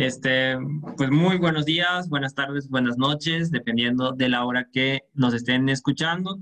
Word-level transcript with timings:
Este, 0.00 0.56
pues 0.96 1.10
muy 1.10 1.36
buenos 1.36 1.66
días, 1.66 2.08
buenas 2.08 2.34
tardes, 2.34 2.70
buenas 2.70 2.96
noches, 2.96 3.50
dependiendo 3.50 4.12
de 4.12 4.30
la 4.30 4.46
hora 4.46 4.66
que 4.72 5.02
nos 5.12 5.34
estén 5.34 5.68
escuchando. 5.68 6.38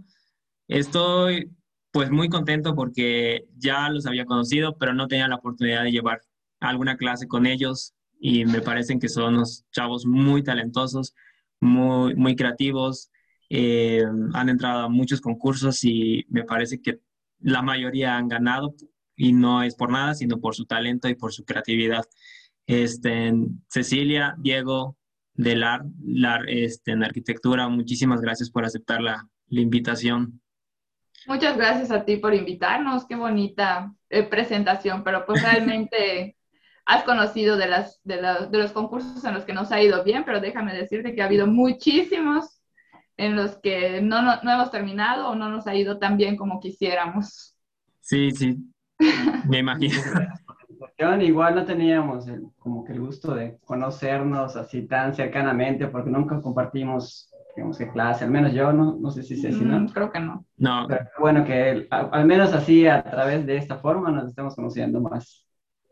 Estoy 0.68 1.50
pues 1.90 2.08
muy 2.12 2.28
contento 2.28 2.76
porque 2.76 3.48
ya 3.56 3.90
los 3.90 4.06
había 4.06 4.26
conocido, 4.26 4.78
pero 4.78 4.94
no 4.94 5.08
tenía 5.08 5.26
la 5.26 5.34
oportunidad 5.34 5.82
de 5.82 5.90
llevar 5.90 6.20
alguna 6.60 6.96
clase 6.96 7.26
con 7.26 7.46
ellos 7.46 7.94
y 8.20 8.44
me 8.44 8.60
parecen 8.60 9.00
que 9.00 9.08
son 9.08 9.34
unos 9.34 9.64
chavos 9.72 10.06
muy 10.06 10.44
talentosos, 10.44 11.16
muy, 11.60 12.14
muy 12.14 12.36
creativos, 12.36 13.10
eh, 13.50 14.04
han 14.34 14.48
entrado 14.50 14.82
a 14.82 14.88
muchos 14.88 15.20
concursos 15.20 15.82
y 15.82 16.24
me 16.28 16.44
parece 16.44 16.80
que 16.80 17.00
la 17.40 17.62
mayoría 17.62 18.18
han 18.18 18.28
ganado 18.28 18.76
y 19.16 19.32
no 19.32 19.64
es 19.64 19.74
por 19.74 19.90
nada, 19.90 20.14
sino 20.14 20.38
por 20.38 20.54
su 20.54 20.64
talento 20.64 21.08
y 21.08 21.16
por 21.16 21.32
su 21.32 21.44
creatividad. 21.44 22.04
Este, 22.68 23.32
Cecilia, 23.66 24.34
Diego, 24.38 24.98
de 25.32 25.56
LAR, 25.56 25.80
este, 26.48 26.92
en 26.92 27.02
arquitectura, 27.02 27.66
muchísimas 27.68 28.20
gracias 28.20 28.50
por 28.50 28.64
aceptar 28.64 29.00
la, 29.00 29.26
invitación. 29.48 30.42
Muchas 31.26 31.56
gracias 31.56 31.90
a 31.90 32.04
ti 32.04 32.18
por 32.18 32.34
invitarnos, 32.34 33.06
qué 33.06 33.16
bonita 33.16 33.94
eh, 34.10 34.24
presentación, 34.24 35.02
pero 35.02 35.24
pues 35.24 35.42
realmente 35.42 36.36
has 36.84 37.04
conocido 37.04 37.56
de, 37.56 37.68
las, 37.68 38.00
de, 38.04 38.16
de, 38.50 38.58
los 38.58 38.72
concursos 38.72 39.24
en 39.24 39.32
los 39.32 39.44
que 39.44 39.54
nos 39.54 39.72
ha 39.72 39.82
ido 39.82 40.04
bien, 40.04 40.24
pero 40.26 40.40
déjame 40.40 40.74
decirte 40.74 41.14
que 41.14 41.22
ha 41.22 41.26
habido 41.26 41.46
muchísimos 41.46 42.60
en 43.16 43.34
los 43.34 43.58
que 43.58 44.02
no, 44.02 44.20
no, 44.20 44.42
no 44.42 44.52
hemos 44.52 44.70
terminado 44.70 45.28
o 45.28 45.34
no 45.34 45.48
nos 45.48 45.66
ha 45.66 45.74
ido 45.74 45.98
tan 45.98 46.18
bien 46.18 46.36
como 46.36 46.60
quisiéramos. 46.60 47.56
Sí, 48.00 48.30
sí, 48.30 48.58
me 49.48 49.58
imagino. 49.58 49.96
Igual 51.20 51.54
no 51.54 51.64
teníamos 51.64 52.26
como 52.58 52.84
que 52.84 52.92
el 52.92 53.00
gusto 53.00 53.34
de 53.34 53.58
conocernos 53.64 54.56
así 54.56 54.86
tan 54.86 55.14
cercanamente 55.14 55.86
porque 55.88 56.10
nunca 56.10 56.40
compartimos, 56.40 57.30
digamos 57.54 57.78
que 57.78 57.90
clase, 57.90 58.24
al 58.24 58.30
menos 58.30 58.52
yo 58.52 58.72
no, 58.72 58.96
no 58.96 59.10
sé 59.10 59.22
si 59.22 59.36
sé 59.36 59.52
si 59.52 59.64
no. 59.64 59.80
Mm, 59.80 59.88
creo 59.88 60.12
que 60.12 60.20
no. 60.20 60.44
No. 60.56 60.86
Pero 60.88 61.04
bueno, 61.18 61.44
que 61.44 61.86
al, 61.90 62.24
menos 62.26 62.52
así 62.52 62.86
a 62.86 63.02
través 63.02 63.46
de 63.46 63.56
esta 63.56 63.78
forma 63.78 64.10
nos 64.10 64.28
estamos 64.28 64.54
conociendo 64.54 65.00
más. 65.00 65.44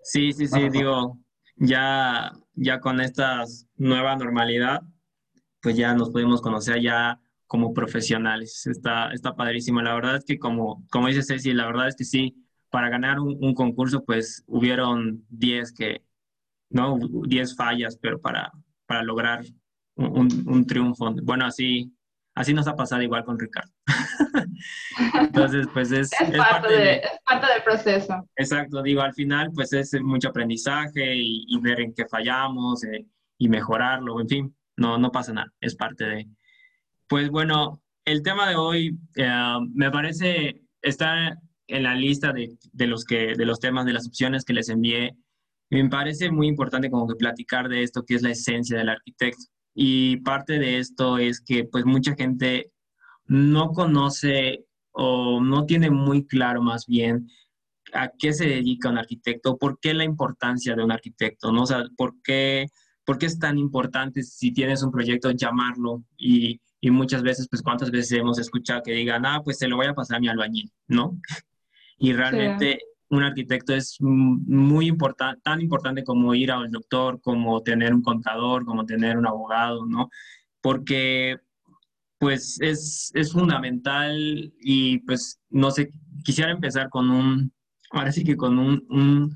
Sí, 0.03 0.33
sí, 0.33 0.47
sí, 0.47 0.69
digo, 0.71 1.19
ya, 1.57 2.33
ya 2.55 2.81
con 2.81 3.01
esta 3.01 3.45
nueva 3.77 4.15
normalidad, 4.17 4.83
pues 5.61 5.77
ya 5.77 5.95
nos 5.95 6.11
pudimos 6.11 6.41
conocer 6.41 6.81
ya 6.81 7.19
como 7.47 7.73
profesionales. 7.73 8.67
Está, 8.67 9.11
está 9.13 9.35
padrísimo. 9.35 9.81
La 9.83 9.95
verdad 9.95 10.17
es 10.17 10.25
que 10.25 10.39
como, 10.39 10.85
como 10.91 11.09
dice 11.09 11.23
Ceci, 11.23 11.53
la 11.53 11.67
verdad 11.67 11.89
es 11.89 11.97
que 11.97 12.05
sí, 12.05 12.46
para 12.77 12.91
ganar 12.91 13.21
un, 13.21 13.55
concurso, 13.55 14.05
pues 14.05 14.45
hubieron 14.47 15.25
10 15.31 15.73
que, 15.73 16.03
¿no? 16.69 16.99
10 17.01 17.57
fallas, 17.57 17.97
pero 17.97 18.21
para, 18.21 18.53
para 18.85 19.03
lograr 19.03 19.47
un, 19.95 20.67
triunfo. 20.67 21.11
Bueno, 21.23 21.47
así, 21.47 21.91
así 22.35 22.53
nos 22.53 22.69
ha 22.69 22.77
pasado 22.77 23.01
igual 23.01 23.25
con 23.25 23.39
Ricardo. 23.39 23.73
Entonces, 25.21 25.67
pues 25.73 25.91
es, 25.91 26.13
es, 26.21 26.37
parte, 26.37 26.71
de, 26.71 27.03
parte, 27.25 27.47
del 27.51 27.63
proceso. 27.63 28.29
Exacto, 28.37 28.83
digo, 28.83 29.01
al 29.01 29.15
final, 29.15 29.51
pues 29.55 29.73
es 29.73 29.99
mucho 30.03 30.29
aprendizaje 30.29 31.15
y, 31.17 31.59
ver 31.63 31.81
en 31.81 31.95
qué 31.95 32.05
fallamos 32.05 32.85
eh, 32.85 33.07
y 33.39 33.49
mejorarlo, 33.49 34.21
en 34.21 34.29
fin, 34.29 34.57
no, 34.77 34.99
no 34.99 35.11
pasa 35.11 35.33
nada, 35.33 35.51
es 35.63 35.75
parte 35.77 36.05
de... 36.05 36.29
Pues 37.07 37.31
bueno, 37.31 37.83
el 38.05 38.23
tema 38.23 38.51
de 38.51 38.57
hoy 38.57 38.99
eh, 39.15 39.57
me 39.73 39.91
parece 39.91 40.61
estar 40.83 41.39
en 41.69 41.83
la 41.83 41.95
lista 41.95 42.33
de, 42.33 42.57
de, 42.73 42.87
los 42.87 43.05
que, 43.05 43.35
de 43.37 43.47
los 43.47 43.61
temas, 43.61 43.87
de 43.87 43.93
las 43.93 44.07
opciones 44.07 44.45
que 44.45 44.53
les 44.53 44.69
envié, 44.69 45.17
me 45.71 45.89
parece 45.89 46.31
muy 46.31 46.47
importante 46.47 46.91
como 46.91 47.07
que 47.09 47.17
platicar 47.17 47.69
de 47.69 47.83
esto, 47.83 48.05
que 48.05 48.15
es 48.15 48.23
la 48.23 48.31
esencia 48.31 48.79
del 48.79 48.89
arquitecto. 48.89 49.45
Y 49.75 50.19
parte 50.19 50.59
de 50.59 50.79
esto 50.79 51.19
es 51.19 51.41
que 51.41 51.65
pues 51.65 51.85
mucha 51.85 52.15
gente 52.15 52.73
no 53.27 53.73
conoce 53.73 54.65
o 54.93 55.41
no 55.41 55.67
tiene 55.67 55.91
muy 55.91 56.27
claro 56.27 56.63
más 56.63 56.87
bien 56.87 57.29
a 57.93 58.11
qué 58.19 58.33
se 58.33 58.47
dedica 58.47 58.89
un 58.89 58.99
arquitecto, 58.99 59.59
por 59.59 59.79
qué 59.79 59.95
la 59.95 60.05
importancia 60.05 60.75
de 60.75 60.83
un 60.83 60.93
arquitecto, 60.93 61.53
¿no? 61.53 61.63
O 61.63 61.67
sea, 61.67 61.85
por 61.97 62.15
qué, 62.23 62.67
por 63.05 63.19
qué 63.19 63.27
es 63.27 63.39
tan 63.39 63.59
importante 63.59 64.23
si 64.23 64.53
tienes 64.53 64.83
un 64.83 64.91
proyecto 64.91 65.31
llamarlo 65.31 66.05
y, 66.17 66.61
y 66.81 66.91
muchas 66.91 67.23
veces, 67.23 67.49
pues 67.49 67.63
cuántas 67.63 67.91
veces 67.91 68.13
hemos 68.19 68.39
escuchado 68.39 68.83
que 68.83 68.93
digan, 68.93 69.27
ah, 69.27 69.41
pues 69.45 69.59
se 69.59 69.69
lo 69.69 69.77
voy 69.77 69.87
a 69.87 69.95
pasar 69.95 70.17
a 70.17 70.21
mi 70.21 70.29
albañil, 70.29 70.71
¿no? 70.89 71.19
Y 71.99 72.13
realmente 72.13 72.81
un 73.09 73.23
arquitecto 73.23 73.75
es 73.75 73.97
muy 74.01 74.89
importante, 74.89 75.41
tan 75.43 75.61
importante 75.61 76.03
como 76.03 76.35
ir 76.35 76.51
al 76.51 76.71
doctor, 76.71 77.21
como 77.21 77.63
tener 77.63 77.95
un 77.95 78.03
contador, 78.03 78.65
como 78.65 78.85
tener 78.85 79.17
un 79.17 79.27
abogado, 79.27 79.87
¿no? 79.87 80.09
Porque 80.61 81.39
pues 82.19 82.59
es, 82.61 83.13
es 83.15 83.33
fundamental 83.33 84.53
y 84.61 84.99
pues 85.01 85.41
no 85.51 85.71
sé, 85.71 85.91
quisiera 86.25 86.51
empezar 86.51 86.89
con 86.89 87.11
un, 87.11 87.53
ahora 87.91 88.11
sí 88.11 88.25
que 88.25 88.37
con 88.37 88.59
un, 88.59 88.85
un, 88.89 89.35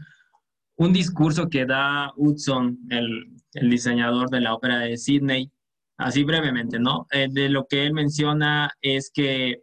un 0.77 0.93
discurso 0.93 1.49
que 1.49 1.67
da 1.67 2.13
Hudson, 2.17 2.79
el, 2.91 3.37
el, 3.55 3.71
diseñador 3.71 4.31
de 4.31 4.41
la 4.41 4.55
ópera 4.55 4.79
de 4.79 4.97
Sydney, 4.97 5.51
así 5.99 6.25
brevemente, 6.25 6.79
¿no? 6.79 7.07
Eh, 7.13 7.29
de 7.31 7.51
lo 7.51 7.67
que 7.67 7.85
él 7.85 7.93
menciona 7.93 8.71
es 8.81 9.11
que 9.13 9.63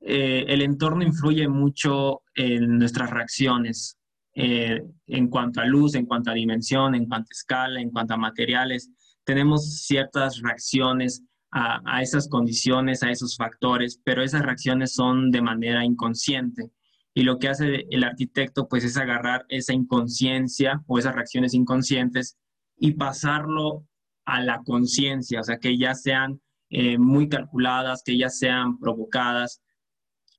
eh, 0.00 0.44
el 0.48 0.62
entorno 0.62 1.02
influye 1.02 1.48
mucho 1.48 2.22
en 2.34 2.78
nuestras 2.78 3.10
reacciones 3.10 3.98
eh, 4.34 4.82
en 5.06 5.28
cuanto 5.28 5.60
a 5.60 5.64
luz, 5.64 5.94
en 5.94 6.06
cuanto 6.06 6.30
a 6.30 6.34
dimensión, 6.34 6.94
en 6.94 7.06
cuanto 7.06 7.28
a 7.30 7.32
escala, 7.32 7.80
en 7.80 7.90
cuanto 7.90 8.14
a 8.14 8.18
materiales. 8.18 8.90
Tenemos 9.24 9.82
ciertas 9.84 10.40
reacciones 10.42 11.24
a, 11.50 12.02
esas 12.02 12.28
condiciones, 12.28 13.02
a 13.02 13.10
esos 13.10 13.36
factores, 13.36 13.98
pero 14.04 14.22
esas 14.22 14.42
reacciones 14.42 14.92
son 14.92 15.30
de 15.30 15.40
manera 15.40 15.84
inconsciente. 15.84 16.70
Y 17.14 17.22
lo 17.22 17.38
que 17.38 17.48
hace 17.48 17.86
el 17.90 18.04
arquitecto, 18.04 18.68
pues, 18.68 18.84
es 18.84 18.98
agarrar 18.98 19.46
esa 19.48 19.72
inconsciencia 19.72 20.82
o 20.86 20.98
esas 20.98 21.14
reacciones 21.14 21.54
inconscientes 21.54 22.36
y 22.76 22.92
pasarlo 22.92 23.86
a 24.26 24.42
la 24.42 24.60
conciencia, 24.64 25.40
o 25.40 25.44
sea, 25.44 25.56
que 25.58 25.78
ya 25.78 25.94
sean 25.94 26.42
eh, 26.68 26.98
muy 26.98 27.28
calculadas, 27.28 28.02
que 28.04 28.18
ya 28.18 28.28
sean 28.28 28.78
provocadas, 28.78 29.62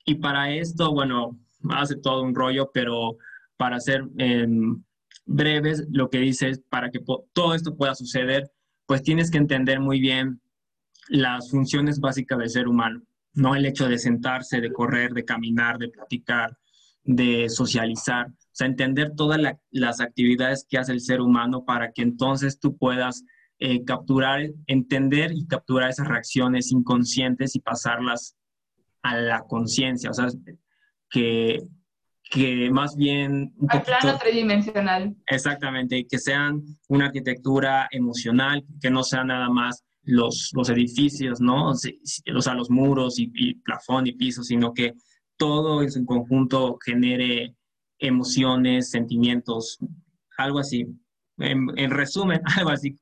y 0.07 0.15
para 0.15 0.49
esto, 0.55 0.93
bueno, 0.93 1.37
hace 1.69 1.97
todo 1.97 2.23
un 2.23 2.33
rollo, 2.33 2.71
pero 2.73 3.17
para 3.57 3.77
ser 3.81 4.07
em, 4.17 4.81
breves, 5.25 5.85
lo 5.91 6.09
que 6.09 6.19
dice 6.19 6.49
es, 6.49 6.59
para 6.59 6.89
que 6.89 7.01
todo 7.33 7.53
esto 7.53 7.75
pueda 7.75 7.93
suceder, 7.93 8.49
pues 8.85 9.03
tienes 9.03 9.29
que 9.29 9.37
entender 9.37 9.81
muy 9.81 9.99
bien 9.99 10.39
las 11.09 11.51
funciones 11.51 11.99
básicas 11.99 12.39
del 12.39 12.49
ser 12.49 12.69
humano, 12.69 13.01
no 13.33 13.53
el 13.53 13.65
hecho 13.65 13.89
de 13.89 13.97
sentarse, 13.97 14.61
de 14.61 14.71
correr, 14.71 15.11
de 15.11 15.25
caminar, 15.25 15.77
de 15.77 15.89
platicar, 15.89 16.57
de 17.03 17.49
socializar, 17.49 18.27
o 18.27 18.53
sea, 18.53 18.67
entender 18.67 19.11
todas 19.13 19.41
las 19.71 19.99
actividades 19.99 20.65
que 20.69 20.77
hace 20.77 20.93
el 20.93 21.01
ser 21.01 21.19
humano 21.19 21.65
para 21.65 21.91
que 21.91 22.01
entonces 22.01 22.61
tú 22.61 22.77
puedas 22.77 23.25
eh, 23.59 23.83
capturar, 23.83 24.39
entender 24.67 25.33
y 25.33 25.45
capturar 25.47 25.89
esas 25.89 26.07
reacciones 26.07 26.71
inconscientes 26.71 27.57
y 27.57 27.59
pasarlas 27.59 28.37
a 29.07 29.15
la 29.15 29.43
conciencia, 29.43 30.09
o 30.09 30.13
sea, 30.13 30.27
que, 31.09 31.59
que 32.29 32.69
más 32.71 32.95
bien... 32.95 33.53
Un 33.57 33.71
Al 33.71 33.83
plano 33.83 34.17
tridimensional. 34.17 35.15
Exactamente, 35.27 36.05
que 36.09 36.17
sean 36.17 36.63
una 36.89 37.07
arquitectura 37.07 37.87
emocional, 37.91 38.65
que 38.81 38.89
no 38.89 39.03
sean 39.03 39.27
nada 39.27 39.49
más 39.49 39.83
los, 40.03 40.51
los 40.53 40.69
edificios, 40.69 41.39
¿no? 41.41 41.71
O 41.71 41.75
sea, 41.75 42.53
los 42.53 42.69
muros 42.69 43.19
y, 43.19 43.31
y 43.33 43.55
plafón 43.55 44.07
y 44.07 44.13
piso, 44.13 44.43
sino 44.43 44.73
que 44.73 44.93
todo 45.37 45.81
en 45.81 45.91
su 45.91 46.05
conjunto 46.05 46.77
genere 46.83 47.55
emociones, 47.99 48.89
sentimientos, 48.89 49.77
algo 50.37 50.59
así. 50.59 50.85
En, 51.37 51.67
en 51.77 51.91
resumen, 51.91 52.41
algo 52.57 52.71
así 52.71 52.95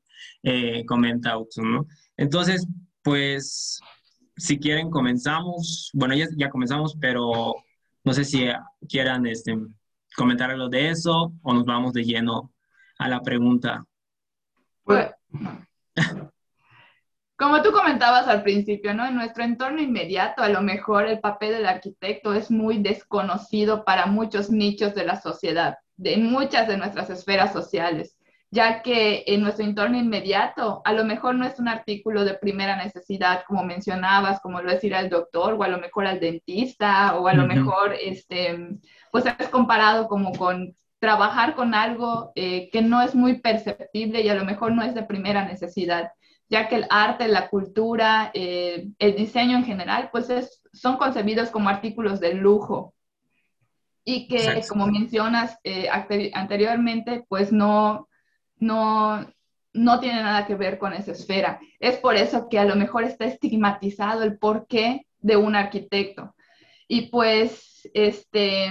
eh, 0.43 0.85
comenta 0.85 1.31
Auxon, 1.31 1.71
¿no? 1.71 1.87
Entonces, 2.17 2.67
pues 3.03 3.79
si 4.37 4.59
quieren, 4.59 4.89
comenzamos. 4.89 5.89
Bueno, 5.93 6.15
ya, 6.15 6.27
ya 6.35 6.49
comenzamos, 6.49 6.95
pero 6.99 7.55
no 8.03 8.13
sé 8.13 8.23
si 8.25 8.45
quieran 8.87 9.25
este, 9.25 9.57
comentar 10.15 10.51
algo 10.51 10.69
de 10.69 10.89
eso 10.89 11.33
o 11.41 11.53
nos 11.53 11.65
vamos 11.65 11.93
de 11.93 12.03
lleno 12.03 12.51
a 12.97 13.09
la 13.09 13.21
pregunta. 13.21 13.85
Pues, 14.83 15.09
como 17.37 17.61
tú 17.61 17.71
comentabas 17.71 18.27
al 18.27 18.43
principio, 18.43 18.93
¿no? 18.93 19.05
En 19.05 19.15
nuestro 19.15 19.43
entorno 19.43 19.81
inmediato, 19.81 20.43
a 20.43 20.49
lo 20.49 20.61
mejor 20.61 21.07
el 21.07 21.19
papel 21.19 21.53
del 21.53 21.65
arquitecto 21.65 22.33
es 22.33 22.51
muy 22.51 22.77
desconocido 22.77 23.83
para 23.85 24.05
muchos 24.05 24.49
nichos 24.49 24.95
de 24.95 25.05
la 25.05 25.19
sociedad, 25.21 25.77
de 25.97 26.17
muchas 26.17 26.67
de 26.67 26.77
nuestras 26.77 27.09
esferas 27.09 27.53
sociales 27.53 28.15
ya 28.51 28.81
que 28.81 29.23
en 29.27 29.41
nuestro 29.41 29.65
entorno 29.65 29.97
inmediato 29.97 30.81
a 30.85 30.93
lo 30.93 31.03
mejor 31.03 31.35
no 31.35 31.45
es 31.45 31.59
un 31.59 31.67
artículo 31.67 32.23
de 32.23 32.35
primera 32.35 32.75
necesidad, 32.75 33.43
como 33.47 33.63
mencionabas, 33.63 34.39
como 34.39 34.61
lo 34.61 34.71
es 34.71 34.83
ir 34.83 34.95
al 34.95 35.09
doctor 35.09 35.53
o 35.53 35.63
a 35.63 35.67
lo 35.67 35.79
mejor 35.79 36.05
al 36.05 36.19
dentista 36.19 37.17
o 37.17 37.27
a 37.27 37.33
lo 37.33 37.47
mejor, 37.47 37.95
este, 38.01 38.77
pues 39.11 39.25
es 39.25 39.49
comparado 39.49 40.07
como 40.07 40.31
con 40.33 40.75
trabajar 40.99 41.55
con 41.55 41.75
algo 41.75 42.31
eh, 42.35 42.69
que 42.71 42.81
no 42.81 43.01
es 43.01 43.13
muy 43.13 43.39
perceptible 43.39 44.21
y 44.21 44.29
a 44.29 44.35
lo 44.35 44.45
mejor 44.45 44.71
no 44.71 44.83
es 44.83 44.95
de 44.95 45.03
primera 45.03 45.45
necesidad, 45.45 46.11
ya 46.49 46.67
que 46.67 46.75
el 46.75 46.87
arte, 46.89 47.27
la 47.27 47.49
cultura, 47.49 48.31
eh, 48.33 48.89
el 48.99 49.15
diseño 49.15 49.57
en 49.57 49.65
general, 49.65 50.09
pues 50.11 50.27
son 50.73 50.97
concebidos 50.97 51.49
como 51.49 51.69
artículos 51.69 52.19
de 52.19 52.33
lujo. 52.33 52.93
Y 54.07 54.27
que, 54.27 54.63
como 54.69 54.85
mencionas 54.85 55.57
eh, 55.63 55.89
anteriormente, 56.33 57.25
pues 57.27 57.51
no, 57.51 58.07
no, 58.65 59.25
no 59.73 59.99
tiene 59.99 60.21
nada 60.21 60.45
que 60.45 60.55
ver 60.55 60.77
con 60.77 60.93
esa 60.93 61.11
esfera. 61.11 61.59
Es 61.79 61.97
por 61.97 62.15
eso 62.15 62.47
que 62.49 62.59
a 62.59 62.65
lo 62.65 62.75
mejor 62.75 63.03
está 63.03 63.25
estigmatizado 63.25 64.23
el 64.23 64.37
porqué 64.37 65.05
de 65.19 65.35
un 65.35 65.55
arquitecto. 65.55 66.35
Y 66.87 67.09
pues 67.09 67.89
este, 67.93 68.69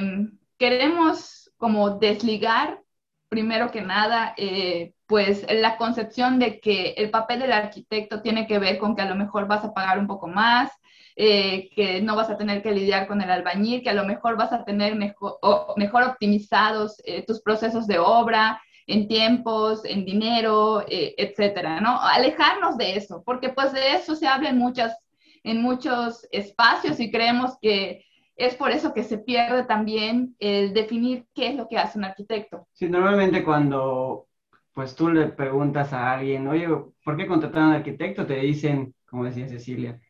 queremos 0.59 1.53
como 1.57 1.99
desligar, 1.99 2.81
primero 3.29 3.71
que 3.71 3.83
nada, 3.83 4.35
eh, 4.37 4.95
pues 5.07 5.47
la 5.51 5.77
concepción 5.77 6.39
de 6.39 6.61
que 6.61 6.95
el 6.97 7.11
papel 7.11 7.41
del 7.41 7.53
arquitecto 7.53 8.23
tiene 8.23 8.47
que 8.47 8.59
ver 8.59 8.79
con 8.79 8.95
que 8.95 9.03
a 9.03 9.09
lo 9.09 9.15
mejor 9.15 9.47
vas 9.47 9.65
a 9.65 9.73
pagar 9.73 9.99
un 9.99 10.07
poco 10.07 10.27
más, 10.27 10.71
eh, 11.17 11.71
que 11.75 12.01
no 12.01 12.17
vas 12.17 12.31
a 12.31 12.37
tener 12.37 12.63
que 12.63 12.73
lidiar 12.73 13.07
con 13.07 13.21
el 13.21 13.31
albañil, 13.31 13.83
que 13.83 13.91
a 13.91 13.95
lo 13.95 14.05
mejor 14.05 14.37
vas 14.37 14.53
a 14.53 14.65
tener 14.65 14.97
mejor, 14.97 15.39
mejor 15.77 16.03
optimizados 16.05 17.01
eh, 17.05 17.25
tus 17.25 17.41
procesos 17.41 17.87
de 17.87 17.99
obra, 17.99 18.61
en 18.87 19.09
tiempos, 19.09 19.85
en 19.85 20.05
dinero, 20.05 20.83
eh, 20.89 21.15
etcétera, 21.17 21.81
¿no? 21.81 22.01
Alejarnos 22.01 22.77
de 22.77 22.97
eso, 22.97 23.23
porque 23.25 23.49
pues 23.49 23.73
de 23.73 23.95
eso 23.95 24.15
se 24.15 24.27
habla 24.27 24.51
en, 24.51 24.59
muchas, 24.59 24.97
en 25.43 25.63
muchos 25.63 26.27
espacios 26.31 27.01
y 27.01 27.11
creemos 27.11 27.57
que 27.61 28.05
es 28.37 28.55
por 28.57 28.71
eso 28.71 28.93
que 28.93 29.05
se 29.05 29.19
pierde 29.19 29.65
también 29.65 30.35
el 30.39 30.75
definir 30.75 31.27
qué 31.35 31.49
es 31.49 31.57
lo 31.57 31.69
que 31.69 31.79
hace 31.79 31.99
un 31.99 32.05
arquitecto. 32.05 32.67
Sí, 32.73 32.89
normalmente 32.89 33.45
cuando 33.45 34.27
pues 34.73 34.97
tú 34.97 35.09
le 35.09 35.29
preguntas 35.29 35.93
a 35.93 36.13
alguien, 36.13 36.49
oye, 36.49 36.67
¿por 37.05 37.17
qué 37.17 37.27
contratar 37.29 37.63
a 37.63 37.67
un 37.69 37.73
arquitecto? 37.75 38.27
Te 38.27 38.35
dicen, 38.41 38.93
como 39.09 39.25
decía 39.25 39.49
Cecilia, 39.49 40.01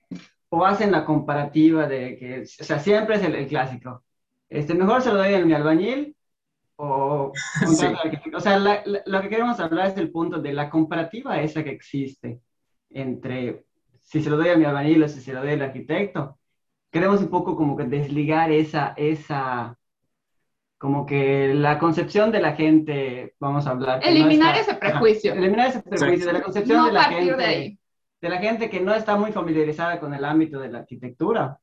o 0.49 0.65
hacen 0.65 0.91
la 0.91 1.05
comparativa 1.05 1.87
de 1.87 2.17
que, 2.17 2.41
o 2.41 2.65
sea, 2.65 2.79
siempre 2.79 3.17
es 3.17 3.23
el, 3.25 3.47
clásico. 3.47 4.03
Este, 4.49 4.75
mejor 4.75 5.03
se 5.03 5.13
lo 5.13 5.19
doy 5.19 5.35
a 5.35 5.45
mi 5.45 5.53
albañil 5.53 6.17
o 6.77 7.33
O 8.37 8.41
sea, 8.41 8.83
lo 9.07 9.23
que 9.23 9.29
queremos 9.29 9.61
hablar 9.61 9.89
es 9.89 9.97
el 9.97 10.11
punto 10.11 10.41
de 10.41 10.53
la 10.53 10.71
comparativa 10.71 11.41
esa 11.41 11.63
que 11.63 11.71
existe 11.71 12.41
entre 12.91 13.65
si 14.01 14.23
se 14.23 14.31
lo 14.31 14.37
doy 14.37 14.49
a 14.49 14.57
mi 14.57 14.65
albañil 14.65 15.03
o 15.03 15.09
si 15.09 15.21
se 15.21 15.33
lo 15.33 15.41
doy 15.41 15.53
al 15.53 15.63
arquitecto. 15.63 16.39
Queremos 16.91 17.21
un 17.21 17.29
poco 17.29 17.57
como 17.57 17.77
que 17.77 17.85
desligar 17.85 18.53
esa, 18.53 18.95
esa, 18.97 19.77
como 20.79 21.07
que 21.07 21.53
la 21.55 21.79
concepción 21.79 22.31
de 22.31 22.41
la 22.41 22.53
gente, 22.55 23.35
vamos 23.41 23.67
a 23.67 23.71
hablar. 23.71 24.01
Eliminar 24.05 24.57
ese 24.57 24.75
prejuicio. 24.75 25.33
eliminar 25.33 25.69
ese 25.69 25.83
prejuicio 25.83 26.27
de 26.27 26.33
la 26.33 26.43
concepción 26.43 26.87
de 26.87 26.93
la 26.93 27.05
gente. 27.05 27.37
De, 27.37 27.79
de, 28.21 28.29
la 28.29 28.39
gente 28.39 28.71
que 28.71 28.81
no 28.81 28.95
está 28.95 29.17
muy 29.17 29.33
familiarizada 29.33 29.99
con 29.99 30.15
el 30.15 30.25
ámbito 30.25 30.61
de 30.61 30.71
la 30.71 30.81
arquitectura, 30.81 31.59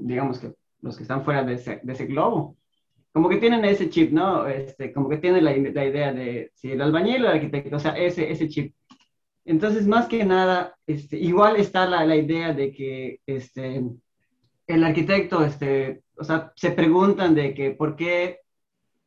digamos 0.00 0.38
que 0.38 0.52
los 0.82 0.96
que 0.96 1.04
están 1.04 1.24
fuera 1.24 1.42
de 1.42 1.54
ese, 1.54 1.80
de 1.82 1.92
ese 1.92 2.04
globo 2.04 2.56
como 3.14 3.28
que 3.28 3.36
tienen 3.36 3.64
ese 3.64 3.88
chip, 3.90 4.10
¿no? 4.10 4.48
Este, 4.48 4.92
como 4.92 5.08
que 5.08 5.18
tienen 5.18 5.44
la, 5.44 5.52
la 5.52 5.86
idea 5.86 6.12
de 6.12 6.50
si 6.52 6.72
el 6.72 6.82
albañil 6.82 7.24
o 7.24 7.28
el 7.28 7.36
arquitecto, 7.36 7.76
o 7.76 7.78
sea, 7.78 7.92
ese, 7.92 8.28
ese 8.28 8.48
chip. 8.48 8.74
Entonces, 9.44 9.86
más 9.86 10.08
que 10.08 10.24
nada, 10.24 10.76
este, 10.84 11.16
igual 11.18 11.54
está 11.54 11.86
la, 11.86 12.04
la, 12.04 12.16
idea 12.16 12.52
de 12.52 12.72
que 12.72 13.20
este, 13.24 13.84
el 14.66 14.82
arquitecto, 14.82 15.44
este, 15.44 16.02
o 16.16 16.24
sea, 16.24 16.52
se 16.56 16.72
preguntan 16.72 17.36
de 17.36 17.54
que 17.54 17.70
por 17.70 17.94
qué, 17.94 18.40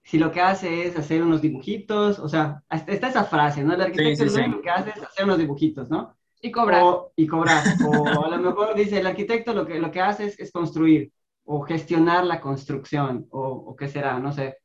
si 0.04 0.18
lo 0.18 0.32
que 0.32 0.40
hace 0.40 0.88
es 0.88 0.98
hacer 0.98 1.22
unos 1.22 1.42
dibujitos, 1.42 2.18
o 2.20 2.30
sea, 2.30 2.64
está 2.70 3.10
esa 3.10 3.26
frase, 3.26 3.62
¿no? 3.62 3.74
El 3.74 3.82
arquitecto 3.82 4.24
lo 4.24 4.62
que 4.62 4.70
hace 4.70 4.92
es 4.92 5.04
hacer 5.04 5.26
unos 5.26 5.38
dibujitos, 5.38 5.90
¿no? 5.90 6.16
Y 6.42 6.50
cobrar. 6.50 6.82
O, 6.82 7.12
y 7.18 7.28
cobrar. 7.28 7.62
o 7.86 8.24
a 8.24 8.30
lo 8.30 8.38
mejor 8.38 8.74
dice, 8.74 9.00
el 9.00 9.08
arquitecto 9.08 9.54
lo 9.54 9.68
que, 9.68 9.80
lo 9.80 9.92
que 9.92 10.00
hace 10.00 10.28
es, 10.28 10.40
es 10.40 10.50
construir 10.50 11.12
o 11.48 11.62
gestionar 11.62 12.26
la 12.26 12.42
construcción, 12.42 13.26
o, 13.32 13.42
o, 13.42 13.76
qué 13.76 13.88
será, 13.88 14.20
no 14.20 14.34
sé, 14.34 14.58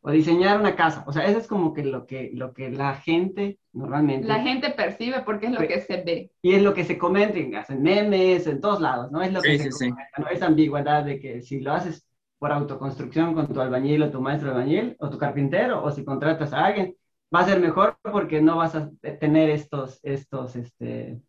o 0.00 0.10
diseñar 0.10 0.58
una 0.58 0.74
casa. 0.74 1.04
O 1.06 1.12
sea, 1.12 1.26
eso 1.26 1.38
es 1.38 1.46
como 1.46 1.74
que 1.74 1.84
lo 1.84 2.06
que, 2.06 2.30
lo 2.32 2.54
que 2.54 2.70
la 2.70 2.94
gente 2.94 3.58
normalmente... 3.74 4.26
La 4.26 4.40
gente 4.40 4.70
percibe 4.70 5.20
porque 5.20 5.46
es 5.46 5.52
lo 5.52 5.60
que 5.60 5.80
se 5.82 6.02
ve. 6.02 6.32
Y 6.40 6.54
es 6.54 6.62
lo 6.62 6.72
que 6.72 6.84
se 6.84 6.96
comenta, 6.96 7.38
en 7.38 7.82
memes, 7.82 8.46
en 8.46 8.58
todos 8.58 8.80
lados, 8.80 9.12
¿no? 9.12 9.20
Es 9.20 9.34
lo 9.34 9.42
que 9.42 9.58
se 9.58 9.70
comenta, 9.70 10.08
¿no? 10.16 10.28
Esa 10.28 10.46
ambigüedad 10.46 11.04
de 11.04 11.20
que 11.20 11.42
si 11.42 11.60
lo 11.60 11.72
haces 11.74 12.06
por 12.38 12.52
autoconstrucción 12.52 13.34
con 13.34 13.52
tu 13.52 13.60
albañil 13.60 14.02
o 14.02 14.10
tu 14.10 14.22
maestro 14.22 14.50
albañil 14.50 14.96
o 14.98 15.10
tu 15.10 15.18
carpintero, 15.18 15.84
o 15.84 15.90
si 15.90 16.06
contratas 16.06 16.54
a 16.54 16.64
alguien, 16.64 16.96
va 17.34 17.40
a 17.40 17.44
ser 17.44 17.60
mejor 17.60 17.98
porque 18.02 18.40
no 18.40 18.56
vas 18.56 18.74
a 18.74 18.90
tener 19.20 19.50
estos, 19.50 20.00
estos, 20.02 20.56
este... 20.56 21.20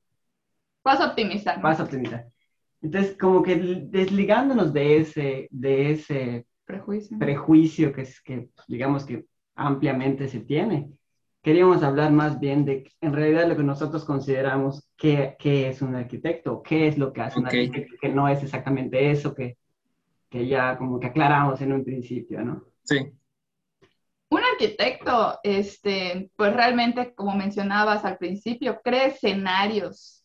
Vas 0.86 1.02
a 1.02 1.08
optimizar. 1.08 1.62
Vas 1.62 1.81
a 1.81 1.84
optimizar. 1.84 2.31
Entonces, 2.81 3.16
como 3.18 3.44
que 3.44 3.56
desligándonos 3.56 4.74
de 4.74 4.98
ese, 4.98 5.48
de 5.51 5.92
ese 5.92 6.45
prejuicio, 6.66 7.19
prejuicio 7.19 7.94
que, 7.94 8.01
es, 8.01 8.22
que, 8.22 8.50
digamos 8.68 9.06
que 9.06 9.25
ampliamente 9.56 10.28
se 10.28 10.39
tiene, 10.39 10.89
queríamos 11.42 11.83
hablar 11.83 12.12
más 12.12 12.39
bien 12.39 12.66
de, 12.66 12.92
en 13.01 13.13
realidad, 13.13 13.48
lo 13.48 13.56
que 13.56 13.63
nosotros 13.63 14.04
consideramos 14.04 14.88
que, 14.98 15.36
es 15.39 15.81
un 15.81 15.95
arquitecto, 15.95 16.62
qué 16.63 16.88
es 16.88 16.98
lo 16.98 17.13
que 17.13 17.22
hace 17.22 17.39
un 17.39 17.45
arquitecto, 17.45 17.95
que 18.01 18.10
no 18.10 18.28
es 18.28 18.42
exactamente 18.44 19.12
eso 19.12 19.36
que, 19.36 19.57
que 20.30 20.48
ya 20.48 20.77
como 20.77 21.00
que 21.00 21.07
aclaramos 21.07 21.62
en 21.62 21.74
un 21.74 21.84
principio, 21.84 22.44
¿no? 22.44 22.63
Sí. 22.84 23.12
Un 24.30 24.42
arquitecto, 24.54 25.39
este, 25.44 26.31
pues 26.38 26.54
realmente, 26.54 27.13
como 27.13 27.36
mencionabas 27.36 28.06
al 28.06 28.18
principio, 28.18 28.80
crea 28.81 29.07
escenarios 29.07 30.20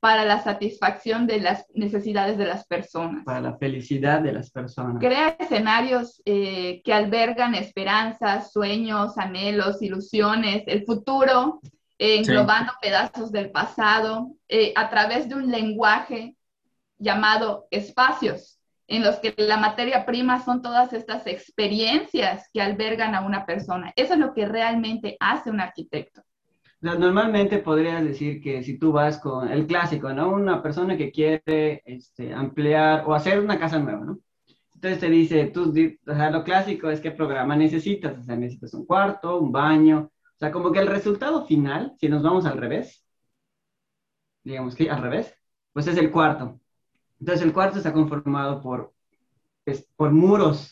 para 0.00 0.24
la 0.24 0.42
satisfacción 0.42 1.26
de 1.26 1.40
las 1.40 1.66
necesidades 1.74 2.38
de 2.38 2.46
las 2.46 2.66
personas. 2.66 3.24
Para 3.24 3.40
la 3.40 3.56
felicidad 3.56 4.20
de 4.20 4.32
las 4.32 4.50
personas. 4.50 4.98
Crea 5.00 5.36
escenarios 5.38 6.22
eh, 6.24 6.82
que 6.84 6.92
albergan 6.92 7.54
esperanzas, 7.54 8.52
sueños, 8.52 9.18
anhelos, 9.18 9.82
ilusiones, 9.82 10.62
el 10.66 10.84
futuro, 10.84 11.60
eh, 11.98 12.18
englobando 12.18 12.72
pedazos 12.80 13.32
del 13.32 13.50
pasado, 13.50 14.32
eh, 14.48 14.72
a 14.76 14.88
través 14.88 15.28
de 15.28 15.34
un 15.34 15.50
lenguaje 15.50 16.36
llamado 16.98 17.66
espacios, 17.70 18.60
en 18.86 19.02
los 19.02 19.16
que 19.16 19.34
la 19.36 19.56
materia 19.56 20.06
prima 20.06 20.44
son 20.44 20.62
todas 20.62 20.92
estas 20.92 21.26
experiencias 21.26 22.48
que 22.52 22.62
albergan 22.62 23.14
a 23.16 23.20
una 23.20 23.44
persona. 23.44 23.92
Eso 23.96 24.14
es 24.14 24.18
lo 24.20 24.32
que 24.32 24.46
realmente 24.46 25.16
hace 25.18 25.50
un 25.50 25.60
arquitecto 25.60 26.22
normalmente 26.80 27.58
podrías 27.58 28.04
decir 28.04 28.40
que 28.40 28.62
si 28.62 28.78
tú 28.78 28.92
vas 28.92 29.18
con 29.18 29.48
el 29.48 29.66
clásico, 29.66 30.12
¿no? 30.12 30.30
Una 30.30 30.62
persona 30.62 30.96
que 30.96 31.10
quiere 31.10 31.82
este, 31.84 32.32
ampliar 32.32 33.04
o 33.06 33.14
hacer 33.14 33.40
una 33.40 33.58
casa 33.58 33.78
nueva, 33.78 34.04
¿no? 34.04 34.18
Entonces 34.74 35.00
te 35.00 35.10
dice, 35.10 35.46
tú, 35.46 35.72
o 36.06 36.14
sea, 36.14 36.30
lo 36.30 36.44
clásico 36.44 36.88
es 36.88 37.00
qué 37.00 37.10
programa 37.10 37.56
necesitas, 37.56 38.16
o 38.16 38.22
sea, 38.22 38.36
necesitas 38.36 38.74
un 38.74 38.86
cuarto, 38.86 39.40
un 39.40 39.50
baño, 39.50 40.12
o 40.12 40.38
sea, 40.38 40.52
como 40.52 40.70
que 40.70 40.78
el 40.78 40.86
resultado 40.86 41.44
final, 41.46 41.94
si 41.98 42.08
nos 42.08 42.22
vamos 42.22 42.46
al 42.46 42.58
revés, 42.58 43.04
digamos 44.44 44.76
que 44.76 44.88
al 44.88 45.02
revés, 45.02 45.34
pues 45.72 45.88
es 45.88 45.96
el 45.96 46.12
cuarto. 46.12 46.60
Entonces 47.18 47.44
el 47.44 47.52
cuarto 47.52 47.78
está 47.78 47.92
conformado 47.92 48.62
por, 48.62 48.94
por 49.96 50.12
muros, 50.12 50.70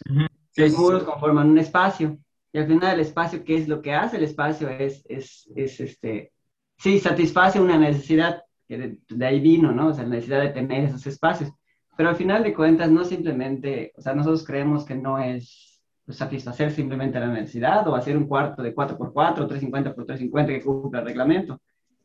los 0.57 0.73
muros 0.79 1.03
conforman 1.03 1.51
un 1.51 1.59
espacio. 1.59 2.17
Y 2.57 2.59
al 2.59 2.69
final 2.69 2.95
el 2.95 3.01
espacio, 3.01 3.45
¿qué 3.45 3.55
es 3.55 3.69
lo 3.69 3.83
que 3.83 3.93
hace? 3.93 4.17
El 4.17 4.25
espacio 4.25 4.71
es, 4.71 5.05
es, 5.11 5.47
es 5.55 5.79
este, 5.79 6.33
sí, 6.79 6.99
satisface 6.99 7.61
una 7.61 7.77
necesidad 7.77 8.45
que 8.67 8.99
de, 9.07 9.27
ahí 9.27 9.41
vino, 9.41 9.73
¿no? 9.73 9.89
O 9.89 9.93
sea, 9.93 10.05
la 10.05 10.15
necesidad 10.15 10.41
de 10.41 10.49
tener 10.49 10.85
esos 10.85 11.07
espacios. 11.07 11.53
Pero 11.99 12.09
al 12.09 12.17
final 12.17 12.43
de 12.43 12.55
cuentas, 12.55 12.91
no 12.91 13.05
simplemente, 13.05 13.93
o 13.95 14.01
sea, 14.01 14.15
nosotros 14.15 14.43
creemos 14.43 14.87
que 14.87 14.95
no 14.95 15.19
es 15.19 15.83
pues, 16.07 16.17
satisfacer 16.17 16.73
simplemente 16.73 17.21
la 17.21 17.27
necesidad 17.27 17.87
o 17.89 17.95
hacer 17.95 18.17
un 18.17 18.27
cuarto 18.27 18.63
de 18.63 18.75
4x4, 18.75 19.35
350 19.35 19.91
x 19.91 20.07
350 20.07 20.53
que 20.55 20.63
cumpla 20.63 21.01
el 21.01 21.07
reglamento, 21.09 21.61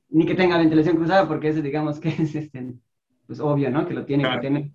ni 0.10 0.26
que 0.26 0.36
tenga 0.36 0.58
ventilación 0.58 0.98
cruzada, 0.98 1.30
porque 1.30 1.48
eso 1.48 1.62
digamos 1.62 1.98
que 2.02 2.10
es 2.10 2.36
este, 2.36 2.74
pues, 3.26 3.40
obvio, 3.40 3.72
¿no? 3.72 3.88
Que 3.88 3.94
lo 3.94 4.04
tiene 4.04 4.30
que 4.30 4.38
tener. 4.40 4.72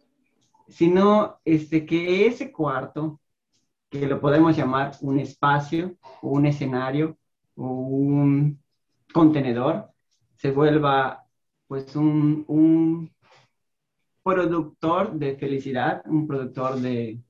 Sino 0.69 1.39
este, 1.45 1.85
que 1.85 2.27
ese 2.27 2.51
cuarto 2.51 3.21
que 3.91 4.07
lo 4.07 4.21
podemos 4.21 4.57
llamar 4.57 4.93
un 5.01 5.19
espacio 5.19 5.97
o 6.23 6.31
un 6.31 6.47
escenario 6.47 7.17
o 7.55 7.69
un 7.69 8.63
contenedor, 9.13 9.91
se 10.37 10.51
vuelva 10.51 11.25
pues 11.67 11.97
un, 11.97 12.45
un 12.49 13.11
productor 14.23 15.13
de 15.13 15.37
felicidad, 15.37 16.03
un 16.07 16.27
productor 16.27 16.81
de, 16.81 17.21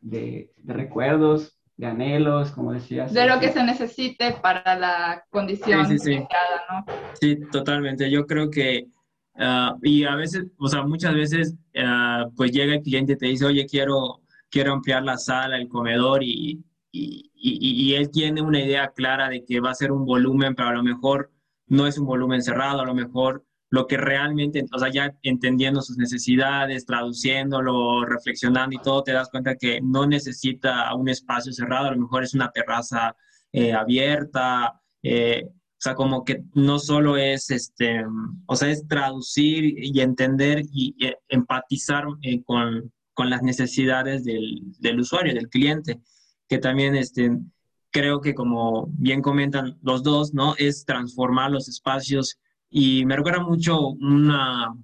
de, 0.00 0.50
recuerdos, 0.64 1.58
de 1.76 1.86
anhelos, 1.86 2.50
como 2.50 2.72
decías. 2.72 3.12
De 3.12 3.26
lo 3.26 3.38
que 3.38 3.52
se 3.52 3.62
necesite 3.62 4.32
para 4.42 4.78
la 4.78 5.24
condición 5.30 5.86
sí, 5.86 5.98
sí, 5.98 6.14
sí. 6.14 6.18
¿no? 6.18 6.84
Sí, 7.20 7.38
totalmente. 7.52 8.10
Yo 8.10 8.26
creo 8.26 8.50
que, 8.50 8.86
ah, 9.36 9.76
y 9.82 10.04
a 10.04 10.14
veces, 10.14 10.46
o 10.58 10.68
sea, 10.68 10.82
muchas 10.82 11.14
veces, 11.14 11.54
uh, 11.74 12.34
pues 12.34 12.52
llega 12.52 12.74
el 12.74 12.82
cliente 12.82 13.12
y 13.12 13.16
te 13.16 13.26
dice, 13.26 13.44
oye, 13.44 13.66
quiero 13.66 14.22
quiero 14.56 14.72
ampliar 14.72 15.02
la 15.02 15.18
sala, 15.18 15.58
el 15.58 15.68
comedor 15.68 16.22
y, 16.22 16.64
y, 16.90 17.92
él 17.92 18.10
tiene 18.10 18.40
una 18.40 18.58
idea 18.58 18.90
clara 18.90 19.28
de 19.28 19.44
que 19.44 19.60
va 19.60 19.72
a 19.72 19.74
ser 19.74 19.92
un 19.92 20.06
volumen, 20.06 20.54
pero 20.54 20.70
a 20.70 20.72
lo 20.72 20.82
mejor 20.82 21.30
no 21.66 21.86
es 21.86 21.98
un 21.98 22.06
volumen 22.06 22.40
cerrado, 22.40 22.80
a 22.80 22.86
lo 22.86 22.94
mejor 22.94 23.44
lo 23.68 23.86
que 23.86 23.98
realmente, 23.98 24.64
o 24.72 24.78
sea, 24.78 24.90
ya 24.90 25.14
entendiendo 25.22 25.82
sus 25.82 25.98
necesidades, 25.98 26.86
traduciéndolo, 26.86 28.06
reflexionando 28.06 28.74
y 28.74 28.78
todo, 28.78 29.02
te 29.02 29.12
das 29.12 29.28
cuenta 29.28 29.56
que 29.56 29.82
no 29.82 30.06
necesita 30.06 30.94
un 30.94 31.10
espacio 31.10 31.52
cerrado, 31.52 31.88
a 31.88 31.90
lo 31.90 32.00
mejor 32.00 32.22
es 32.22 32.32
una 32.32 32.50
terraza 32.50 33.14
eh, 33.52 33.74
abierta, 33.74 34.80
eh, 35.02 35.44
o 35.44 35.80
sea, 35.80 35.94
como 35.94 36.24
que 36.24 36.44
no 36.54 36.78
solo 36.78 37.18
es, 37.18 37.50
este, 37.50 38.06
o 38.46 38.56
sea, 38.56 38.70
es 38.70 38.88
traducir 38.88 39.74
y 39.84 40.00
entender 40.00 40.62
y, 40.72 40.96
empatizar 41.28 42.06
eh, 42.22 42.42
con, 42.42 42.90
con, 43.16 43.30
las 43.30 43.42
necesidades 43.42 44.24
del, 44.24 44.62
del, 44.78 45.00
usuario, 45.00 45.34
del 45.34 45.48
cliente, 45.48 46.00
que 46.48 46.58
también, 46.58 46.94
este, 46.94 47.30
creo 47.90 48.20
que 48.20 48.34
como 48.34 48.86
bien 48.90 49.22
comentan 49.22 49.78
los 49.82 50.02
dos, 50.02 50.34
¿no? 50.34 50.54
Es 50.58 50.84
transformar 50.84 51.50
los 51.50 51.68
espacios 51.68 52.38
y 52.70 53.06
me 53.06 53.16
recuerda 53.16 53.42
mucho 53.42 53.88
una, 53.88 54.74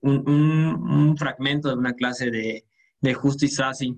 un, 0.00 0.28
un, 0.28 1.16
fragmento 1.16 1.68
de 1.68 1.76
una 1.76 1.94
clase 1.94 2.30
de, 2.30 2.66
de 3.00 3.14
Justo 3.14 3.46
Sassi 3.48 3.96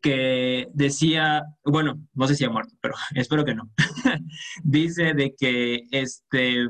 que 0.00 0.68
decía, 0.74 1.44
bueno, 1.64 2.00
no 2.14 2.28
sé 2.28 2.34
si 2.34 2.44
ha 2.44 2.50
muerto, 2.50 2.74
pero 2.80 2.94
espero 3.14 3.44
que 3.44 3.54
no. 3.54 3.70
Dice 4.62 5.14
de 5.14 5.34
que 5.34 5.86
este, 5.90 6.68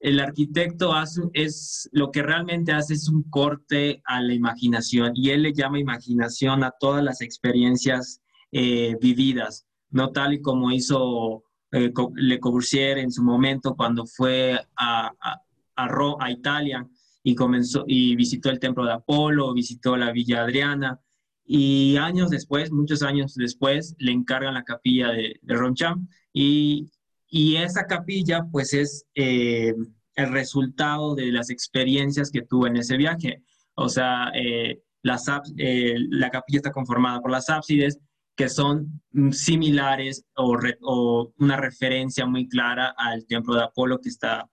el 0.00 0.20
arquitecto 0.20 0.92
hace, 0.92 1.22
es 1.32 1.88
lo 1.92 2.10
que 2.10 2.22
realmente 2.22 2.72
hace 2.72 2.94
es 2.94 3.08
un 3.08 3.24
corte 3.24 4.00
a 4.04 4.20
la 4.20 4.32
imaginación 4.32 5.12
y 5.14 5.30
él 5.30 5.42
le 5.42 5.52
llama 5.52 5.80
imaginación 5.80 6.62
a 6.62 6.72
todas 6.78 7.02
las 7.02 7.20
experiencias 7.20 8.20
eh, 8.52 8.96
vividas, 9.00 9.66
no 9.90 10.10
tal 10.12 10.34
y 10.34 10.40
como 10.40 10.70
hizo 10.70 11.44
eh, 11.72 11.92
Le 12.14 12.38
Corbusier 12.38 12.98
en 12.98 13.10
su 13.10 13.22
momento 13.22 13.74
cuando 13.74 14.06
fue 14.06 14.60
a, 14.76 15.12
a, 15.20 15.42
a, 15.76 16.30
Italia 16.30 16.88
y 17.22 17.34
comenzó 17.34 17.84
y 17.86 18.14
visitó 18.14 18.50
el 18.50 18.60
templo 18.60 18.84
de 18.84 18.92
Apolo, 18.92 19.52
visitó 19.52 19.96
la 19.96 20.12
Villa 20.12 20.42
Adriana 20.42 21.00
y 21.44 21.96
años 21.96 22.30
después, 22.30 22.70
muchos 22.70 23.02
años 23.02 23.34
después, 23.34 23.96
le 23.98 24.12
encargan 24.12 24.54
la 24.54 24.64
capilla 24.64 25.08
de, 25.08 25.40
de 25.42 25.54
Ronchamp 25.54 26.08
y, 26.32 26.90
y, 27.28 27.56
esa 27.56 27.86
capilla 27.86 28.44
pues 28.50 28.74
es 28.74 29.04
eh, 29.14 29.74
el 30.14 30.32
resultado 30.32 31.14
de 31.14 31.32
las 31.32 31.50
experiencias 31.50 32.30
que 32.30 32.42
tuvo 32.42 32.66
en 32.66 32.76
ese 32.76 32.96
viaje. 32.96 33.42
O 33.74 33.88
sea, 33.88 34.30
eh, 34.34 34.80
la, 35.02 35.20
la 35.56 36.30
capilla 36.30 36.58
está 36.58 36.72
conformada 36.72 37.20
por 37.20 37.30
las 37.30 37.48
ábsides, 37.48 37.98
que 38.38 38.48
son 38.48 39.02
mm, 39.12 39.32
similares 39.32 40.24
o, 40.36 41.32
una 41.38 41.56
referencia 41.56 42.24
muy 42.24 42.48
clara 42.48 42.94
al 42.96 43.26
templo 43.26 43.54
de 43.54 43.64
Apolo 43.64 44.00
que 44.00 44.08
está 44.08 44.48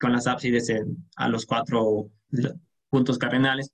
con 0.00 0.12
las 0.12 0.26
ábsides 0.26 0.72
a 1.16 1.28
los 1.28 1.46
cuatro 1.46 2.10
puntos 2.90 3.18
cardenales. 3.18 3.70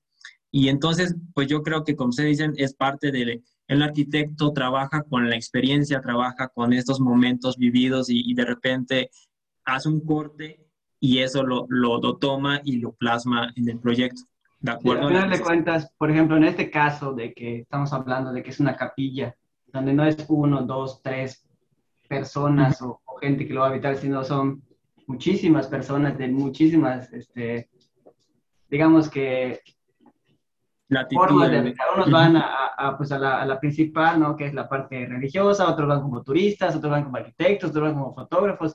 Y 0.51 0.69
entonces, 0.69 1.15
pues 1.35 1.49
yo 1.49 1.63
creo 1.63 1.83
que, 1.85 1.97
como 1.97 2.11
ustedes 2.11 2.39
dicen, 2.39 2.53
es 2.57 2.75
parte 2.75 3.11
del 3.11 3.43
el 3.73 3.83
arquitecto 3.83 4.53
trabaja 4.53 5.03
con 5.03 5.29
la 5.29 5.37
experiencia, 5.37 6.01
trabaja 6.01 6.49
con 6.49 6.73
estos 6.73 7.01
momentos 7.01 7.57
vividos 7.57 8.09
y, 8.11 8.35
de 8.35 8.45
repente 8.45 9.11
hace 9.65 9.89
un 9.89 10.05
corte 10.05 10.67
y 11.01 11.19
eso 11.19 11.43
lo, 11.43 11.67
lo, 11.69 12.17
toma 12.19 12.61
y 12.65 12.79
lo 12.79 12.93
plasma 12.93 13.53
en 13.57 13.69
el 13.69 13.79
proyecto. 13.79 14.23
¿De 14.61 14.73
acuerdo? 14.73 15.09
Sí, 15.09 15.15
final 15.15 15.31
de 15.31 15.41
cuentas, 15.41 15.93
por 15.99 16.11
ejemplo, 16.11 16.37
en 16.37 16.45
este 16.45 16.71
caso 16.71 17.13
de 17.13 17.33
que 17.33 17.61
estamos 17.61 17.93
hablando 17.93 18.33
de 18.33 18.43
que 18.43 18.51
es 18.51 18.61
una 18.61 18.77
capilla, 18.77 19.35
donde 19.67 19.93
no 19.93 20.05
es 20.05 20.25
uno, 20.29 20.63
dos, 20.63 21.03
tres 21.03 21.49
personas 22.09 22.81
o, 22.83 23.01
gente 23.21 23.47
que 23.47 23.55
lo 23.55 23.61
va 23.61 23.69
a 23.69 23.71
habitar, 23.71 23.97
sino 23.97 24.25
son 24.25 24.63
muchísimas 25.07 25.69
personas 25.69 26.19
de 26.19 26.27
muchísimas, 26.29 27.13
este, 27.13 27.71
digamos 28.69 29.09
que 29.09 29.61
formas 31.13 31.51
de. 31.51 31.75
Unos 31.95 32.11
van 32.11 32.37
a, 32.37 32.95
pues 32.97 33.13
a, 33.13 33.19
la, 33.19 33.41
a, 33.43 33.47
la, 33.47 33.61
principal, 33.61 34.19
¿no? 34.19 34.37
Que 34.37 34.47
es 34.47 34.55
la 34.55 34.69
parte 34.69 35.07
religiosa, 35.07 35.71
otros 35.71 35.89
van 35.89 36.03
como 36.03 36.23
turistas, 36.23 36.77
otros 36.77 36.91
van 36.91 37.05
como 37.05 37.17
arquitectos, 37.17 37.71
otros 37.71 37.85
van 37.85 37.95
como 37.95 38.15
fotógrafos. 38.15 38.73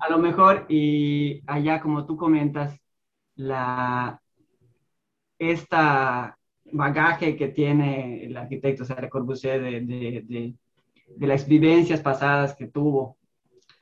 A 0.00 0.10
lo 0.10 0.18
mejor, 0.18 0.66
y 0.68 1.42
allá 1.46 1.80
como 1.80 2.06
tú 2.06 2.16
comentas, 2.16 2.78
la, 3.36 4.20
esta 5.38 6.36
bagaje 6.72 7.36
que 7.36 7.48
tiene 7.48 8.24
el 8.24 8.36
arquitecto 8.36 8.82
o 8.82 8.86
sea, 8.86 9.00
Le 9.00 9.08
Corbusier 9.08 9.62
de, 9.62 9.80
de, 9.80 10.54
de, 11.16 11.26
las 11.26 11.46
vivencias 11.46 12.00
pasadas 12.00 12.54
que 12.54 12.66
tuvo, 12.66 13.18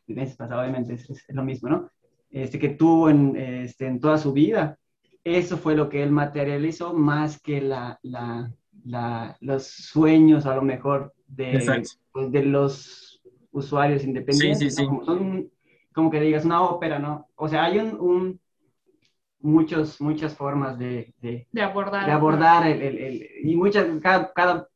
vivencias 0.06 0.36
pasadas 0.36 0.62
obviamente 0.62 0.94
es, 0.94 1.24
lo 1.28 1.44
mismo, 1.44 1.68
¿no? 1.68 1.90
Este, 2.30 2.58
que 2.58 2.70
tuvo 2.70 3.10
en, 3.10 3.36
este, 3.36 3.86
en 3.86 4.00
toda 4.00 4.18
su 4.18 4.32
vida. 4.32 4.78
Eso 5.24 5.56
fue 5.56 5.76
lo 5.76 5.88
que 5.88 6.02
él 6.02 6.10
materializó 6.10 6.92
más 6.94 7.40
que 7.40 7.60
la, 7.60 7.98
la, 8.02 8.52
la 8.84 9.36
los 9.40 9.66
sueños 9.66 10.46
a 10.46 10.56
lo 10.56 10.62
mejor 10.62 11.14
de, 11.26 11.84
pues, 12.12 12.32
de 12.32 12.44
los 12.44 13.22
usuarios 13.52 14.04
independientes. 14.04 14.58
Sí, 14.58 14.70
sí, 14.70 14.76
sí. 14.76 14.86
Como, 14.86 15.44
como 15.92 16.10
que 16.10 16.20
digas 16.20 16.44
una 16.44 16.62
ópera, 16.62 16.98
¿no? 16.98 17.28
O 17.36 17.48
sea, 17.48 17.64
hay 17.64 17.78
un, 17.78 18.00
un 18.00 18.40
muchos, 19.42 20.00
muchas 20.00 20.34
formas 20.34 20.78
de, 20.78 21.14
de, 21.20 21.46
abordar, 21.62 22.06
de 22.06 22.12
abordar 22.12 22.66
el, 22.66 22.80
el, 22.82 23.28
y 23.42 23.56
muchas, 23.56 23.86
cada, 24.00 24.32
cada, 24.32 24.68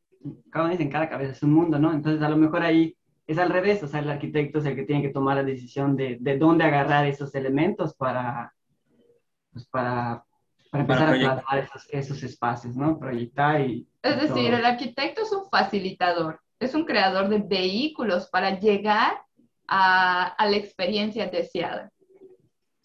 cada 0.50 0.72
en 0.72 0.90
cada 0.90 1.08
cabeza 1.08 1.32
es 1.32 1.42
un 1.42 1.52
mundo, 1.52 1.78
¿no? 1.78 1.92
Entonces 1.92 2.22
a 2.22 2.28
lo 2.28 2.36
mejor 2.36 2.62
ahí 2.62 2.96
es 3.26 3.38
al 3.38 3.50
revés, 3.50 3.82
o 3.82 3.88
sea, 3.88 4.00
el 4.00 4.10
arquitecto 4.10 4.58
es 4.58 4.66
el 4.66 4.76
que 4.76 4.84
tiene 4.84 5.02
que 5.02 5.10
tomar 5.12 5.36
la 5.36 5.42
decisión 5.42 5.96
de, 5.96 6.18
de 6.20 6.38
dónde 6.38 6.64
agarrar 6.64 7.06
esos 7.06 7.34
elementos 7.34 7.94
para, 7.94 8.52
pues 9.52 9.66
para, 9.66 10.24
para 10.84 11.14
empezar 11.14 11.30
a 11.30 11.42
plasmar 11.42 11.58
esos, 11.58 11.88
esos, 11.90 12.22
espacios, 12.22 12.76
¿no? 12.76 12.98
Proyectar 12.98 13.60
y... 13.60 13.86
Es 14.02 14.20
decir, 14.20 14.52
el 14.52 14.64
arquitecto 14.64 15.22
es 15.22 15.32
un 15.32 15.48
facilitador, 15.50 16.40
es 16.60 16.74
un 16.74 16.84
creador 16.84 17.28
de 17.28 17.38
vehículos 17.38 18.28
para 18.28 18.58
llegar 18.58 19.14
a, 19.68 20.26
a 20.26 20.50
la 20.50 20.56
experiencia 20.56 21.26
deseada. 21.26 21.90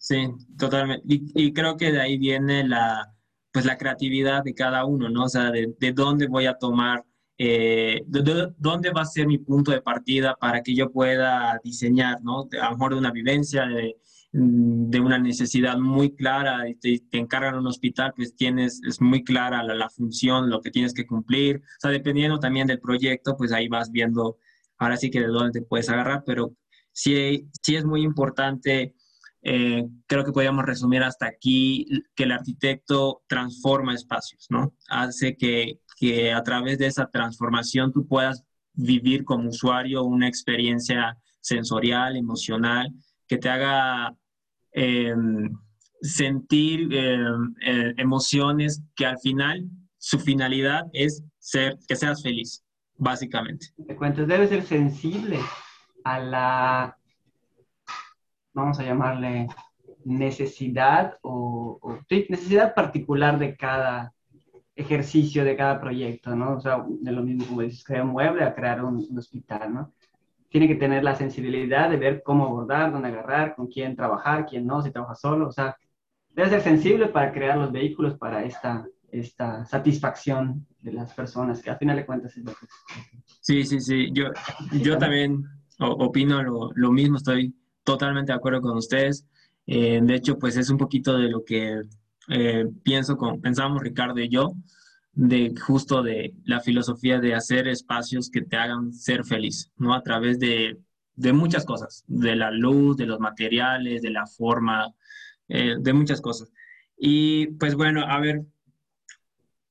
Sí, 0.02 0.28
totalmente. 0.58 1.04
Y, 1.06 1.52
creo 1.52 1.76
que 1.76 1.92
de 1.92 2.00
ahí 2.00 2.18
viene 2.18 2.66
la, 2.66 3.14
pues 3.52 3.64
la 3.64 3.78
creatividad 3.78 4.42
de 4.42 4.52
cada 4.52 4.84
uno, 4.84 5.08
¿no? 5.08 5.26
O 5.26 5.28
sea, 5.28 5.52
de, 5.52 5.74
de 5.78 5.92
dónde 5.92 6.26
voy 6.26 6.46
a 6.46 6.58
tomar, 6.58 7.04
eh, 7.38 8.02
de, 8.06 8.52
dónde 8.58 8.90
va 8.90 9.02
a 9.02 9.06
ser 9.06 9.28
mi 9.28 9.38
punto 9.38 9.70
de 9.70 9.80
partida 9.80 10.34
para 10.34 10.60
que 10.60 10.74
yo 10.74 10.90
pueda 10.90 11.60
diseñar, 11.62 12.20
¿no? 12.20 12.48
A 12.60 12.64
lo 12.64 12.70
mejor 12.72 12.94
de 12.94 12.98
una 12.98 13.12
vivencia, 13.12 13.64
de, 13.64 13.96
de 14.32 15.00
una 15.00 15.18
necesidad 15.18 15.78
muy 15.78 16.14
clara, 16.14 16.68
y 16.68 16.74
te, 16.76 17.18
encargan 17.18 17.56
un 17.56 17.66
hospital, 17.66 18.12
pues 18.16 18.34
tienes, 18.34 18.80
es 18.88 19.00
muy 19.00 19.22
clara 19.24 19.62
la, 19.62 19.74
la, 19.74 19.90
función, 19.90 20.48
lo 20.48 20.60
que 20.60 20.70
tienes 20.70 20.94
que 20.94 21.06
cumplir. 21.06 21.58
O 21.58 21.80
sea, 21.80 21.90
dependiendo 21.90 22.38
también 22.38 22.66
del 22.66 22.80
proyecto, 22.80 23.36
pues 23.36 23.52
ahí 23.52 23.68
vas 23.68 23.90
viendo, 23.90 24.38
ahora 24.78 24.96
sí 24.96 25.10
que 25.10 25.20
de 25.20 25.26
dónde 25.26 25.60
te 25.60 25.66
puedes 25.66 25.88
agarrar, 25.90 26.24
pero 26.24 26.56
sí, 26.92 27.48
sí 27.62 27.76
es 27.76 27.84
muy 27.84 28.02
importante 28.02 28.94
eh, 29.44 29.88
creo 30.06 30.24
que 30.24 30.30
podríamos 30.30 30.64
resumir 30.64 31.02
hasta 31.02 31.26
aquí 31.26 31.86
que 32.14 32.22
el 32.24 32.32
arquitecto 32.32 33.22
transforma 33.26 33.92
espacios, 33.94 34.46
¿no? 34.50 34.72
Hace 34.88 35.36
que, 35.36 35.80
que 35.98 36.32
a 36.32 36.42
través 36.44 36.78
de 36.78 36.86
esa 36.86 37.10
transformación 37.10 37.92
tú 37.92 38.06
puedas 38.06 38.44
vivir 38.72 39.24
como 39.24 39.48
usuario 39.48 40.04
una 40.04 40.28
experiencia 40.28 41.18
sensorial, 41.40 42.16
emocional, 42.16 42.92
que 43.26 43.36
te 43.36 43.48
haga 43.48 44.16
em, 44.72 45.50
sentir 46.00 46.92
em, 46.92 47.54
eh, 47.62 47.94
emociones 47.96 48.82
que 48.96 49.06
al 49.06 49.18
final 49.18 49.64
su 49.98 50.18
finalidad 50.18 50.86
es 50.92 51.22
ser, 51.38 51.78
que 51.86 51.96
seas 51.96 52.22
feliz, 52.22 52.64
básicamente. 52.96 53.66
Te 53.86 53.94
cuento, 53.94 54.26
debe 54.26 54.48
ser 54.48 54.62
sensible 54.64 55.38
a 56.04 56.18
la 56.18 56.96
vamos 58.54 58.78
a 58.78 58.84
llamarle 58.84 59.48
necesidad 60.04 61.18
o, 61.22 61.80
necesidad 62.10 62.74
particular 62.74 63.38
de 63.38 63.56
cada 63.56 64.12
ejercicio, 64.74 65.44
de 65.44 65.56
cada 65.56 65.80
proyecto, 65.80 66.34
¿no? 66.34 66.56
O 66.56 66.60
sea, 66.60 66.84
de 66.88 67.12
lo 67.12 67.22
mismo 67.22 67.46
como 67.46 67.62
dices, 67.62 67.84
crear 67.84 68.04
un 68.04 68.10
mueble 68.10 68.44
a 68.44 68.54
crear 68.54 68.84
un, 68.84 69.06
hospital, 69.16 69.74
¿no? 69.74 69.92
Tiene 70.52 70.68
que 70.68 70.76
tener 70.76 71.02
la 71.02 71.16
sensibilidad 71.16 71.90
de 71.90 71.96
ver 71.96 72.22
cómo 72.22 72.44
abordar, 72.44 72.92
dónde 72.92 73.08
agarrar, 73.08 73.56
con 73.56 73.66
quién 73.66 73.96
trabajar, 73.96 74.46
quién 74.46 74.66
no, 74.66 74.82
si 74.82 74.92
trabaja 74.92 75.16
solo, 75.16 75.48
o 75.48 75.52
sea, 75.52 75.76
debe 76.30 76.50
ser 76.50 76.60
sensible 76.60 77.08
para 77.08 77.32
crear 77.32 77.58
los 77.58 77.72
vehículos 77.72 78.16
para 78.18 78.44
esta, 78.44 78.86
esta 79.10 79.64
satisfacción 79.64 80.66
de 80.80 80.92
las 80.92 81.12
personas, 81.14 81.60
que 81.60 81.70
al 81.70 81.78
final 81.78 81.96
de 81.96 82.06
cuentas 82.06 82.36
es 82.36 82.44
lo 82.44 82.52
que... 82.52 82.66
Sí, 83.40 83.64
sí, 83.64 83.80
sí, 83.80 84.10
yo, 84.12 84.26
yo 84.72 84.98
también 84.98 85.42
opino 85.78 86.42
lo, 86.42 86.70
lo 86.74 86.92
mismo, 86.92 87.16
estoy 87.16 87.54
totalmente 87.84 88.32
de 88.32 88.36
acuerdo 88.36 88.60
con 88.60 88.76
ustedes. 88.76 89.26
Eh, 89.66 90.00
de 90.02 90.14
hecho, 90.14 90.38
pues 90.38 90.56
es 90.56 90.70
un 90.70 90.78
poquito 90.78 91.16
de 91.16 91.28
lo 91.28 91.44
que 91.44 91.82
eh, 92.28 92.66
pienso 92.82 93.16
con, 93.16 93.40
pensamos 93.40 93.82
Ricardo 93.82 94.20
y 94.20 94.28
yo. 94.28 94.52
De 95.12 95.54
justo 95.60 96.02
de 96.02 96.34
la 96.44 96.60
filosofía 96.60 97.20
de 97.20 97.34
hacer 97.34 97.68
espacios 97.68 98.30
que 98.30 98.42
te 98.42 98.56
hagan 98.56 98.92
ser 98.92 99.24
feliz, 99.24 99.70
¿no? 99.76 99.94
A 99.94 100.02
través 100.02 100.38
de, 100.38 100.78
de 101.14 101.32
muchas 101.32 101.64
cosas, 101.64 102.04
de 102.06 102.36
la 102.36 102.50
luz, 102.50 102.96
de 102.96 103.06
los 103.06 103.20
materiales, 103.20 104.02
de 104.02 104.10
la 104.10 104.26
forma, 104.26 104.92
eh, 105.48 105.76
de 105.78 105.92
muchas 105.92 106.20
cosas. 106.20 106.50
Y 106.96 107.48
pues 107.58 107.74
bueno, 107.74 108.04
a 108.06 108.20
ver, 108.20 108.42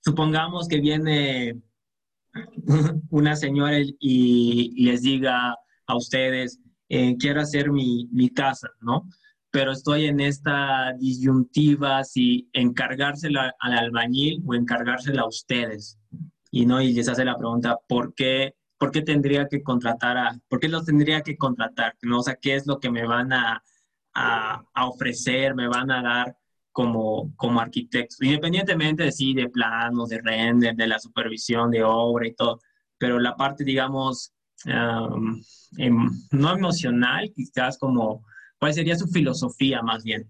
supongamos 0.02 0.68
que 0.68 0.80
viene 0.80 1.60
una 3.10 3.36
señora 3.36 3.78
y, 4.00 4.86
les 4.86 5.02
diga 5.02 5.56
a 5.88 5.96
ustedes, 5.96 6.60
eh, 6.90 7.18
quiero 7.18 7.42
hacer 7.42 7.72
mi, 7.72 8.08
mi 8.12 8.30
casa, 8.30 8.70
¿no? 8.80 9.08
Pero 9.52 9.74
estoy 9.74 10.06
en 10.06 10.22
esta 10.22 10.94
disyuntiva 10.98 12.04
si 12.06 12.50
encargársela 12.54 13.54
al 13.60 13.78
albañil 13.78 14.42
o 14.48 14.56
encargársela 14.56 15.24
a 15.24 15.28
ustedes. 15.28 16.00
Y 16.50 16.66
no, 16.66 16.82
y 16.82 16.94
les 16.94 17.10
hace 17.10 17.26
la 17.26 17.38
pregunta, 17.38 17.78
¿por 17.88 18.14
qué, 18.14 18.56
por 18.78 18.92
qué 18.92 19.02
tendría 19.02 19.48
que 19.50 19.62
contratar 19.62 20.18
a, 20.18 20.40
por 20.48 20.60
qué 20.62 20.70
los 20.70 20.86
tendría 20.86 21.22
que 21.22 21.36
contratar? 21.38 21.96
¿No? 22.02 22.20
O 22.20 22.24
sea, 22.24 22.36
¿qué 22.36 22.56
es 22.56 22.66
lo 22.66 22.80
que 22.80 22.90
me 22.90 23.06
van 23.06 23.34
a, 23.34 23.62
a, 24.14 24.88
ofrecer, 24.88 25.54
me 25.54 25.68
van 25.68 25.92
a 25.92 26.02
dar 26.02 26.38
como, 26.72 27.34
como 27.36 27.60
arquitectos? 27.60 28.22
Independientemente 28.22 29.04
de 29.04 29.12
sí, 29.12 29.34
de 29.34 29.50
planos, 29.50 30.10
de 30.10 30.22
render, 30.22 30.76
de 30.76 30.88
la 30.88 31.00
supervisión 31.00 31.72
de 31.72 31.84
obra 31.84 32.26
y 32.28 32.34
todo, 32.34 32.60
pero 32.98 33.20
la 33.20 33.36
parte, 33.36 33.66
digamos, 33.66 34.34
em, 34.66 36.10
no 36.32 36.54
emocional, 36.54 37.32
quizás 37.36 37.78
como 37.78 38.24
¿Cuál 38.62 38.76
sería 38.76 38.96
su 38.96 39.08
filosofía 39.08 39.82
más 39.82 40.04
bien? 40.04 40.30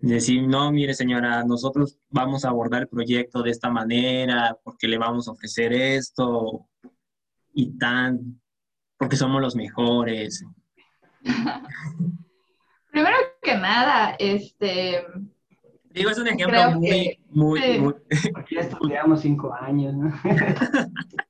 Decir, 0.00 0.42
no, 0.42 0.72
mire 0.72 0.92
señora, 0.92 1.44
nosotros 1.44 2.00
vamos 2.08 2.44
a 2.44 2.48
abordar 2.48 2.82
el 2.82 2.88
proyecto 2.88 3.44
de 3.44 3.50
esta 3.50 3.70
manera, 3.70 4.58
porque 4.64 4.88
le 4.88 4.98
vamos 4.98 5.28
a 5.28 5.30
ofrecer 5.30 5.72
esto 5.72 6.66
y 7.54 7.78
tan, 7.78 8.40
porque 8.98 9.14
somos 9.14 9.40
los 9.40 9.54
mejores. 9.54 10.44
Primero 12.90 13.16
que 13.40 13.54
nada, 13.54 14.16
este... 14.18 15.04
Digo, 15.90 16.10
es 16.10 16.18
un 16.18 16.26
ejemplo 16.26 16.72
muy, 16.72 17.20
muy, 17.28 17.78
muy... 17.78 17.94
Porque 18.32 18.56
ya 18.56 18.62
estudiamos 18.62 19.20
cinco 19.20 19.54
años, 19.54 19.94
¿no? 19.94 20.12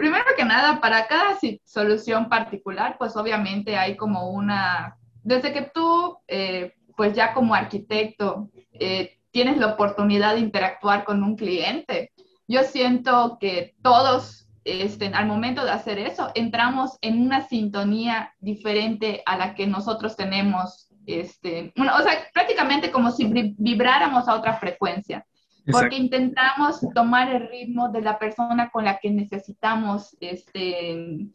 Primero 0.00 0.24
que 0.34 0.46
nada, 0.46 0.80
para 0.80 1.06
cada 1.08 1.36
solución 1.66 2.30
particular, 2.30 2.96
pues 2.98 3.16
obviamente 3.16 3.76
hay 3.76 3.98
como 3.98 4.30
una, 4.30 4.96
desde 5.22 5.52
que 5.52 5.70
tú, 5.74 6.16
eh, 6.26 6.72
pues 6.96 7.12
ya 7.12 7.34
como 7.34 7.54
arquitecto, 7.54 8.48
eh, 8.72 9.18
tienes 9.30 9.58
la 9.58 9.66
oportunidad 9.66 10.36
de 10.36 10.40
interactuar 10.40 11.04
con 11.04 11.22
un 11.22 11.36
cliente, 11.36 12.12
yo 12.48 12.62
siento 12.62 13.36
que 13.38 13.74
todos, 13.82 14.48
este, 14.64 15.08
al 15.08 15.26
momento 15.26 15.66
de 15.66 15.72
hacer 15.72 15.98
eso, 15.98 16.30
entramos 16.34 16.96
en 17.02 17.20
una 17.20 17.46
sintonía 17.46 18.32
diferente 18.38 19.22
a 19.26 19.36
la 19.36 19.54
que 19.54 19.66
nosotros 19.66 20.16
tenemos, 20.16 20.88
este, 21.04 21.74
o 21.76 22.02
sea, 22.02 22.26
prácticamente 22.32 22.90
como 22.90 23.10
si 23.10 23.30
vibráramos 23.58 24.28
a 24.28 24.34
otra 24.34 24.54
frecuencia 24.54 25.26
porque 25.70 25.96
intentamos 25.96 26.80
tomar 26.94 27.34
el 27.34 27.48
ritmo 27.48 27.88
de 27.88 28.02
la 28.02 28.18
persona 28.18 28.70
con 28.70 28.84
la 28.84 28.98
que 28.98 29.10
necesitamos, 29.10 30.16
este, 30.20 31.28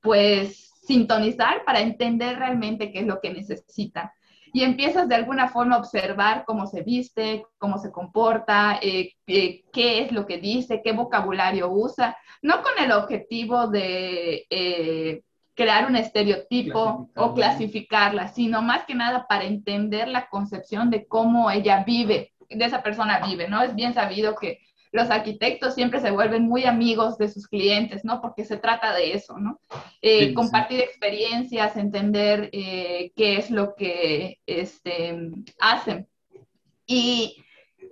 pues, 0.00 0.70
sintonizar 0.82 1.64
para 1.64 1.80
entender 1.80 2.38
realmente 2.38 2.92
qué 2.92 3.00
es 3.00 3.06
lo 3.06 3.20
que 3.20 3.32
necesita. 3.32 4.12
Y 4.52 4.64
empiezas 4.64 5.08
de 5.08 5.14
alguna 5.14 5.48
forma 5.48 5.76
a 5.76 5.78
observar 5.78 6.44
cómo 6.44 6.66
se 6.66 6.82
viste, 6.82 7.46
cómo 7.58 7.78
se 7.78 7.92
comporta, 7.92 8.78
eh, 8.82 9.12
eh, 9.26 9.64
qué 9.72 10.00
es 10.00 10.12
lo 10.12 10.26
que 10.26 10.38
dice, 10.38 10.82
qué 10.82 10.92
vocabulario 10.92 11.70
usa, 11.70 12.16
no 12.42 12.62
con 12.62 12.72
el 12.82 12.90
objetivo 12.90 13.68
de 13.68 14.46
eh, 14.50 15.22
crear 15.54 15.86
un 15.86 15.94
estereotipo 15.94 17.10
o 17.14 17.34
clasificarla, 17.34 18.28
sino 18.28 18.62
más 18.62 18.84
que 18.86 18.94
nada 18.94 19.26
para 19.28 19.44
entender 19.44 20.08
la 20.08 20.28
concepción 20.28 20.90
de 20.90 21.06
cómo 21.06 21.50
ella 21.50 21.84
vive 21.84 22.32
de 22.50 22.64
esa 22.64 22.82
persona 22.82 23.24
vive, 23.26 23.48
¿no? 23.48 23.62
Es 23.62 23.74
bien 23.74 23.94
sabido 23.94 24.34
que 24.34 24.60
los 24.92 25.08
arquitectos 25.10 25.74
siempre 25.74 26.00
se 26.00 26.10
vuelven 26.10 26.48
muy 26.48 26.64
amigos 26.64 27.16
de 27.16 27.28
sus 27.28 27.46
clientes, 27.46 28.04
¿no? 28.04 28.20
Porque 28.20 28.44
se 28.44 28.56
trata 28.56 28.92
de 28.94 29.14
eso, 29.14 29.38
¿no? 29.38 29.60
Eh, 30.02 30.34
compartir 30.34 30.80
experiencias, 30.80 31.76
entender 31.76 32.50
eh, 32.52 33.12
qué 33.14 33.36
es 33.36 33.50
lo 33.50 33.74
que 33.76 34.38
este, 34.46 35.30
hacen. 35.60 36.08
Y, 36.86 37.36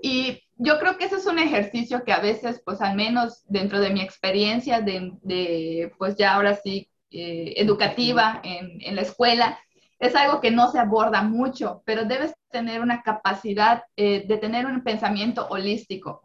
y, 0.02 0.42
yo 0.60 0.80
creo 0.80 0.98
que 0.98 1.04
ese 1.04 1.14
es 1.14 1.26
un 1.26 1.38
ejercicio 1.38 2.02
que 2.02 2.12
a 2.12 2.18
veces, 2.18 2.60
pues 2.64 2.80
al 2.80 2.96
menos 2.96 3.44
dentro 3.46 3.78
de 3.78 3.90
mi 3.90 4.00
experiencia 4.00 4.80
de, 4.80 5.12
de 5.22 5.92
pues 5.98 6.16
ya 6.16 6.34
ahora 6.34 6.56
sí, 6.56 6.90
eh, 7.12 7.54
educativa 7.58 8.40
en, 8.42 8.82
en 8.82 8.96
la 8.96 9.02
escuela, 9.02 9.56
es 9.98 10.14
algo 10.14 10.40
que 10.40 10.50
no 10.50 10.70
se 10.70 10.78
aborda 10.78 11.22
mucho, 11.22 11.82
pero 11.84 12.04
debes 12.04 12.34
tener 12.50 12.80
una 12.80 13.02
capacidad 13.02 13.84
eh, 13.96 14.24
de 14.26 14.38
tener 14.38 14.66
un 14.66 14.82
pensamiento 14.82 15.46
holístico, 15.48 16.22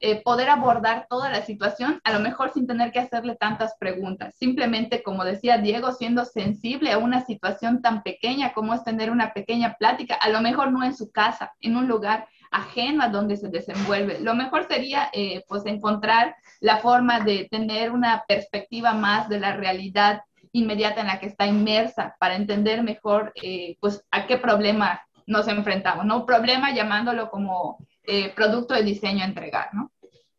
eh, 0.00 0.22
poder 0.22 0.50
abordar 0.50 1.06
toda 1.08 1.30
la 1.30 1.42
situación, 1.42 2.00
a 2.04 2.12
lo 2.12 2.20
mejor 2.20 2.52
sin 2.52 2.66
tener 2.66 2.92
que 2.92 2.98
hacerle 2.98 3.36
tantas 3.36 3.74
preguntas, 3.78 4.34
simplemente, 4.36 5.02
como 5.02 5.24
decía 5.24 5.58
Diego, 5.58 5.92
siendo 5.92 6.24
sensible 6.24 6.92
a 6.92 6.98
una 6.98 7.24
situación 7.24 7.80
tan 7.80 8.02
pequeña 8.02 8.52
como 8.52 8.74
es 8.74 8.84
tener 8.84 9.10
una 9.10 9.32
pequeña 9.32 9.76
plática, 9.78 10.14
a 10.16 10.28
lo 10.28 10.40
mejor 10.40 10.72
no 10.72 10.84
en 10.84 10.94
su 10.94 11.10
casa, 11.10 11.52
en 11.60 11.76
un 11.76 11.88
lugar 11.88 12.28
ajeno 12.50 13.02
a 13.02 13.08
donde 13.08 13.36
se 13.36 13.48
desenvuelve. 13.48 14.20
Lo 14.20 14.34
mejor 14.34 14.66
sería, 14.68 15.10
eh, 15.12 15.42
pues, 15.48 15.66
encontrar 15.66 16.36
la 16.60 16.78
forma 16.78 17.20
de 17.20 17.48
tener 17.50 17.90
una 17.90 18.24
perspectiva 18.28 18.94
más 18.94 19.28
de 19.28 19.40
la 19.40 19.56
realidad 19.56 20.22
inmediata 20.54 21.00
en 21.00 21.08
la 21.08 21.18
que 21.18 21.26
está 21.26 21.46
inmersa 21.46 22.16
para 22.18 22.36
entender 22.36 22.82
mejor 22.82 23.32
eh, 23.42 23.76
pues 23.80 24.04
a 24.10 24.26
qué 24.26 24.38
problema 24.38 25.02
nos 25.26 25.48
enfrentamos, 25.48 26.06
¿no? 26.06 26.24
Problema 26.24 26.72
llamándolo 26.72 27.28
como 27.28 27.78
eh, 28.04 28.32
producto 28.34 28.72
de 28.74 28.84
diseño 28.84 29.22
a 29.22 29.26
entregar, 29.26 29.74
¿no? 29.74 29.90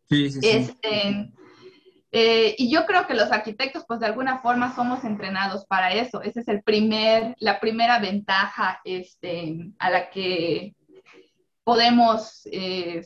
Sí, 0.07 0.29
sí, 0.29 0.39
sí. 0.39 0.47
Este, 0.47 1.31
eh, 2.11 2.55
y 2.57 2.71
yo 2.71 2.85
creo 2.85 3.07
que 3.07 3.13
los 3.13 3.29
arquitectos, 3.31 3.83
pues 3.85 3.99
de 3.99 4.05
alguna 4.05 4.39
forma 4.39 4.73
somos 4.73 5.03
entrenados 5.03 5.65
para 5.65 5.91
eso. 5.93 6.21
Esa 6.21 6.39
es 6.39 6.47
el 6.47 6.63
primer, 6.63 7.35
la 7.39 7.59
primera 7.59 7.99
ventaja 7.99 8.79
este, 8.85 9.57
a 9.79 9.89
la 9.89 10.09
que 10.09 10.75
podemos 11.65 12.47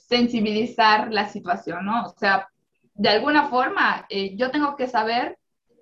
sensibilizar 0.08 1.12
la 1.12 1.30
situación, 1.30 1.86
¿no? 1.86 2.04
O 2.04 2.10
sea, 2.10 2.50
de 2.93 3.10
alguna 3.10 3.48
forma, 3.48 4.06
yo 4.36 4.52
tengo 4.52 4.76
que 4.76 4.89
saber 4.89 5.39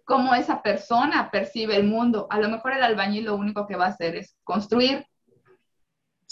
cómo 0.08 0.34
esa 0.34 0.64
persona 0.64 1.30
percibe 1.30 1.76
el 1.76 1.84
mundo. 1.84 2.28
A 2.30 2.40
lo 2.40 2.48
mejor 2.48 2.72
el 2.72 2.82
albañil 2.82 3.26
lo 3.26 3.36
único 3.36 3.68
que 3.68 3.76
va 3.76 3.88
a 3.88 3.90
hacer 3.90 4.16
es 4.16 4.38
construir. 4.46 5.06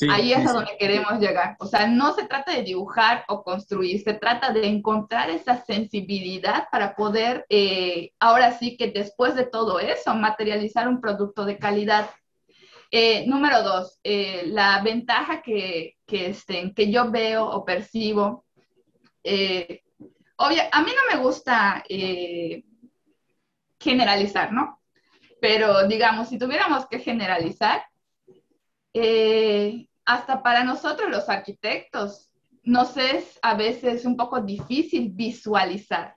Ahí 0.10 0.32
es 0.32 0.48
a 0.48 0.54
donde 0.54 0.78
queremos 0.80 1.20
llegar. 1.20 1.58
O 1.60 1.66
sea, 1.66 1.86
no 1.86 2.14
se 2.14 2.26
trata 2.26 2.54
de 2.54 2.64
dibujar 2.64 3.26
o 3.28 3.44
construir, 3.44 4.02
se 4.02 4.14
trata 4.14 4.54
de 4.54 4.66
encontrar 4.68 5.30
esa 5.30 5.62
sensibilidad 5.66 6.70
para 6.72 6.96
poder, 6.96 7.46
eh, 7.50 8.12
ahora 8.18 8.58
sí 8.58 8.78
que 8.78 8.92
después 8.92 9.36
de 9.36 9.46
todo 9.46 9.80
eso, 9.80 10.16
materializar 10.16 10.88
un 10.88 11.02
producto 11.02 11.44
de 11.44 11.58
calidad. 11.58 12.10
Eh, 12.92 13.26
número 13.28 13.62
dos, 13.62 14.00
eh, 14.04 14.44
la 14.46 14.82
ventaja 14.84 15.42
que, 15.42 15.98
que, 16.06 16.28
este, 16.28 16.74
que 16.74 16.90
yo 16.90 17.12
veo 17.12 17.46
o 17.46 17.66
percibo. 17.66 18.46
obvio, 20.38 20.62
a 20.72 20.82
mí 20.82 20.92
no 20.96 21.18
me 21.18 21.22
gusta 21.22 21.84
generalizar, 23.86 24.52
¿no? 24.52 24.82
Pero 25.40 25.88
digamos, 25.88 26.30
si 26.30 26.40
tuviéramos 26.40 26.88
que 26.88 27.00
generalizar, 27.00 27.86
eh, 28.94 29.88
hasta 30.06 30.42
para 30.42 30.64
nosotros 30.64 31.10
los 31.10 31.30
arquitectos 31.30 32.32
nos 32.64 32.98
es 32.98 33.40
a 33.44 33.54
veces 33.54 34.06
un 34.06 34.18
poco 34.18 34.42
difícil 34.42 35.12
visualizar, 35.14 36.16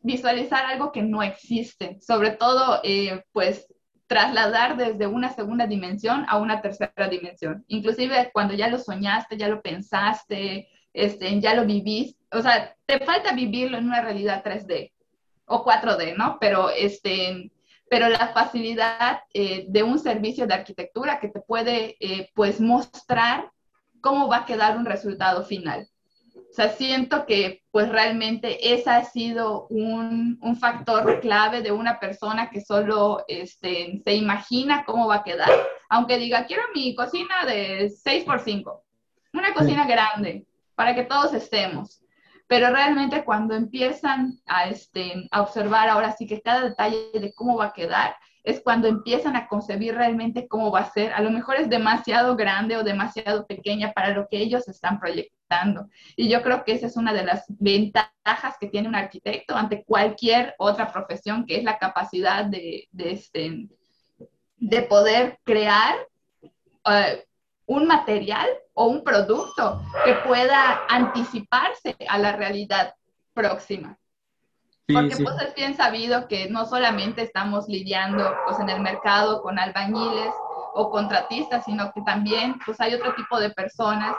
visualizar 0.00 0.64
algo 0.66 0.92
que 0.92 1.02
no 1.02 1.22
existe, 1.22 1.98
sobre 2.00 2.30
todo 2.30 2.80
eh, 2.84 3.24
pues 3.32 3.66
trasladar 4.06 4.76
desde 4.76 5.08
una 5.08 5.34
segunda 5.34 5.66
dimensión 5.66 6.24
a 6.28 6.38
una 6.38 6.60
tercera 6.62 7.08
dimensión. 7.08 7.64
Inclusive 7.66 8.30
cuando 8.32 8.54
ya 8.54 8.68
lo 8.68 8.78
soñaste, 8.78 9.36
ya 9.36 9.48
lo 9.48 9.60
pensaste, 9.60 10.68
este, 10.92 11.40
ya 11.40 11.54
lo 11.54 11.64
viviste, 11.64 12.22
o 12.30 12.40
sea, 12.40 12.76
te 12.86 13.00
falta 13.00 13.32
vivirlo 13.32 13.76
en 13.76 13.86
una 13.86 14.02
realidad 14.02 14.44
3D 14.44 14.92
o 15.46 15.64
4D, 15.64 16.16
¿no? 16.16 16.38
Pero, 16.40 16.70
este, 16.70 17.50
pero 17.88 18.08
la 18.08 18.28
facilidad 18.28 19.20
eh, 19.32 19.64
de 19.68 19.82
un 19.82 19.98
servicio 19.98 20.46
de 20.46 20.54
arquitectura 20.54 21.20
que 21.20 21.28
te 21.28 21.40
puede, 21.40 21.96
eh, 22.00 22.30
pues, 22.34 22.60
mostrar 22.60 23.50
cómo 24.00 24.28
va 24.28 24.38
a 24.38 24.46
quedar 24.46 24.76
un 24.76 24.84
resultado 24.84 25.44
final. 25.44 25.88
O 26.34 26.52
sea, 26.52 26.70
siento 26.70 27.26
que, 27.26 27.62
pues, 27.70 27.88
realmente 27.88 28.74
ese 28.74 28.90
ha 28.90 29.04
sido 29.04 29.66
un, 29.68 30.38
un 30.40 30.56
factor 30.56 31.20
clave 31.20 31.62
de 31.62 31.72
una 31.72 32.00
persona 32.00 32.50
que 32.50 32.60
solo 32.60 33.24
este, 33.28 34.00
se 34.02 34.14
imagina 34.14 34.84
cómo 34.84 35.06
va 35.06 35.16
a 35.16 35.24
quedar. 35.24 35.50
Aunque 35.88 36.18
diga, 36.18 36.46
quiero 36.46 36.62
mi 36.74 36.94
cocina 36.94 37.44
de 37.46 37.90
6x5, 37.90 38.80
una 39.32 39.54
cocina 39.54 39.86
grande, 39.86 40.46
para 40.74 40.94
que 40.94 41.04
todos 41.04 41.34
estemos 41.34 42.00
pero 42.46 42.70
realmente 42.70 43.24
cuando 43.24 43.54
empiezan 43.54 44.40
a, 44.46 44.68
este, 44.68 45.28
a 45.30 45.42
observar 45.42 45.88
ahora 45.88 46.14
sí 46.16 46.26
que 46.26 46.40
cada 46.40 46.62
detalle 46.62 47.10
de 47.12 47.32
cómo 47.34 47.56
va 47.56 47.66
a 47.66 47.72
quedar, 47.72 48.16
es 48.46 48.60
cuando 48.60 48.86
empiezan 48.86 49.34
a 49.34 49.48
concebir 49.48 49.96
realmente 49.96 50.46
cómo 50.46 50.70
va 50.70 50.80
a 50.80 50.92
ser. 50.92 51.12
A 51.12 51.20
lo 51.20 51.30
mejor 51.30 51.56
es 51.56 51.68
demasiado 51.68 52.36
grande 52.36 52.76
o 52.76 52.84
demasiado 52.84 53.44
pequeña 53.44 53.92
para 53.92 54.10
lo 54.10 54.28
que 54.28 54.38
ellos 54.38 54.68
están 54.68 55.00
proyectando. 55.00 55.88
Y 56.14 56.28
yo 56.28 56.42
creo 56.42 56.64
que 56.64 56.72
esa 56.72 56.86
es 56.86 56.96
una 56.96 57.12
de 57.12 57.24
las 57.24 57.44
ventajas 57.48 58.54
que 58.60 58.68
tiene 58.68 58.86
un 58.86 58.94
arquitecto 58.94 59.56
ante 59.56 59.84
cualquier 59.84 60.54
otra 60.58 60.92
profesión, 60.92 61.44
que 61.44 61.56
es 61.56 61.64
la 61.64 61.78
capacidad 61.78 62.44
de, 62.44 62.88
de, 62.92 63.10
este, 63.10 63.68
de 64.58 64.82
poder 64.82 65.40
crear 65.42 65.96
uh, 66.86 67.18
un 67.66 67.86
material 67.86 68.48
o 68.74 68.86
un 68.86 69.02
producto 69.02 69.82
que 70.04 70.14
pueda 70.14 70.82
anticiparse 70.88 71.96
a 72.08 72.18
la 72.18 72.32
realidad 72.32 72.94
próxima. 73.34 73.98
Porque 74.92 75.16
pues 75.16 75.42
es 75.42 75.54
bien 75.54 75.76
sabido 75.76 76.28
que 76.28 76.48
no 76.48 76.64
solamente 76.64 77.22
estamos 77.22 77.66
lidiando 77.66 78.32
pues 78.46 78.60
en 78.60 78.68
el 78.68 78.80
mercado 78.80 79.42
con 79.42 79.58
albañiles 79.58 80.32
o 80.74 80.90
contratistas, 80.90 81.64
sino 81.64 81.90
que 81.92 82.02
también 82.02 82.56
pues 82.64 82.80
hay 82.80 82.94
otro 82.94 83.12
tipo 83.16 83.40
de 83.40 83.50
personas 83.50 84.14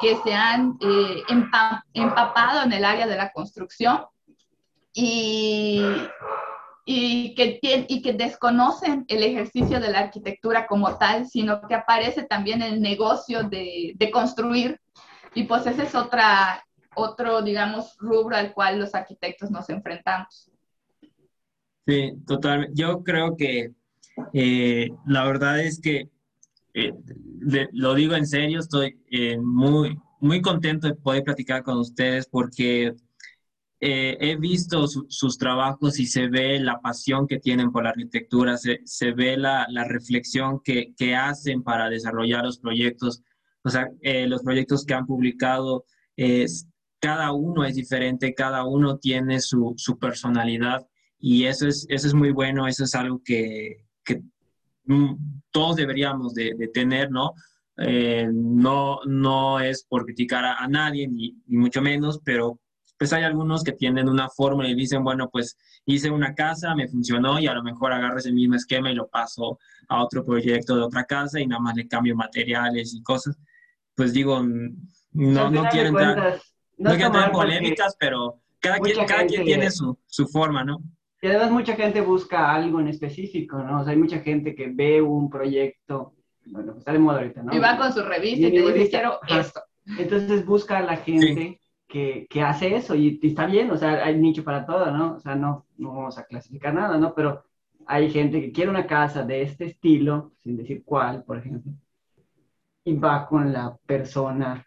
que 0.00 0.16
se 0.22 0.32
han 0.32 0.78
eh, 0.80 1.22
empapado 1.94 2.62
en 2.62 2.72
el 2.72 2.84
área 2.84 3.06
de 3.08 3.16
la 3.16 3.32
construcción 3.32 4.04
y, 4.94 5.82
y, 6.84 7.34
que, 7.34 7.60
y 7.88 8.02
que 8.02 8.12
desconocen 8.12 9.04
el 9.08 9.22
ejercicio 9.22 9.80
de 9.80 9.90
la 9.90 10.00
arquitectura 10.00 10.66
como 10.66 10.96
tal, 10.98 11.26
sino 11.26 11.66
que 11.68 11.74
aparece 11.74 12.24
también 12.24 12.62
el 12.62 12.80
negocio 12.80 13.44
de, 13.44 13.92
de 13.96 14.10
construir. 14.10 14.80
Y 15.34 15.44
pues 15.44 15.66
esa 15.66 15.84
es 15.84 15.94
otra, 15.94 16.64
otro, 16.94 17.42
digamos, 17.42 17.96
rubro 17.98 18.36
al 18.36 18.52
cual 18.52 18.80
los 18.80 18.94
arquitectos 18.94 19.50
nos 19.50 19.68
enfrentamos. 19.70 20.50
Sí, 21.86 22.12
totalmente. 22.26 22.74
Yo 22.74 23.02
creo 23.02 23.36
que 23.36 23.72
eh, 24.32 24.88
la 25.06 25.24
verdad 25.24 25.60
es 25.60 25.80
que, 25.80 26.08
eh, 26.74 26.92
lo 27.72 27.94
digo 27.94 28.14
en 28.14 28.26
serio, 28.26 28.60
estoy 28.60 28.98
eh, 29.10 29.38
muy, 29.38 29.98
muy 30.20 30.40
contento 30.40 30.86
de 30.86 30.94
poder 30.94 31.24
platicar 31.24 31.62
con 31.62 31.78
ustedes 31.78 32.26
porque 32.26 32.94
he 33.84 34.36
visto 34.36 34.86
sus 34.86 35.38
trabajos 35.38 35.98
y 35.98 36.06
se 36.06 36.28
ve 36.28 36.60
la 36.60 36.80
pasión 36.80 37.26
que 37.26 37.40
tienen 37.40 37.72
por 37.72 37.82
la 37.82 37.90
arquitectura, 37.90 38.56
se, 38.56 38.80
se 38.84 39.10
ve 39.10 39.36
la, 39.36 39.66
la 39.70 39.84
reflexión 39.84 40.60
que, 40.62 40.94
que, 40.96 41.16
hacen 41.16 41.64
para 41.64 41.90
desarrollar 41.90 42.44
los 42.44 42.58
proyectos, 42.58 43.22
o 43.64 43.70
sea, 43.70 43.88
los 44.26 44.42
proyectos 44.42 44.84
que 44.84 44.94
han 44.94 45.06
publicado. 45.06 45.84
es 46.16 46.68
cada 47.02 47.32
uno 47.32 47.64
es 47.64 47.74
diferente, 47.74 48.32
cada 48.32 48.64
uno 48.64 48.96
tiene 48.96 49.40
su, 49.40 49.74
personalidad 50.00 50.86
y 51.18 51.46
eso 51.46 51.66
es, 51.66 51.84
eso 51.88 52.06
es 52.06 52.14
muy 52.14 52.30
bueno, 52.30 52.68
eso 52.68 52.84
es 52.84 52.94
algo 52.94 53.20
que, 53.24 53.84
mm, 54.84 55.14
todos 55.50 55.76
deberíamos 55.76 56.32
de, 56.32 56.54
tener, 56.72 57.10
¿no? 57.10 57.32
Eh, 57.78 58.28
no, 58.32 59.00
no 59.04 59.58
es 59.58 59.84
por 59.84 60.04
criticar 60.04 60.44
a, 60.44 60.68
nadie, 60.68 61.08
ni, 61.08 61.36
mucho 61.48 61.82
menos, 61.82 62.20
pero 62.24 62.60
pues 63.02 63.12
hay 63.12 63.24
algunos 63.24 63.64
que 63.64 63.72
tienen 63.72 64.08
una 64.08 64.28
fórmula 64.28 64.68
y 64.68 64.76
dicen, 64.76 65.02
bueno, 65.02 65.28
pues 65.28 65.58
hice 65.86 66.08
una 66.08 66.36
casa, 66.36 66.72
me 66.76 66.86
funcionó 66.86 67.40
y 67.40 67.48
a 67.48 67.52
lo 67.52 67.60
mejor 67.64 67.92
agarro 67.92 68.18
ese 68.18 68.30
mismo 68.30 68.54
esquema 68.54 68.92
y 68.92 68.94
lo 68.94 69.08
paso 69.08 69.58
a 69.88 70.04
otro 70.04 70.24
proyecto 70.24 70.76
de 70.76 70.82
otra 70.82 71.02
casa 71.02 71.40
y 71.40 71.48
nada 71.48 71.60
más 71.60 71.74
le 71.74 71.88
cambio 71.88 72.14
materiales 72.14 72.94
y 72.94 73.02
cosas. 73.02 73.36
Pues 73.96 74.12
digo, 74.12 74.40
no, 75.10 75.50
no 75.50 75.64
quiero 75.68 75.88
entrar 75.88 76.40
no, 76.78 76.90
hay 76.90 76.96
que 76.96 77.10
tener 77.10 77.32
polémicas, 77.32 77.96
pero 77.98 78.40
cada 78.60 78.78
quien, 78.78 79.04
cada 79.04 79.26
quien 79.26 79.44
tiene 79.46 79.68
su, 79.72 79.98
su, 80.06 80.28
forma, 80.28 80.62
¿no? 80.62 80.80
Y 81.20 81.26
además 81.26 81.50
mucha 81.50 81.74
gente 81.74 82.02
busca 82.02 82.54
algo 82.54 82.78
en 82.78 82.86
específico, 82.86 83.58
¿no? 83.64 83.80
O 83.80 83.82
sea, 83.82 83.94
hay 83.94 83.98
mucha 83.98 84.20
gente 84.20 84.54
que 84.54 84.68
ve 84.72 85.02
un 85.02 85.28
proyecto, 85.28 86.14
bueno, 86.46 86.76
está 86.78 86.92
de 86.92 87.00
moda 87.00 87.18
ahorita, 87.18 87.42
¿no? 87.42 87.52
Y 87.52 87.58
va 87.58 87.76
con 87.76 87.92
su 87.92 88.00
revista 88.04 88.46
y, 88.46 88.52
te 88.52 88.72
dice, 88.72 88.90
quiero 88.90 89.18
esto. 89.28 89.60
Entonces 89.98 90.46
busca 90.46 90.78
a 90.78 90.82
la 90.82 90.98
gente 90.98 91.58
que, 91.92 92.26
que, 92.30 92.40
hace 92.40 92.74
eso 92.74 92.94
y, 92.94 93.20
está 93.22 93.44
bien, 93.44 93.70
o 93.70 93.76
sea, 93.76 94.02
hay 94.02 94.16
nicho 94.18 94.42
para 94.42 94.64
todo, 94.64 94.90
¿no? 94.90 95.16
O 95.16 95.20
sea, 95.20 95.34
no, 95.34 95.66
no 95.76 95.94
vamos 95.94 96.16
a 96.16 96.24
clasificar 96.24 96.72
nada, 96.72 96.96
¿no? 96.96 97.14
Pero 97.14 97.44
hay 97.84 98.10
gente 98.10 98.40
que 98.40 98.50
quiere 98.50 98.70
una 98.70 98.86
casa 98.86 99.24
de 99.24 99.42
este 99.42 99.66
estilo, 99.66 100.32
sin 100.42 100.56
decir 100.56 100.84
cuál, 100.86 101.22
por 101.22 101.36
ejemplo, 101.36 101.70
y 102.82 102.94
va 102.94 103.26
con 103.26 103.52
la 103.52 103.76
persona 103.84 104.66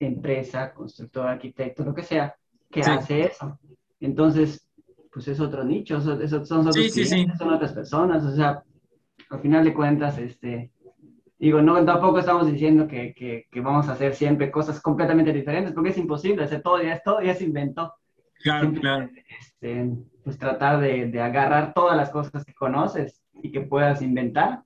empresa, 0.00 0.74
constructor, 0.74 1.28
arquitecto, 1.28 1.84
lo 1.84 1.94
que 1.94 2.02
sea, 2.02 2.34
que 2.68 2.80
hace 2.80 3.26
eso. 3.26 3.56
Entonces, 4.00 4.68
pues 5.12 5.28
es 5.28 5.38
otro 5.38 5.62
nicho, 5.62 6.00
son, 6.00 6.28
son 6.44 6.66
otros 6.66 6.92
clientes, 6.92 7.38
son 7.38 7.52
otras 7.54 7.72
personas, 7.72 8.24
o 8.24 8.34
sea, 8.34 8.64
al 9.30 9.40
final 9.40 9.64
de 9.64 9.72
cuentas, 9.72 10.18
este, 10.18 10.72
digo, 11.40 11.62
no, 11.62 11.82
tampoco 11.84 12.18
estamos 12.18 12.46
diciendo 12.50 12.86
que, 12.86 13.14
que, 13.14 13.48
que, 13.50 13.60
vamos 13.60 13.88
a 13.88 13.92
hacer 13.92 14.14
siempre 14.14 14.50
cosas 14.50 14.80
completamente 14.80 15.32
diferentes, 15.32 15.72
porque 15.72 15.90
es 15.90 15.98
imposible, 15.98 16.44
hacer 16.44 16.62
todo 16.62 16.82
ya, 16.82 17.00
todo 17.00 17.22
ya 17.22 17.34
se 17.34 17.44
inventó. 17.44 17.94
Claro, 18.42 18.72
claro. 18.72 19.08
Este, 19.40 19.90
pues 20.22 20.38
tratar 20.38 20.80
de, 20.80 21.06
de 21.06 21.20
agarrar 21.20 21.72
todas 21.74 21.96
las 21.96 22.10
cosas 22.10 22.44
que 22.44 22.54
conoces 22.54 23.22
y 23.42 23.50
que 23.50 23.62
puedas 23.62 24.02
inventar 24.02 24.62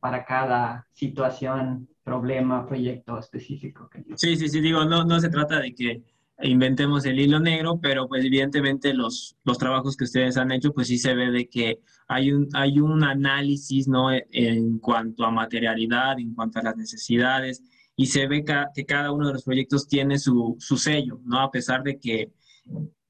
para 0.00 0.24
cada 0.24 0.86
situación 0.92 1.88
problema, 2.02 2.66
proyecto 2.66 3.18
específico. 3.18 3.88
Sí, 4.16 4.36
sí, 4.36 4.48
sí, 4.48 4.60
digo, 4.60 4.84
no, 4.84 5.04
no 5.04 5.18
se 5.18 5.30
trata 5.30 5.60
de 5.60 5.74
que 5.74 6.02
inventemos 6.42 7.04
el 7.06 7.20
hilo 7.20 7.38
negro, 7.38 7.78
pero 7.80 8.08
pues 8.08 8.24
evidentemente 8.24 8.92
los, 8.92 9.36
los 9.44 9.58
trabajos 9.58 9.96
que 9.96 10.04
ustedes 10.04 10.36
han 10.36 10.52
hecho, 10.52 10.72
pues 10.72 10.88
sí 10.88 10.98
se 10.98 11.14
ve 11.14 11.30
de 11.30 11.48
que 11.48 11.80
hay 12.08 12.32
un, 12.32 12.48
hay 12.54 12.80
un 12.80 13.04
análisis, 13.04 13.88
¿no? 13.88 14.08
En 14.12 14.78
cuanto 14.78 15.24
a 15.24 15.30
materialidad, 15.30 16.18
en 16.18 16.34
cuanto 16.34 16.58
a 16.58 16.62
las 16.62 16.76
necesidades, 16.76 17.62
y 17.96 18.06
se 18.06 18.26
ve 18.26 18.44
que 18.74 18.84
cada 18.84 19.12
uno 19.12 19.28
de 19.28 19.34
los 19.34 19.44
proyectos 19.44 19.86
tiene 19.86 20.18
su, 20.18 20.56
su 20.58 20.76
sello, 20.76 21.20
¿no? 21.24 21.40
A 21.40 21.50
pesar 21.50 21.82
de 21.82 21.98
que 21.98 22.32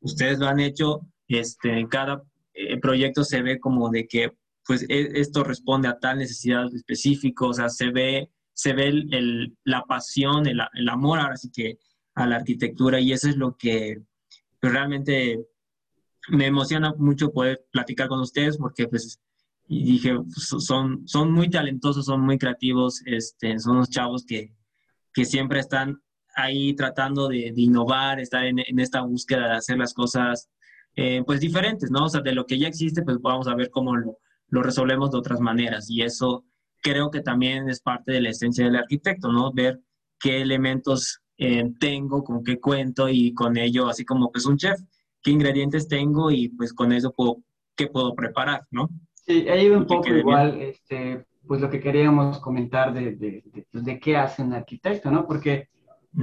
ustedes 0.00 0.38
lo 0.38 0.46
han 0.46 0.60
hecho, 0.60 1.00
este, 1.26 1.86
cada 1.88 2.22
eh, 2.52 2.78
proyecto 2.78 3.24
se 3.24 3.42
ve 3.42 3.58
como 3.58 3.88
de 3.90 4.06
que, 4.06 4.32
pues 4.66 4.84
e, 4.88 5.20
esto 5.20 5.42
responde 5.42 5.88
a 5.88 5.98
tal 5.98 6.18
necesidad 6.18 6.66
específica, 6.74 7.46
o 7.46 7.54
sea, 7.54 7.68
se 7.70 7.90
ve 7.90 8.30
se 8.54 8.72
ve 8.72 8.86
el, 8.86 9.56
la 9.64 9.82
pasión, 9.82 10.46
el, 10.46 10.60
el, 10.74 10.88
amor 10.88 11.18
ahora 11.18 11.36
sí 11.36 11.50
que 11.50 11.78
a 12.14 12.26
la 12.26 12.36
arquitectura 12.36 13.00
y 13.00 13.12
eso 13.12 13.28
es 13.28 13.36
lo 13.36 13.56
que 13.56 14.02
pues, 14.60 14.72
realmente 14.72 15.46
me 16.28 16.46
emociona 16.46 16.94
mucho 16.96 17.32
poder 17.32 17.66
platicar 17.70 18.08
con 18.08 18.20
ustedes 18.20 18.56
porque 18.56 18.88
pues 18.88 19.20
dije, 19.66 20.14
pues, 20.14 20.64
son, 20.64 21.06
son 21.06 21.32
muy 21.32 21.50
talentosos, 21.50 22.06
son 22.06 22.20
muy 22.20 22.38
creativos, 22.38 23.02
este, 23.06 23.58
son 23.58 23.76
unos 23.76 23.90
chavos 23.90 24.24
que, 24.24 24.54
que 25.12 25.24
siempre 25.24 25.60
están 25.60 26.02
ahí 26.36 26.74
tratando 26.74 27.28
de, 27.28 27.52
innovar, 27.56 28.20
estar 28.20 28.44
en, 28.44 28.58
en, 28.58 28.78
esta 28.78 29.02
búsqueda 29.02 29.48
de 29.48 29.56
hacer 29.56 29.78
las 29.78 29.94
cosas 29.94 30.50
eh, 30.96 31.22
pues 31.24 31.40
diferentes, 31.40 31.90
¿no? 31.90 32.04
O 32.04 32.08
sea, 32.08 32.20
de 32.20 32.34
lo 32.34 32.46
que 32.46 32.58
ya 32.58 32.68
existe, 32.68 33.02
pues 33.02 33.18
vamos 33.20 33.46
a 33.48 33.54
ver 33.54 33.70
cómo 33.70 33.96
lo, 33.96 34.18
lo 34.48 34.62
resolvemos 34.62 35.10
de 35.10 35.18
otras 35.18 35.40
maneras 35.40 35.90
y 35.90 36.02
eso 36.02 36.44
creo 36.82 37.10
que 37.10 37.20
también 37.20 37.68
es 37.68 37.80
parte 37.80 38.12
de 38.12 38.20
la 38.20 38.30
esencia 38.30 38.64
del 38.64 38.76
arquitecto, 38.76 39.32
¿no? 39.32 39.52
Ver 39.52 39.80
qué 40.20 40.42
elementos 40.42 41.22
eh, 41.38 41.70
tengo, 41.78 42.22
con 42.22 42.44
qué 42.44 42.60
cuento 42.60 43.08
y 43.08 43.34
con 43.34 43.56
ello, 43.56 43.88
así 43.88 44.04
como 44.04 44.30
pues 44.30 44.46
un 44.46 44.56
chef, 44.56 44.80
qué 45.22 45.30
ingredientes 45.30 45.88
tengo 45.88 46.30
y 46.30 46.48
pues 46.48 46.72
con 46.72 46.92
eso 46.92 47.12
puedo, 47.12 47.38
qué 47.76 47.88
puedo 47.88 48.14
preparar, 48.14 48.66
¿no? 48.70 48.88
Sí, 49.14 49.48
ahí 49.48 49.68
un 49.70 49.86
poco 49.86 50.08
igual, 50.08 50.60
este, 50.60 51.24
pues 51.46 51.60
lo 51.60 51.70
que 51.70 51.80
queríamos 51.80 52.38
comentar 52.38 52.92
de, 52.92 53.12
de, 53.12 53.42
de, 53.46 53.66
pues, 53.70 53.84
de, 53.84 53.98
qué 53.98 54.16
hace 54.16 54.42
un 54.42 54.52
arquitecto, 54.52 55.10
¿no? 55.10 55.26
Porque, 55.26 55.68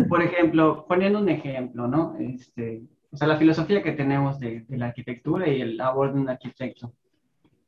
por 0.07 0.21
ejemplo, 0.21 0.85
poniendo 0.87 1.19
un 1.19 1.29
ejemplo, 1.29 1.87
¿no? 1.87 2.15
Este, 2.19 2.83
o 3.11 3.17
sea, 3.17 3.27
la 3.27 3.37
filosofía 3.37 3.81
que 3.81 3.91
tenemos 3.91 4.39
de, 4.39 4.61
de 4.61 4.77
la 4.77 4.87
arquitectura 4.87 5.47
y 5.49 5.61
el 5.61 5.77
labor 5.77 6.13
de 6.13 6.19
un 6.19 6.29
arquitecto. 6.29 6.93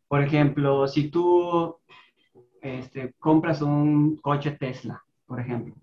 Por 0.07 0.23
ejemplo, 0.23 0.87
si 0.87 1.09
tú 1.09 1.77
este, 2.61 3.13
compras 3.19 3.61
un 3.61 4.17
coche 4.17 4.51
Tesla, 4.51 5.03
por 5.25 5.39
ejemplo, 5.39 5.75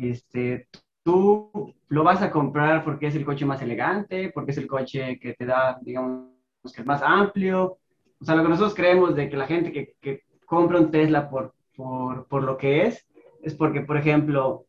este, 0.00 0.68
tú 1.02 1.74
lo 1.88 2.04
vas 2.04 2.20
a 2.22 2.30
comprar 2.30 2.84
porque 2.84 3.06
es 3.06 3.14
el 3.14 3.24
coche 3.24 3.46
más 3.46 3.62
elegante, 3.62 4.30
porque 4.34 4.50
es 4.50 4.58
el 4.58 4.66
coche 4.66 5.18
que 5.18 5.34
te 5.34 5.46
da, 5.46 5.78
digamos, 5.80 6.28
que 6.74 6.82
es 6.82 6.86
más 6.86 7.02
amplio. 7.02 7.78
O 8.20 8.24
sea, 8.24 8.34
lo 8.34 8.42
que 8.42 8.50
nosotros 8.50 8.74
creemos 8.74 9.14
de 9.14 9.28
que 9.30 9.36
la 9.36 9.46
gente 9.46 9.72
que, 9.72 9.94
que 10.00 10.24
compra 10.44 10.78
un 10.78 10.90
Tesla 10.90 11.30
por, 11.30 11.54
por, 11.74 12.26
por, 12.26 12.42
lo 12.42 12.58
que 12.58 12.86
es, 12.86 13.06
es 13.42 13.54
porque, 13.54 13.80
por 13.80 13.96
ejemplo, 13.96 14.66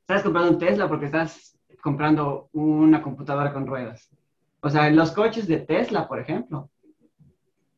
estás 0.00 0.22
comprando 0.22 0.52
un 0.52 0.58
Tesla 0.58 0.88
porque 0.88 1.06
estás 1.06 1.56
comprando 1.80 2.48
una 2.52 3.00
computadora 3.00 3.52
con 3.52 3.66
ruedas. 3.66 4.10
O 4.60 4.70
sea, 4.70 4.90
los 4.90 5.12
coches 5.12 5.46
de 5.46 5.58
Tesla, 5.58 6.08
por 6.08 6.18
ejemplo, 6.18 6.68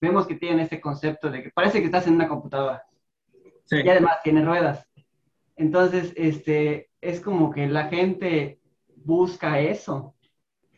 vemos 0.01 0.27
que 0.27 0.37
tienen 0.37 0.61
este 0.61 0.81
concepto 0.81 1.31
de 1.31 1.43
que 1.43 1.51
parece 1.51 1.81
que 1.81 1.87
estás 1.87 2.07
en 2.07 2.15
una 2.15 2.29
computadora. 2.29 2.85
Sí. 3.67 3.77
Y 3.85 3.89
además 3.91 4.23
tiene 4.23 4.43
ruedas. 4.43 4.88
Entonces, 5.59 6.13
este, 6.17 6.89
es 7.01 7.21
como 7.21 7.51
que 7.51 7.67
la 7.67 7.89
gente 7.89 8.61
busca 8.97 9.61
eso, 9.61 10.15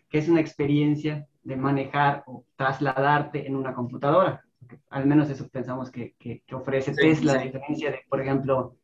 que 0.08 0.18
es 0.18 0.28
una 0.28 0.40
experiencia 0.40 1.26
de 1.42 1.56
manejar 1.56 2.24
o 2.26 2.44
trasladarte 2.56 3.46
en 3.46 3.56
una 3.56 3.74
computadora. 3.74 4.42
Al 4.88 5.06
menos 5.06 5.28
eso 5.30 5.48
pensamos 5.48 5.90
que, 5.90 6.14
que, 6.18 6.42
ofrece 6.54 6.94
Tesla, 6.94 7.34
a 7.34 7.38
diferencia 7.42 7.90
de, 7.90 8.00
por 8.08 8.20
ejemplo, 8.20 8.76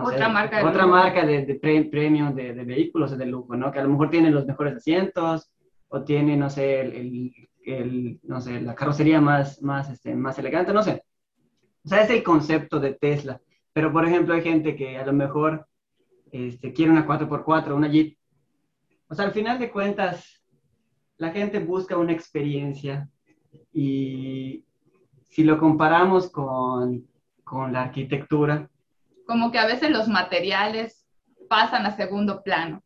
otra 0.00 0.28
marca, 0.28 0.58
de, 0.58 0.64
otra 0.64 0.86
marca 0.86 1.24
de, 1.24 1.44
de 1.44 1.54
premium 1.54 2.34
de, 2.34 2.54
de, 2.54 2.64
vehículos 2.64 3.16
de 3.16 3.26
lujo, 3.26 3.56
¿no? 3.56 3.70
Que 3.70 3.78
a 3.78 3.82
lo 3.82 3.90
mejor 3.90 4.10
tiene 4.10 4.30
los 4.30 4.46
mejores 4.46 4.76
asientos 4.76 5.50
o 5.88 6.02
tiene, 6.02 6.36
no 6.36 6.50
sé, 6.50 6.80
el, 6.80 7.32
el, 7.64 8.20
no 8.22 8.40
sé, 8.40 8.60
la 8.60 8.74
carrocería 8.74 9.20
más, 9.20 9.62
más, 9.62 9.90
este, 9.90 10.14
más 10.14 10.38
elegante, 10.38 10.72
no 10.72 10.82
sé. 10.82 11.02
O 11.84 11.88
sea, 11.88 12.02
es 12.02 12.10
el 12.10 12.22
concepto 12.22 12.80
de 12.80 12.94
Tesla. 12.94 13.40
Pero, 13.76 13.92
por 13.92 14.06
ejemplo, 14.06 14.32
hay 14.32 14.40
gente 14.40 14.74
que 14.74 14.96
a 14.96 15.04
lo 15.04 15.12
mejor 15.12 15.68
este, 16.32 16.72
quiere 16.72 16.92
una 16.92 17.06
4x4, 17.06 17.74
una 17.74 17.88
Jeep. 17.88 18.16
O 19.06 19.14
sea, 19.14 19.26
al 19.26 19.32
final 19.32 19.58
de 19.58 19.70
cuentas, 19.70 20.42
la 21.18 21.30
gente 21.30 21.58
busca 21.58 21.98
una 21.98 22.12
experiencia 22.12 23.10
y 23.74 24.64
si 25.24 25.44
lo 25.44 25.58
comparamos 25.58 26.30
con, 26.30 27.06
con 27.44 27.74
la 27.74 27.82
arquitectura. 27.82 28.70
Como 29.26 29.52
que 29.52 29.58
a 29.58 29.66
veces 29.66 29.90
los 29.90 30.08
materiales 30.08 31.06
pasan 31.46 31.84
a 31.84 31.94
segundo 31.94 32.42
plano. 32.42 32.82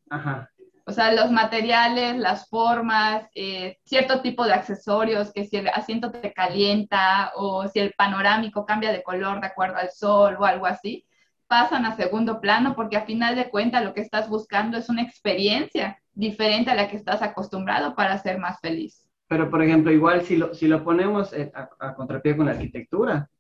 O 0.91 0.93
sea, 0.93 1.13
los 1.13 1.31
materiales, 1.31 2.17
las 2.17 2.49
formas, 2.49 3.29
eh, 3.37 3.79
cierto 3.85 4.23
tipo 4.23 4.45
de 4.45 4.55
accesorios, 4.55 5.33
que 5.33 5.45
si 5.45 5.57
el 5.57 5.69
asiento 5.69 6.11
te 6.11 6.33
calienta 6.33 7.31
o 7.37 7.69
si 7.69 7.79
el 7.79 7.93
panorámico 7.97 8.67
cambia 8.67 8.91
de 8.91 9.05
color 9.05 9.41
de 9.41 9.47
acuerdo 9.47 9.77
al 9.77 9.93
sol 9.93 10.37
o 10.37 10.45
algo 10.45 10.67
así, 10.67 11.07
pasan 11.47 11.87
a 11.87 11.95
segundo 11.95 12.41
plano 12.41 12.75
porque 12.75 12.97
a 12.97 13.07
final 13.07 13.37
de 13.37 13.51
cuentas 13.51 13.85
lo 13.85 13.95
que 13.95 14.01
estás 14.01 14.29
buscando 14.29 14.77
es 14.79 14.89
una 14.89 15.03
experiencia 15.03 15.97
diferente 16.13 16.73
a 16.73 16.75
la 16.75 16.89
que 16.89 16.97
estás 16.97 17.23
acostumbrado 17.23 17.95
para 17.95 18.19
ser 18.19 18.39
más 18.39 18.59
feliz. 18.59 19.09
Pero, 19.29 19.49
por 19.49 19.63
ejemplo, 19.63 19.93
igual 19.93 20.23
si 20.23 20.39
lo, 20.39 20.55
si 20.55 20.67
lo 20.67 20.83
ponemos 20.83 21.33
eh, 21.33 21.53
a, 21.55 21.95
contrapié 21.95 22.37
con 22.37 22.47
la 22.47 22.53
arquitectura, 22.53 23.31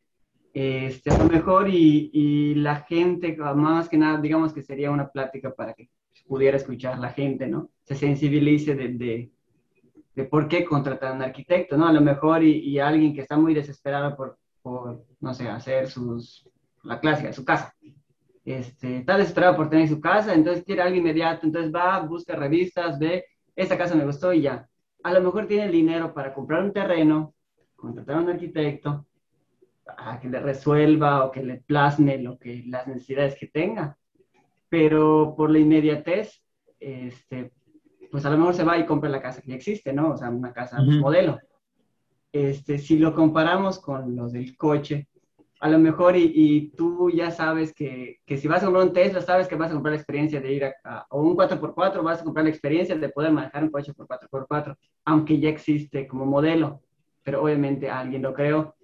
este, 0.54 1.10
a 1.10 1.18
lo 1.18 1.24
mejor 1.24 1.68
y, 1.68 2.10
y, 2.12 2.54
la 2.54 2.76
gente, 2.76 3.36
más 3.56 3.88
que 3.88 3.98
nada, 3.98 4.20
digamos 4.20 4.52
que 4.52 4.62
sería 4.62 4.92
una 4.92 5.08
plática 5.08 5.52
para 5.52 5.74
que 5.74 5.88
pudiera 6.30 6.56
escuchar 6.56 6.96
la 7.00 7.10
gente, 7.10 7.48
¿no? 7.48 7.70
Se 7.82 7.96
sensibilice 7.96 8.76
de, 8.76 9.32
de, 10.14 10.24
por 10.26 10.46
qué 10.46 10.64
contratar 10.64 11.10
a 11.10 11.14
un 11.16 11.22
arquitecto, 11.22 11.76
¿no? 11.76 11.88
A 11.88 11.92
lo 11.92 12.00
mejor 12.00 12.44
y, 12.44 12.60
y 12.60 12.78
alguien 12.78 13.12
que 13.12 13.22
está 13.22 13.36
muy 13.36 13.52
desesperado 13.52 14.16
por, 14.16 14.38
por, 14.62 15.04
no 15.18 15.34
sé, 15.34 15.48
hacer 15.48 15.88
sus, 15.88 16.48
la 16.84 17.00
clásica, 17.00 17.32
su 17.32 17.44
casa 17.44 17.74
este, 18.44 18.98
está 18.98 19.16
desesperado 19.16 19.56
por 19.56 19.68
tener 19.68 19.88
su 19.88 20.00
casa, 20.00 20.32
entonces 20.32 20.64
quiere 20.64 20.82
algo 20.82 20.96
inmediato, 20.96 21.46
entonces 21.46 21.72
va, 21.74 21.98
busca 21.98 22.36
revistas, 22.36 22.96
ve, 22.96 23.24
esta 23.56 23.76
casa 23.76 23.96
me 23.96 24.04
gustó 24.04 24.32
y 24.32 24.42
ya. 24.42 24.68
A 25.02 25.12
lo 25.12 25.20
mejor 25.20 25.48
tiene 25.48 25.64
el 25.64 25.72
dinero 25.72 26.14
para 26.14 26.32
comprar 26.32 26.62
un 26.62 26.72
terreno, 26.72 27.34
contratar 27.74 28.16
a 28.16 28.20
un 28.20 28.28
arquitecto, 28.28 29.04
a 29.84 30.20
que 30.20 30.28
le 30.28 30.38
resuelva 30.38 31.24
o 31.24 31.32
que 31.32 31.42
le 31.42 31.56
plasme 31.56 32.18
lo 32.18 32.38
que, 32.38 32.62
las 32.68 32.86
necesidades 32.86 33.36
que 33.36 33.48
tenga. 33.48 33.98
Pero 34.70 35.34
por 35.36 35.50
la 35.50 35.58
inmediatez, 35.58 36.42
este, 36.78 37.52
pues 38.10 38.24
a 38.24 38.30
lo 38.30 38.38
mejor 38.38 38.54
se 38.54 38.64
va 38.64 38.78
y 38.78 38.86
compra 38.86 39.10
la 39.10 39.20
casa 39.20 39.42
que 39.42 39.50
ya 39.50 39.56
existe, 39.56 39.92
¿no? 39.92 40.12
O 40.12 40.16
sea, 40.16 40.30
una 40.30 40.52
casa 40.52 40.80
modelo. 40.80 41.38
Este, 42.32 42.78
si 42.78 42.98
lo 42.98 43.14
comparamos 43.14 43.78
con 43.78 44.16
los 44.16 44.32
del 44.32 44.56
coche, 44.56 45.08
a 45.60 45.68
lo 45.68 45.78
mejor 45.78 46.16
y, 46.16 46.72
tú 46.76 47.10
ya 47.10 47.30
sabes 47.30 47.74
que, 47.74 48.20
que, 48.24 48.38
si 48.38 48.48
vas 48.48 48.62
a 48.62 48.66
comprar 48.66 48.86
un 48.86 48.92
Tesla, 48.94 49.20
sabes 49.20 49.46
que 49.46 49.56
vas 49.56 49.70
a 49.70 49.74
comprar 49.74 49.92
la 49.92 49.98
experiencia 49.98 50.40
de 50.40 50.52
ir 50.52 50.64
a, 50.64 51.06
o 51.10 51.20
un 51.20 51.36
4x4, 51.36 52.02
vas 52.02 52.20
a 52.20 52.24
comprar 52.24 52.44
la 52.44 52.50
experiencia 52.50 52.96
de 52.96 53.08
poder 53.10 53.30
manejar 53.30 53.64
un 53.64 53.70
coche 53.70 53.92
por 53.92 54.06
4x4, 54.06 54.74
aunque 55.04 55.38
ya 55.38 55.50
existe 55.50 56.06
como 56.06 56.24
modelo, 56.24 56.80
pero 57.22 57.42
obviamente 57.42 57.90
alguien 57.90 58.22
lo 58.22 58.32
creó. 58.32 58.74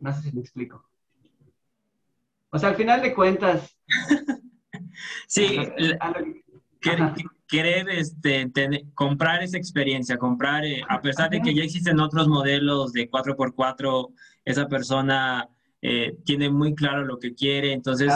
No 0.00 0.12
sé 0.12 0.22
si 0.22 0.34
me 0.34 0.40
explico. 0.40 0.84
O 2.50 2.58
sea, 2.58 2.70
al 2.70 2.76
final 2.76 3.02
de 3.02 3.14
cuentas... 3.14 3.78
sí, 5.26 5.58
querer 7.46 7.88
este, 7.90 8.50
comprar 8.94 9.42
esa 9.42 9.56
experiencia, 9.56 10.18
comprar, 10.18 10.64
eh, 10.64 10.82
a 10.88 11.00
pesar 11.00 11.30
de 11.30 11.40
que 11.40 11.54
ya 11.54 11.62
existen 11.62 12.00
otros 12.00 12.28
modelos 12.28 12.92
de 12.92 13.10
4x4, 13.10 14.12
esa 14.44 14.68
persona 14.68 15.48
eh, 15.80 16.16
tiene 16.24 16.50
muy 16.50 16.74
claro 16.74 17.04
lo 17.04 17.18
que 17.18 17.34
quiere, 17.34 17.72
entonces 17.72 18.12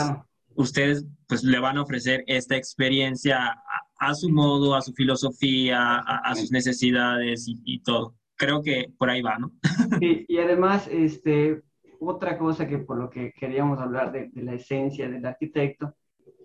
ustedes 0.55 1.07
pues 1.29 1.45
le 1.45 1.59
van 1.61 1.77
a 1.77 1.83
ofrecer 1.83 2.25
esta 2.27 2.57
experiencia 2.57 3.63
a, 3.99 4.15
su 4.15 4.31
modo, 4.31 4.75
a 4.75 4.81
su 4.81 4.93
filosofía, 4.93 5.99
a, 5.99 6.35
sus 6.35 6.51
necesidades 6.51 7.45
y, 7.47 7.81
todo. 7.81 8.15
Creo 8.37 8.63
que 8.63 8.91
por 8.99 9.11
ahí 9.11 9.21
va, 9.21 9.39
¿no? 9.39 9.53
Sí, 10.01 10.25
y 10.27 10.39
además, 10.39 10.89
este, 10.91 11.63
otra 12.01 12.39
cosa 12.39 12.67
que 12.67 12.79
por 12.79 12.97
lo 12.97 13.11
que 13.11 13.33
queríamos 13.33 13.79
hablar 13.79 14.11
de, 14.11 14.31
la 14.35 14.55
esencia 14.55 15.09
del 15.09 15.27
arquitecto, 15.27 15.95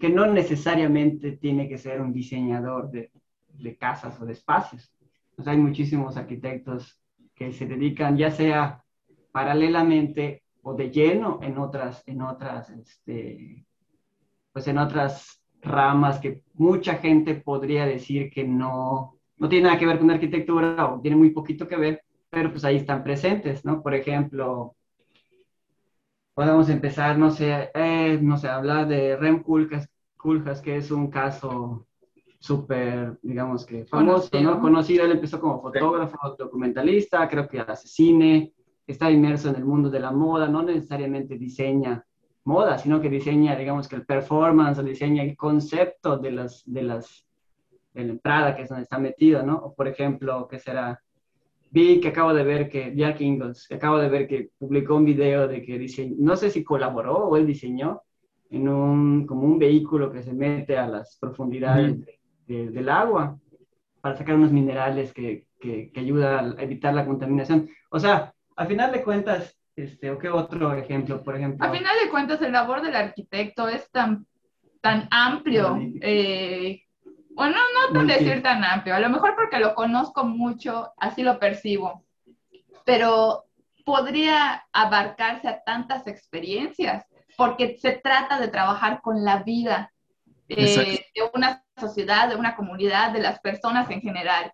que 0.04 0.10
no 0.10 0.26
necesariamente 0.26 1.38
tiene 1.38 1.70
que 1.70 1.78
ser 1.78 2.02
un 2.02 2.12
diseñador 2.12 2.92
de, 2.92 3.10
de 3.54 3.78
casas 3.78 4.20
o 4.20 4.26
de 4.26 4.34
espacios. 4.34 4.92
hay 5.46 5.56
muchísimos 5.56 6.18
arquitectos 6.18 7.00
que 7.34 7.54
se 7.54 7.66
dedican 7.66 8.18
ya 8.18 8.30
sea 8.30 8.84
paralelamente 9.32 10.44
o 10.62 10.74
de 10.74 10.92
lleno 10.92 11.40
en 11.42 11.58
otras, 11.58 12.04
en 12.06 12.22
otras, 12.22 12.70
este, 12.72 13.66
pues 14.52 14.68
en 14.68 14.78
otras 14.78 15.42
ramas 15.62 16.20
que 16.20 16.42
mucha 16.56 16.96
gente 16.96 17.36
podría 17.36 17.86
decir 17.86 18.30
que 18.30 18.44
no, 18.44 19.18
no 19.38 19.48
tiene 19.48 19.68
nada 19.68 19.80
que 19.80 19.86
ver 19.86 20.00
con 20.00 20.12
arquitectura 20.12 20.86
o 20.94 21.00
tiene 21.00 21.16
muy 21.16 21.30
poquito 21.30 21.66
que 21.66 21.78
ver, 21.78 22.04
pero 22.30 22.52
pues 22.52 22.66
ahí 22.66 22.76
están 22.76 23.06
presentes, 23.06 23.64
¿no? 23.64 23.82
Por 23.82 23.94
ejemplo, 23.94 24.76
podemos 26.34 26.68
empezar, 26.68 27.18
no 27.18 27.32
sé, 27.32 27.72
eh, 27.74 28.20
no 28.22 28.38
sé, 28.38 28.50
hablar 28.50 28.86
de 28.90 29.16
Rem 29.16 29.42
Koolhaas, 29.42 29.88
que 30.64 30.78
es 30.78 30.92
un 30.92 31.10
caso 31.10 31.86
súper, 32.40 33.18
digamos 33.22 33.66
que 33.66 33.86
famoso, 33.86 34.30
Conocido. 34.30 34.52
¿no? 34.52 34.62
Conocido, 34.62 35.06
él 35.06 35.12
empezó 35.12 35.40
como 35.40 35.62
fotógrafo, 35.62 36.36
documentalista, 36.38 37.28
creo 37.28 37.48
que 37.48 37.60
hace 37.60 37.88
cine, 37.88 38.54
está 38.88 39.10
inmerso 39.12 39.50
en 39.50 39.56
el 39.56 39.66
mundo 39.66 39.90
de 39.90 40.00
la 40.00 40.12
moda, 40.12 40.48
no 40.48 40.62
necesariamente 40.62 41.38
diseña 41.38 42.06
moda, 42.46 42.78
sino 42.78 43.00
que 43.00 43.10
diseña, 43.10 43.56
digamos 43.56 43.88
que 43.88 43.96
el 43.96 44.06
performance, 44.06 44.80
o 44.80 44.84
diseña 44.84 45.24
el 45.24 45.38
concepto 45.38 46.18
de 46.18 46.32
las, 46.32 46.64
de 46.66 46.84
las, 46.84 47.26
de 47.94 48.04
la 48.04 48.12
entrada 48.12 48.56
que 48.56 48.64
es 48.64 48.70
donde 48.70 48.84
está 48.84 49.00
metido, 49.00 49.44
¿no? 49.44 49.56
O 49.58 49.74
por 49.74 49.88
ejemplo, 49.88 50.48
¿qué 50.50 50.60
será? 50.60 51.00
Vi 51.72 52.00
que 52.00 52.10
acabo 52.10 52.34
de 52.34 52.44
ver 52.44 52.70
que 52.70 52.94
Jack 52.96 53.22
Ingalls, 53.22 53.68
que 53.68 53.76
acabo 53.76 53.98
de 53.98 54.10
ver 54.10 54.28
que 54.28 54.52
publicó 54.60 54.96
un 54.96 55.06
video 55.06 55.48
de 55.48 55.62
que 55.64 55.80
dice, 55.80 56.14
no 56.18 56.36
sé 56.36 56.50
si 56.50 56.64
colaboró 56.64 57.30
o 57.30 57.38
él 57.38 57.48
diseñó 57.48 58.04
en 58.54 58.68
un, 58.70 59.26
como 59.26 59.42
un 59.42 59.58
vehículo 59.58 60.12
que 60.12 60.22
se 60.22 60.32
mete 60.32 60.78
a 60.78 60.88
las 60.88 61.18
profundidades 61.20 61.98
del 62.46 62.90
agua 62.90 63.36
para 64.00 64.16
sacar 64.16 64.36
unos 64.36 64.52
minerales 64.52 65.12
que, 65.12 65.48
que, 65.60 65.92
que 65.92 66.00
ayuda 66.00 66.40
a 66.40 66.62
evitar 66.62 66.94
la 66.94 67.06
contaminación. 67.06 67.68
O 67.90 68.00
sea, 68.00 68.32
a 68.56 68.66
final 68.66 68.92
de 68.92 69.04
cuentas, 69.04 69.58
este, 69.76 70.12
¿o 70.12 70.20
qué 70.20 70.30
otro 70.30 70.72
ejemplo, 70.76 71.24
por 71.24 71.36
ejemplo? 71.36 71.66
A 71.66 71.72
final 71.72 71.96
de 72.04 72.12
cuentas, 72.12 72.42
el 72.44 72.52
labor 72.52 72.84
del 72.84 72.96
arquitecto 72.96 73.68
es 73.68 73.90
tan, 73.90 74.28
tan 74.82 75.08
amplio, 75.10 75.80
eh, 76.02 76.84
o 77.36 77.46
no, 77.46 77.52
no 77.52 77.94
tan 77.94 78.06
decir 78.06 78.44
tan 78.44 78.64
amplio, 78.64 78.94
a 78.94 79.00
lo 79.00 79.10
mejor 79.10 79.34
porque 79.36 79.60
lo 79.60 79.74
conozco 79.74 80.26
mucho, 80.26 80.92
así 80.98 81.24
lo 81.24 81.40
percibo, 81.40 82.04
pero 82.86 83.46
podría 83.84 84.64
abarcarse 84.72 85.48
a 85.48 85.64
tantas 85.64 86.06
experiencias, 86.06 87.04
porque 87.38 87.78
se 87.78 87.92
trata 87.94 88.40
de 88.40 88.48
trabajar 88.48 89.02
con 89.02 89.24
la 89.24 89.44
vida 89.44 89.92
eh, 90.50 91.06
de 91.16 91.22
una 91.34 91.64
sociedad, 91.78 92.30
de 92.30 92.36
una 92.36 92.56
comunidad, 92.56 93.12
de 93.12 93.22
las 93.22 93.40
personas 93.40 93.90
en 93.90 94.02
general 94.02 94.54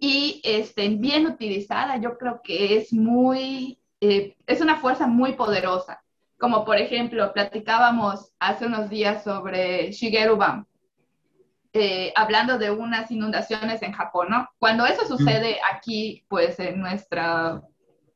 y 0.00 0.40
este, 0.42 0.88
bien 0.88 1.26
utilizada, 1.26 1.98
yo 1.98 2.16
creo 2.16 2.40
que 2.42 2.78
es 2.78 2.92
muy, 2.92 3.78
eh, 4.00 4.34
es 4.46 4.62
una 4.62 4.76
fuerza 4.76 5.06
muy 5.06 5.34
poderosa. 5.34 6.02
Como 6.38 6.64
por 6.64 6.78
ejemplo, 6.78 7.34
platicábamos 7.34 8.32
hace 8.38 8.64
unos 8.64 8.88
días 8.88 9.22
sobre 9.22 9.92
Shigeru 9.92 10.38
Ban, 10.38 10.66
eh, 11.74 12.14
hablando 12.16 12.56
de 12.56 12.70
unas 12.70 13.10
inundaciones 13.10 13.82
en 13.82 13.92
Japón, 13.92 14.28
¿no? 14.30 14.48
Cuando 14.58 14.86
eso 14.86 15.06
sucede 15.06 15.58
aquí, 15.70 16.24
pues 16.28 16.58
en 16.58 16.80
nuestra, 16.80 17.60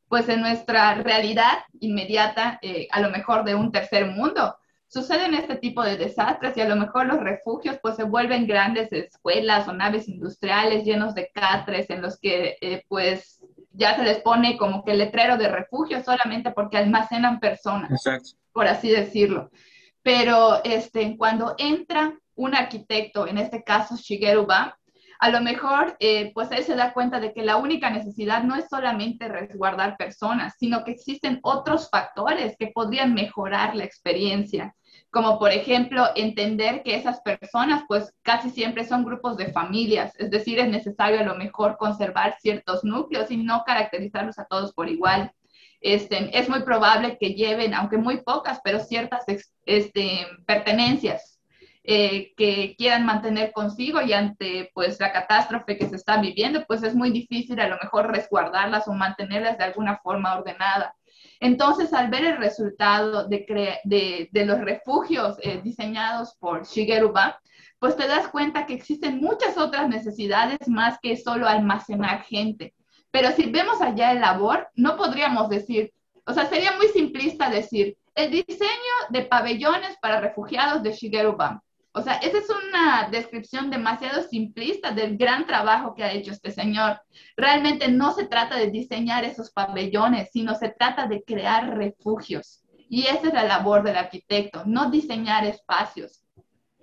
pues 0.08 0.28
en 0.28 0.40
nuestra 0.40 0.94
realidad 0.94 1.58
inmediata, 1.80 2.58
eh, 2.62 2.88
a 2.90 3.00
lo 3.00 3.10
mejor 3.10 3.44
de 3.44 3.54
un 3.54 3.72
tercer 3.72 4.06
mundo, 4.06 4.56
suceden 4.86 5.34
este 5.34 5.56
tipo 5.56 5.82
de 5.82 5.96
desastres 5.96 6.56
y 6.56 6.60
a 6.60 6.68
lo 6.68 6.76
mejor 6.76 7.06
los 7.06 7.18
refugios 7.18 7.78
pues 7.82 7.96
se 7.96 8.04
vuelven 8.04 8.46
grandes 8.46 8.92
escuelas 8.92 9.66
o 9.66 9.72
naves 9.72 10.08
industriales 10.08 10.84
llenos 10.84 11.14
de 11.14 11.30
catres 11.34 11.90
en 11.90 12.00
los 12.00 12.18
que 12.20 12.56
eh, 12.60 12.84
pues 12.88 13.44
ya 13.72 13.96
se 13.96 14.04
les 14.04 14.18
pone 14.18 14.56
como 14.56 14.84
que 14.84 14.92
el 14.92 14.98
letrero 14.98 15.36
de 15.36 15.48
refugio 15.48 16.02
solamente 16.04 16.52
porque 16.52 16.76
almacenan 16.76 17.40
personas, 17.40 18.04
por 18.52 18.68
así 18.68 18.88
decirlo. 18.88 19.50
Pero 20.02 20.62
este, 20.62 21.16
cuando 21.16 21.56
entra 21.58 22.16
un 22.36 22.54
arquitecto, 22.54 23.26
en 23.26 23.38
este 23.38 23.64
caso 23.64 23.96
Shigeru 23.96 24.46
Ba, 24.46 24.78
a 25.24 25.30
lo 25.30 25.40
mejor, 25.40 25.96
eh, 26.00 26.32
pues 26.34 26.50
él 26.50 26.64
se 26.64 26.76
da 26.76 26.92
cuenta 26.92 27.18
de 27.18 27.32
que 27.32 27.40
la 27.40 27.56
única 27.56 27.88
necesidad 27.88 28.42
no 28.42 28.56
es 28.56 28.68
solamente 28.68 29.26
resguardar 29.26 29.96
personas, 29.96 30.52
sino 30.58 30.84
que 30.84 30.90
existen 30.90 31.40
otros 31.42 31.88
factores 31.88 32.58
que 32.58 32.66
podrían 32.66 33.14
mejorar 33.14 33.74
la 33.74 33.84
experiencia, 33.84 34.74
como 35.10 35.38
por 35.38 35.50
ejemplo 35.50 36.08
entender 36.14 36.82
que 36.82 36.96
esas 36.96 37.22
personas 37.22 37.84
pues 37.88 38.12
casi 38.20 38.50
siempre 38.50 38.84
son 38.84 39.02
grupos 39.02 39.38
de 39.38 39.50
familias, 39.50 40.12
es 40.18 40.30
decir, 40.30 40.58
es 40.58 40.68
necesario 40.68 41.20
a 41.20 41.24
lo 41.24 41.36
mejor 41.36 41.78
conservar 41.78 42.36
ciertos 42.38 42.84
núcleos 42.84 43.30
y 43.30 43.38
no 43.38 43.62
caracterizarlos 43.64 44.38
a 44.38 44.44
todos 44.44 44.74
por 44.74 44.90
igual. 44.90 45.32
Este, 45.80 46.38
es 46.38 46.50
muy 46.50 46.64
probable 46.64 47.16
que 47.18 47.32
lleven, 47.32 47.72
aunque 47.72 47.96
muy 47.96 48.20
pocas, 48.20 48.60
pero 48.62 48.78
ciertas 48.78 49.24
este, 49.64 50.26
pertenencias 50.44 51.33
eh, 51.86 52.32
que 52.34 52.74
quieran 52.78 53.04
mantener 53.04 53.52
consigo 53.52 54.00
y 54.00 54.14
ante 54.14 54.70
pues 54.72 54.98
la 55.00 55.12
catástrofe 55.12 55.76
que 55.76 55.86
se 55.86 55.96
está 55.96 56.16
viviendo, 56.16 56.64
pues 56.66 56.82
es 56.82 56.94
muy 56.94 57.10
difícil 57.10 57.60
a 57.60 57.68
lo 57.68 57.76
mejor 57.76 58.10
resguardarlas 58.10 58.88
o 58.88 58.94
mantenerlas 58.94 59.58
de 59.58 59.64
alguna 59.64 59.98
forma 59.98 60.34
ordenada. 60.34 60.96
Entonces, 61.40 61.92
al 61.92 62.08
ver 62.08 62.24
el 62.24 62.36
resultado 62.38 63.28
de, 63.28 63.80
de, 63.84 64.46
los 64.46 64.60
refugios 64.62 65.36
eh, 65.42 65.60
diseñados 65.62 66.34
por 66.38 66.66
Shigeru 66.66 67.12
Ba, 67.12 67.38
pues 67.78 67.96
te 67.98 68.06
das 68.06 68.28
cuenta 68.28 68.64
que 68.64 68.72
existen 68.72 69.20
muchas 69.20 69.58
otras 69.58 69.86
necesidades 69.86 70.66
más 70.66 70.98
que 71.02 71.18
solo 71.18 71.46
almacenar 71.46 72.22
gente. 72.22 72.72
Pero 73.10 73.30
si 73.32 73.50
vemos 73.50 73.82
allá 73.82 74.12
el 74.12 74.20
labor, 74.20 74.68
no 74.74 74.96
podríamos 74.96 75.50
decir, 75.50 75.92
o 76.24 76.32
sea, 76.32 76.46
sería 76.46 76.72
muy 76.78 76.86
simplista 76.88 77.50
decir, 77.50 77.98
el 78.14 78.30
diseño 78.30 78.94
de 79.10 79.22
pabellones 79.22 79.98
para 80.00 80.22
refugiados 80.22 80.82
de 80.82 80.92
Shigeru 80.92 81.36
Ba 81.36 81.62
o 81.96 82.02
sea, 82.02 82.14
esa 82.14 82.38
es 82.38 82.48
una 82.50 83.08
descripción 83.08 83.70
demasiado 83.70 84.24
simplista 84.24 84.90
del 84.90 85.16
gran 85.16 85.46
trabajo 85.46 85.94
que 85.94 86.02
ha 86.02 86.12
hecho 86.12 86.32
este 86.32 86.50
señor. 86.50 87.00
Realmente 87.36 87.88
no 87.88 88.12
se 88.12 88.26
trata 88.26 88.56
de 88.56 88.68
diseñar 88.68 89.24
esos 89.24 89.52
pabellones, 89.52 90.28
sino 90.32 90.56
se 90.56 90.70
trata 90.70 91.06
de 91.06 91.22
crear 91.22 91.76
refugios. 91.76 92.64
Y 92.88 93.02
esa 93.02 93.28
es 93.28 93.32
la 93.32 93.44
labor 93.44 93.84
del 93.84 93.96
arquitecto, 93.96 94.64
no 94.66 94.90
diseñar 94.90 95.46
espacios, 95.46 96.24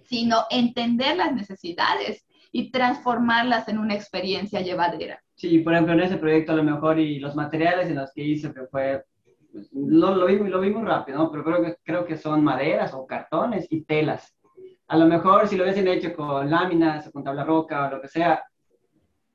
sino 0.06 0.46
entender 0.50 1.18
las 1.18 1.34
necesidades 1.34 2.26
y 2.54 2.72
transformarlas 2.72 3.68
en 3.68 3.80
una 3.80 3.96
experiencia 3.96 4.62
llevadera. 4.62 5.22
Sí, 5.36 5.60
por 5.60 5.74
ejemplo, 5.74 5.94
en 5.94 6.02
ese 6.02 6.18
proyecto 6.18 6.54
a 6.54 6.56
lo 6.56 6.64
mejor 6.64 7.00
y 7.00 7.20
los 7.20 7.36
materiales 7.36 7.90
en 7.90 7.96
los 7.96 8.14
que 8.14 8.24
hizo, 8.24 8.54
que 8.54 8.62
fue, 8.68 9.04
pues, 9.52 9.70
lo, 9.74 10.16
lo, 10.16 10.26
vi, 10.28 10.38
lo 10.38 10.62
vi 10.62 10.70
muy 10.70 10.84
rápido, 10.84 11.18
¿no? 11.18 11.32
pero 11.32 11.44
creo 11.44 11.62
que, 11.62 11.76
creo 11.84 12.06
que 12.06 12.16
son 12.16 12.46
maderas 12.46 12.94
o 12.94 13.06
cartones 13.06 13.68
y 13.70 13.84
telas 13.84 14.38
a 14.92 14.98
lo 14.98 15.06
mejor 15.06 15.48
si 15.48 15.56
lo 15.56 15.64
hubiesen 15.64 15.88
hecho 15.88 16.14
con 16.14 16.50
láminas 16.50 17.08
o 17.08 17.12
con 17.14 17.24
tabla 17.24 17.46
roca 17.46 17.88
o 17.88 17.92
lo 17.92 18.02
que 18.02 18.10
sea, 18.10 18.44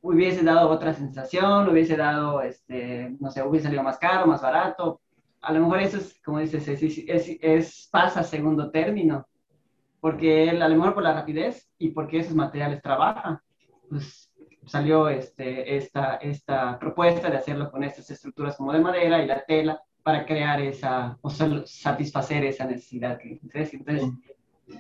hubiese 0.03 0.43
dado 0.45 0.69
otra 0.69 0.93
sensación, 0.93 1.67
hubiese 1.71 1.97
dado, 1.97 2.43
este, 2.43 3.17
no 3.19 3.31
sé, 3.31 3.43
hubiese 3.43 3.65
salido 3.65 3.83
más 3.83 3.97
caro, 3.97 4.27
más 4.27 4.43
barato. 4.43 5.01
A 5.41 5.55
lo 5.55 5.61
mejor 5.61 5.81
eso 5.81 5.97
es, 5.97 6.21
como 6.23 6.41
dices, 6.41 6.69
es, 6.69 7.89
pasa 7.91 8.23
segundo 8.23 8.71
término, 8.71 9.27
porque 9.99 10.51
él, 10.51 10.61
a 10.61 10.69
lo 10.69 10.77
mejor 10.77 10.93
por 10.93 11.03
la 11.03 11.15
rapidez 11.15 11.71
y 11.79 11.89
porque 11.89 12.19
esos 12.19 12.35
materiales 12.35 12.83
trabajan, 12.83 13.41
pues 13.89 14.31
salió 14.67 15.09
este, 15.09 15.75
esta, 15.75 16.17
esta 16.17 16.79
propuesta 16.79 17.31
de 17.31 17.39
hacerlo 17.39 17.71
con 17.71 17.83
estas 17.83 18.11
estructuras 18.11 18.59
como 18.59 18.75
de 18.75 18.81
madera 18.81 19.23
y 19.23 19.27
la 19.27 19.43
tela 19.43 19.81
para 20.03 20.27
crear 20.27 20.61
esa, 20.61 21.17
o 21.23 21.31
satisfacer 21.31 22.45
esa 22.45 22.67
necesidad 22.67 23.17
que 23.19 23.41
Entonces, 23.43 24.05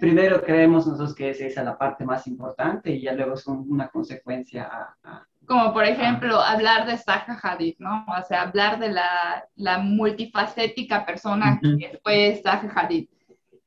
primero 0.00 0.42
creemos 0.42 0.86
nosotros 0.86 1.14
que 1.14 1.30
esa 1.30 1.46
es 1.46 1.56
la 1.56 1.78
parte 1.78 2.04
más 2.04 2.26
importante 2.26 2.90
y 2.90 3.02
ya 3.02 3.12
luego 3.12 3.34
es 3.34 3.46
una 3.46 3.88
consecuencia 3.88 4.64
a, 5.02 5.26
como 5.46 5.72
por 5.72 5.84
ejemplo 5.84 6.40
hablar 6.40 6.86
de 6.86 6.98
Zaha 6.98 7.38
Hadid, 7.40 7.76
¿no? 7.78 8.04
O 8.08 8.22
sea, 8.26 8.42
hablar 8.42 8.78
de 8.80 8.90
la, 8.90 9.44
la 9.54 9.78
multifacética 9.78 11.06
persona 11.06 11.60
que 11.62 12.00
fue 12.02 12.40
Zaha 12.42 12.68
Hadid. 12.74 13.08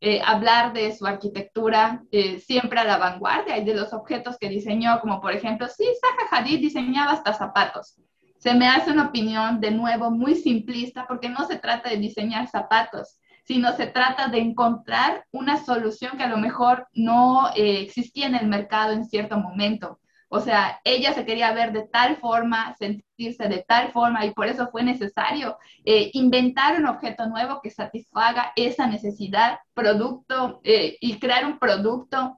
Eh, 0.01 0.21
hablar 0.23 0.71
de 0.71 0.95
su 0.95 1.05
arquitectura 1.05 2.03
eh, 2.11 2.39
siempre 2.39 2.79
a 2.79 2.85
la 2.85 2.97
vanguardia 2.97 3.57
y 3.57 3.65
de 3.65 3.75
los 3.75 3.91
objetos 3.91 4.37
que 4.37 4.47
diseñó, 4.47 4.99
como 5.01 5.19
por 5.19 5.33
ejemplo, 5.33 5.67
sí, 5.67 5.85
Zaha 5.99 6.41
Hadid 6.41 6.59
diseñaba 6.59 7.13
hasta 7.13 7.33
zapatos. 7.33 7.97
Se 8.37 8.53
me 8.53 8.67
hace 8.67 8.91
una 8.91 9.07
opinión 9.07 9.59
de 9.59 9.71
nuevo 9.71 10.11
muy 10.11 10.35
simplista 10.35 11.05
porque 11.07 11.27
no 11.27 11.45
se 11.45 11.57
trata 11.57 11.89
de 11.89 11.97
diseñar 11.97 12.47
zapatos, 12.47 13.18
sino 13.49 13.75
se 13.75 13.87
trata 13.87 14.27
de 14.27 14.37
encontrar 14.37 15.25
una 15.31 15.57
solución 15.65 16.17
que 16.17 16.23
a 16.23 16.29
lo 16.29 16.37
mejor 16.37 16.87
no 16.93 17.49
eh, 17.55 17.81
existía 17.81 18.27
en 18.27 18.35
el 18.35 18.45
mercado 18.45 18.93
en 18.93 19.05
cierto 19.05 19.39
momento. 19.39 19.99
O 20.27 20.39
sea, 20.39 20.79
ella 20.83 21.13
se 21.13 21.25
quería 21.25 21.51
ver 21.51 21.71
de 21.71 21.87
tal 21.87 22.17
forma, 22.17 22.75
sentirse 22.77 23.47
de 23.47 23.65
tal 23.67 23.91
forma 23.91 24.23
y 24.23 24.35
por 24.35 24.45
eso 24.45 24.69
fue 24.69 24.83
necesario 24.83 25.57
eh, 25.83 26.11
inventar 26.13 26.79
un 26.79 26.85
objeto 26.85 27.25
nuevo 27.25 27.59
que 27.59 27.71
satisfaga 27.71 28.53
esa 28.55 28.85
necesidad, 28.85 29.57
producto 29.73 30.61
eh, 30.63 30.97
y 31.01 31.17
crear 31.17 31.47
un 31.47 31.57
producto 31.57 32.37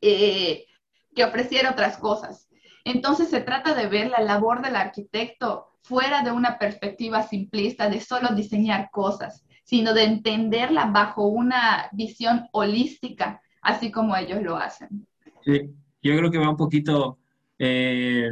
que 0.00 1.24
ofreciera 1.24 1.72
otras 1.72 1.98
cosas. 1.98 2.48
Entonces 2.84 3.28
se 3.28 3.42
trata 3.42 3.74
de 3.74 3.86
ver 3.86 4.08
la 4.08 4.20
labor 4.20 4.62
del 4.62 4.76
arquitecto 4.76 5.72
fuera 5.82 6.22
de 6.22 6.30
una 6.30 6.58
perspectiva 6.58 7.22
simplista 7.22 7.90
de 7.90 8.00
solo 8.00 8.30
diseñar 8.30 8.90
cosas, 8.90 9.44
sino 9.68 9.92
de 9.92 10.04
entenderla 10.04 10.86
bajo 10.86 11.26
una 11.26 11.90
visión 11.92 12.46
holística, 12.52 13.42
así 13.60 13.90
como 13.90 14.16
ellos 14.16 14.42
lo 14.42 14.56
hacen. 14.56 15.06
Sí, 15.44 15.70
yo 16.00 16.16
creo 16.16 16.30
que 16.30 16.38
va 16.38 16.48
un 16.48 16.56
poquito, 16.56 17.18
eh, 17.58 18.30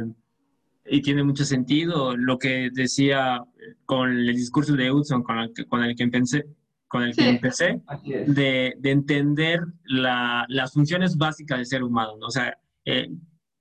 y 0.87 1.01
tiene 1.03 1.23
mucho 1.23 1.45
sentido, 1.45 2.17
lo 2.17 2.39
que 2.39 2.71
decía 2.73 3.43
con 3.85 4.09
el 4.09 4.35
discurso 4.35 4.75
de 4.75 4.91
Hudson, 4.91 5.21
con 5.21 5.37
el 5.37 5.53
que, 5.53 5.65
con 5.65 5.83
el 5.83 5.95
que 5.95 6.03
empecé, 6.05 6.43
con 6.87 7.03
el 7.03 7.15
que 7.15 7.29
empecé 7.29 7.81
de, 8.25 8.73
de, 8.79 8.91
entender 8.91 9.59
la, 9.83 10.43
las 10.49 10.73
funciones 10.73 11.17
básicas 11.17 11.59
del 11.59 11.67
ser 11.67 11.83
humano, 11.83 12.13
o 12.19 12.31
sea, 12.31 12.57
eh, 12.83 13.11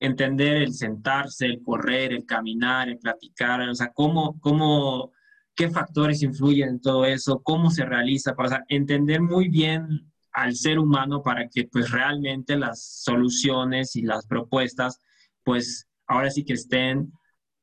entender 0.01 0.63
el 0.63 0.73
sentarse, 0.73 1.45
el 1.45 1.63
correr, 1.63 2.15
el 2.15 2.25
caminar, 2.25 2.89
el 2.89 2.99
platicar, 2.99 3.61
o 3.69 3.75
sea, 3.75 3.93
cómo, 3.93 4.41
cómo 4.41 5.13
qué 5.57 5.71
factores 5.71 6.23
influyen 6.23 6.69
en 6.69 6.81
todo 6.81 7.05
eso, 7.05 7.41
cómo 7.43 7.71
se 7.71 7.85
realiza, 7.85 8.35
para 8.35 8.65
entender 8.69 9.21
muy 9.21 9.49
bien 9.49 10.13
al 10.33 10.55
ser 10.55 10.79
humano 10.79 11.23
para 11.23 11.49
que 11.49 11.65
pues 11.65 11.91
realmente 11.91 12.57
las 12.57 13.03
soluciones 13.03 13.97
y 13.97 14.03
las 14.03 14.27
propuestas 14.27 15.01
pues 15.43 15.89
ahora 16.07 16.31
sí 16.31 16.45
que 16.45 16.53
estén 16.53 17.13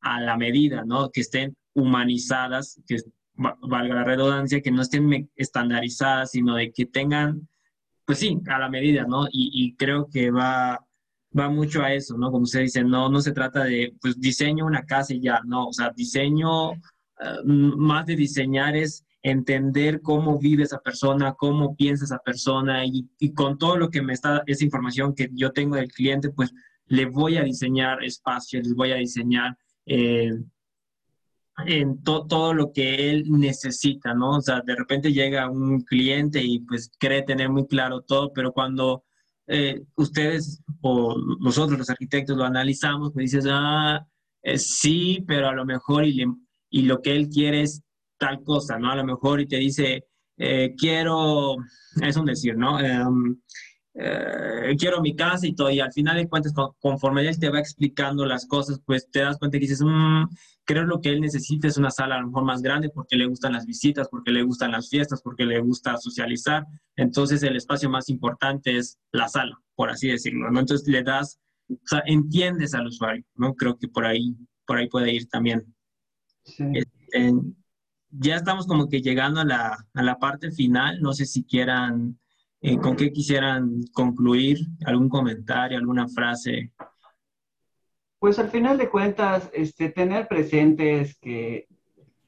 a 0.01 0.19
la 0.19 0.37
medida, 0.37 0.83
¿no? 0.85 1.11
Que 1.11 1.21
estén 1.21 1.55
humanizadas, 1.73 2.81
que 2.87 2.97
valga 3.35 3.95
la 3.95 4.03
redundancia, 4.03 4.61
que 4.61 4.71
no 4.71 4.81
estén 4.81 5.29
estandarizadas, 5.35 6.31
sino 6.31 6.55
de 6.55 6.71
que 6.71 6.85
tengan, 6.85 7.47
pues 8.05 8.19
sí, 8.19 8.39
a 8.47 8.59
la 8.59 8.69
medida, 8.69 9.05
¿no? 9.07 9.27
Y, 9.27 9.51
y 9.53 9.75
creo 9.75 10.07
que 10.09 10.31
va, 10.31 10.79
va 11.37 11.49
mucho 11.49 11.83
a 11.83 11.93
eso, 11.93 12.17
¿no? 12.17 12.31
Como 12.31 12.43
usted 12.43 12.61
dice, 12.61 12.83
no, 12.83 13.09
no 13.09 13.21
se 13.21 13.31
trata 13.31 13.63
de, 13.63 13.93
pues 14.01 14.19
diseño 14.19 14.65
una 14.65 14.83
casa 14.83 15.13
y 15.13 15.21
ya, 15.21 15.41
no, 15.45 15.67
o 15.67 15.73
sea, 15.73 15.91
diseño 15.95 16.71
más 17.45 18.05
de 18.05 18.15
diseñar 18.15 18.75
es 18.75 19.05
entender 19.23 20.01
cómo 20.01 20.37
vive 20.37 20.63
esa 20.63 20.79
persona, 20.79 21.33
cómo 21.33 21.75
piensa 21.75 22.03
esa 22.03 22.19
persona 22.19 22.83
y, 22.85 23.07
con 23.33 23.57
todo 23.57 23.77
lo 23.77 23.89
que 23.89 24.01
me 24.01 24.13
está, 24.13 24.43
esa 24.45 24.65
información 24.65 25.15
que 25.15 25.29
yo 25.31 25.51
tengo 25.51 25.77
del 25.77 25.91
cliente, 25.91 26.29
pues 26.29 26.53
le 26.87 27.05
voy 27.05 27.37
a 27.37 27.43
diseñar 27.43 28.03
espacios, 28.03 28.67
les 28.67 28.75
voy 28.75 28.91
a 28.91 28.97
diseñar 28.97 29.57
eh, 29.85 30.33
en 31.65 32.03
todo 32.03 32.53
lo 32.53 32.73
que 32.73 33.11
él 33.11 33.25
necesita, 33.29 34.13
¿no? 34.13 34.37
O 34.37 34.41
sea, 34.41 34.61
de 34.61 34.75
repente 34.75 35.13
llega 35.13 35.49
un 35.49 35.81
cliente 35.81 36.43
y 36.43 36.59
pues 36.59 36.91
cree 36.99 37.21
tener 37.21 37.49
muy 37.49 37.65
claro 37.65 38.01
todo, 38.01 38.33
pero 38.33 38.51
cuando 38.51 39.05
eh, 39.47 39.83
ustedes 39.95 40.61
o 40.81 41.15
nosotros 41.39 41.79
los 41.79 41.89
arquitectos 41.89 42.35
lo 42.35 42.43
analizamos, 42.43 43.11
pues 43.13 43.31
dices, 43.31 43.45
ah, 43.49 44.05
eh, 44.41 44.57
sí, 44.57 45.23
pero 45.25 45.47
a 45.47 45.53
lo 45.53 45.65
mejor 45.65 46.05
y 46.05 46.13
le, 46.13 46.25
y 46.73 46.81
lo 46.81 47.03
que 47.03 47.15
él 47.15 47.29
quiere 47.29 47.61
es 47.61 47.83
tal 48.17 48.43
cosa, 48.43 48.79
¿no? 48.79 48.91
A 48.91 48.95
lo 48.95 49.05
mejor 49.05 49.39
y 49.39 49.45
te 49.45 49.57
dice, 49.57 50.07
eh, 50.37 50.73
quiero, 50.75 51.57
es 52.01 52.17
un 52.17 52.25
decir, 52.25 52.57
¿no? 52.57 52.79
Em, 52.79 53.39
eh, 53.93 54.75
quiero 54.79 54.99
mi 54.99 55.15
casa 55.15 55.45
y 55.45 55.53
todo, 55.53 55.69
y 55.69 55.79
al 55.79 55.93
final 55.93 56.17
de 56.17 56.27
cuentas, 56.27 56.51
conforme 56.79 57.27
él 57.27 57.39
te 57.39 57.51
va 57.51 57.59
explicando 57.59 58.25
las 58.25 58.47
cosas, 58.47 58.81
pues 58.83 59.07
te 59.11 59.19
das 59.19 59.37
cuenta 59.37 59.59
que 59.59 59.67
dices, 59.67 59.83
mmm, 59.83 60.23
creo 60.65 60.83
lo 60.85 60.99
que 60.99 61.09
él 61.09 61.21
necesita 61.21 61.67
es 61.67 61.77
una 61.77 61.91
sala 61.91 62.15
a 62.15 62.21
lo 62.21 62.27
mejor 62.27 62.43
más 62.43 62.63
grande 62.63 62.89
porque 62.89 63.17
le 63.17 63.27
gustan 63.27 63.53
las 63.53 63.67
visitas, 63.67 64.09
porque 64.09 64.31
le 64.31 64.41
gustan 64.41 64.71
las 64.71 64.89
fiestas, 64.89 65.21
porque 65.21 65.45
le 65.45 65.59
gusta 65.59 65.97
socializar. 65.97 66.65
Entonces 66.95 67.43
el 67.43 67.55
espacio 67.55 67.87
más 67.87 68.09
importante 68.09 68.77
es 68.77 68.97
la 69.11 69.27
sala, 69.27 69.61
por 69.75 69.91
así 69.91 70.07
decirlo, 70.07 70.49
¿no? 70.49 70.59
Entonces 70.59 70.87
le 70.87 71.03
das, 71.03 71.39
o 71.69 71.75
sea, 71.85 72.01
entiendes 72.07 72.73
al 72.73 72.87
usuario, 72.87 73.23
¿no? 73.35 73.53
Creo 73.53 73.77
que 73.77 73.87
por 73.87 74.05
ahí, 74.07 74.35
por 74.65 74.77
ahí 74.77 74.87
puede 74.89 75.13
ir 75.13 75.27
también. 75.29 75.75
Este, 76.45 77.33
ya 78.09 78.35
estamos 78.35 78.67
como 78.67 78.87
que 78.87 79.01
llegando 79.01 79.41
a 79.41 79.45
la, 79.45 79.87
a 79.93 80.03
la 80.03 80.19
parte 80.19 80.51
final. 80.51 81.01
No 81.01 81.13
sé 81.13 81.25
si 81.25 81.43
quieran, 81.43 82.19
eh, 82.61 82.77
con 82.77 82.95
qué 82.95 83.11
quisieran 83.11 83.81
concluir, 83.93 84.59
algún 84.85 85.09
comentario, 85.09 85.77
alguna 85.77 86.07
frase. 86.07 86.71
Pues 88.19 88.39
al 88.39 88.49
final 88.49 88.77
de 88.77 88.89
cuentas, 88.89 89.49
este, 89.53 89.89
tener 89.89 90.27
presentes 90.27 91.17
que, 91.19 91.67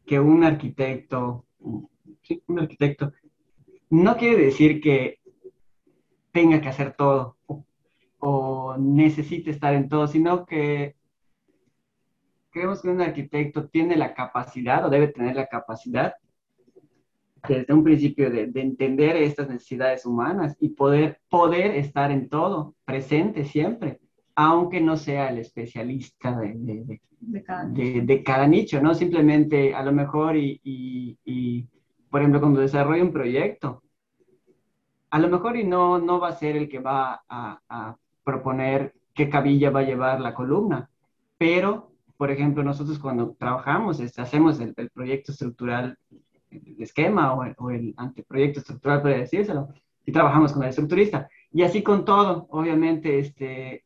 que 0.06 0.20
un 0.20 0.44
arquitecto, 0.44 1.46
sí, 2.22 2.44
un 2.48 2.60
arquitecto, 2.60 3.14
no 3.90 4.18
quiere 4.18 4.46
decir 4.46 4.82
que 4.82 5.20
tenga 6.32 6.60
que 6.60 6.68
hacer 6.68 6.96
todo 6.98 7.38
o, 8.20 8.76
necesite 8.78 9.52
estar 9.52 9.74
en 9.74 9.88
todo, 9.88 10.08
sino 10.08 10.46
que 10.46 10.96
creemos 12.56 12.82
que 12.82 12.88
un 12.88 13.02
arquitecto 13.02 13.68
tiene 13.68 13.98
la 13.98 14.14
capacidad 14.14 14.86
o 14.86 14.90
debe 14.90 15.10
tener 15.10 15.36
la 15.36 15.48
capacidad 15.48 16.14
desde 17.46 17.74
un 17.74 17.84
principio 17.84 18.32
de, 18.32 18.50
entender 18.56 19.18
estas 19.18 19.50
necesidades 19.50 20.06
humanas 20.06 20.56
y 20.62 20.70
poder, 20.70 21.20
poder 21.30 21.72
estar 21.76 22.12
en 22.12 22.30
todo, 22.30 22.74
presente 22.86 23.44
siempre 23.44 24.00
aunque 24.36 24.82
no 24.82 24.98
sea 24.98 25.30
el 25.30 25.40
especialista 25.40 26.38
de, 26.38 27.00
de, 27.20 28.24
cada, 28.24 28.48
nicho, 28.48 28.82
¿no? 28.82 28.94
Simplemente 28.94 29.74
a 29.74 29.82
lo 29.84 29.94
mejor 29.94 30.36
y, 30.36 30.60
y, 30.64 31.68
por 32.10 32.22
ejemplo, 32.22 32.42
cuando 32.42 32.60
desarrolla 32.60 33.04
un 33.04 33.14
proyecto, 33.14 33.82
a 35.10 35.20
lo 35.20 35.30
mejor 35.30 35.56
y 35.56 35.64
no, 35.64 36.00
no 36.00 36.20
va 36.20 36.30
a 36.30 36.36
ser 36.36 36.58
el 36.58 36.68
que 36.68 36.80
va 36.80 37.24
a, 37.30 37.62
a 37.70 37.96
proponer 38.26 38.94
qué 39.14 39.30
cabilla 39.30 39.70
va 39.70 39.80
a 39.80 39.86
llevar 39.86 40.20
la 40.20 40.34
columna, 40.34 40.90
pero, 41.38 41.95
por 42.18 42.32
ejemplo, 42.32 42.64
nosotros 42.64 43.00
cuando 43.00 43.36
trabajamos, 43.38 44.00
este, 44.00 44.22
hacemos 44.22 44.60
el, 44.60 44.74
proyecto 44.94 45.32
estructural, 45.32 45.98
el 46.50 46.76
esquema 46.80 47.34
o 47.34 47.44
el, 47.44 47.56
o 47.58 47.72
el 47.72 47.94
anteproyecto 47.98 48.60
estructural, 48.60 49.02
puede 49.02 49.20
decírselo, 49.20 49.70
y 50.06 50.12
trabajamos 50.12 50.54
con 50.54 50.64
el 50.64 50.70
estructurista. 50.70 51.28
Y 51.52 51.64
así 51.64 51.84
con 51.84 52.06
todo, 52.06 52.48
obviamente, 52.50 53.20
este, 53.20 53.86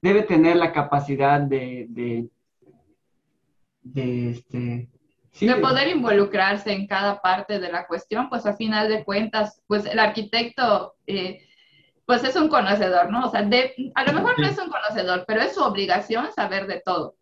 debe 0.00 0.22
tener 0.22 0.56
la 0.56 0.72
capacidad 0.72 1.40
de, 1.40 1.86
de, 1.90 2.28
de, 3.82 4.30
este, 4.30 4.88
de 5.40 5.56
poder 5.56 5.88
involucrarse 5.88 6.72
en 6.72 6.86
cada 6.86 7.20
parte 7.20 7.58
de 7.58 7.70
la 7.70 7.86
cuestión, 7.86 8.28
pues 8.28 8.46
a 8.46 8.56
final 8.56 8.88
de 8.88 9.04
cuentas, 9.04 9.62
pues 9.66 9.84
el 9.86 9.98
arquitecto, 9.98 10.96
eh, 11.06 11.46
pues 12.06 12.24
es 12.24 12.36
un 12.36 12.48
conocedor, 12.48 13.10
¿no? 13.10 13.26
O 13.26 13.30
sea, 13.30 13.40
a 13.40 14.04
lo 14.04 14.12
mejor 14.12 14.38
no 14.38 14.46
es 14.46 14.58
un 14.58 14.70
conocedor, 14.70 15.24
pero 15.26 15.42
es 15.42 15.54
su 15.54 15.62
obligación 15.62 16.32
saber 16.32 16.66
de 16.66 16.80
todo. 16.84 17.17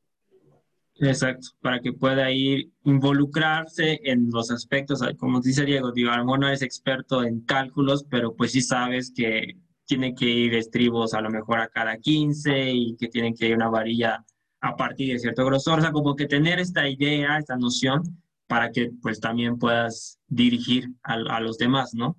Exacto, 0.98 1.48
para 1.60 1.80
que 1.80 1.92
pueda 1.92 2.30
ir 2.30 2.70
involucrarse 2.84 4.00
en 4.04 4.30
los 4.30 4.50
aspectos, 4.50 5.02
como 5.18 5.40
dice 5.40 5.64
Diego, 5.64 5.92
digo, 5.92 6.10
a 6.10 6.16
lo 6.16 6.24
mejor 6.24 6.40
no 6.40 6.48
es 6.48 6.62
experto 6.62 7.22
en 7.22 7.40
cálculos, 7.40 8.04
pero 8.08 8.34
pues 8.34 8.52
sí 8.52 8.62
sabes 8.62 9.12
que 9.14 9.58
tiene 9.84 10.14
que 10.14 10.24
ir 10.24 10.54
estribos 10.54 11.12
a 11.12 11.20
lo 11.20 11.30
mejor 11.30 11.60
a 11.60 11.68
cada 11.68 11.98
15 11.98 12.70
y 12.72 12.96
que 12.96 13.08
tienen 13.08 13.34
que 13.34 13.48
ir 13.48 13.56
una 13.56 13.68
varilla 13.68 14.24
a 14.60 14.74
partir 14.74 15.12
de 15.12 15.18
cierto 15.18 15.44
grosor, 15.44 15.78
o 15.78 15.82
sea, 15.82 15.92
como 15.92 16.16
que 16.16 16.26
tener 16.26 16.58
esta 16.58 16.88
idea, 16.88 17.38
esta 17.38 17.56
noción 17.56 18.02
para 18.46 18.70
que 18.72 18.90
pues 19.02 19.20
también 19.20 19.58
puedas 19.58 20.18
dirigir 20.28 20.88
a, 21.02 21.40
los 21.40 21.58
demás, 21.58 21.94
¿no? 21.94 22.16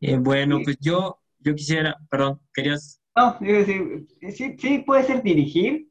Eh, 0.00 0.16
bueno, 0.16 0.60
pues 0.64 0.78
yo, 0.80 1.18
yo 1.40 1.54
quisiera, 1.54 1.96
perdón, 2.10 2.40
querías... 2.54 3.00
No, 3.14 3.36
decir, 3.40 4.06
sí, 4.32 4.56
sí 4.58 4.78
puede 4.86 5.04
ser 5.04 5.22
dirigir 5.22 5.87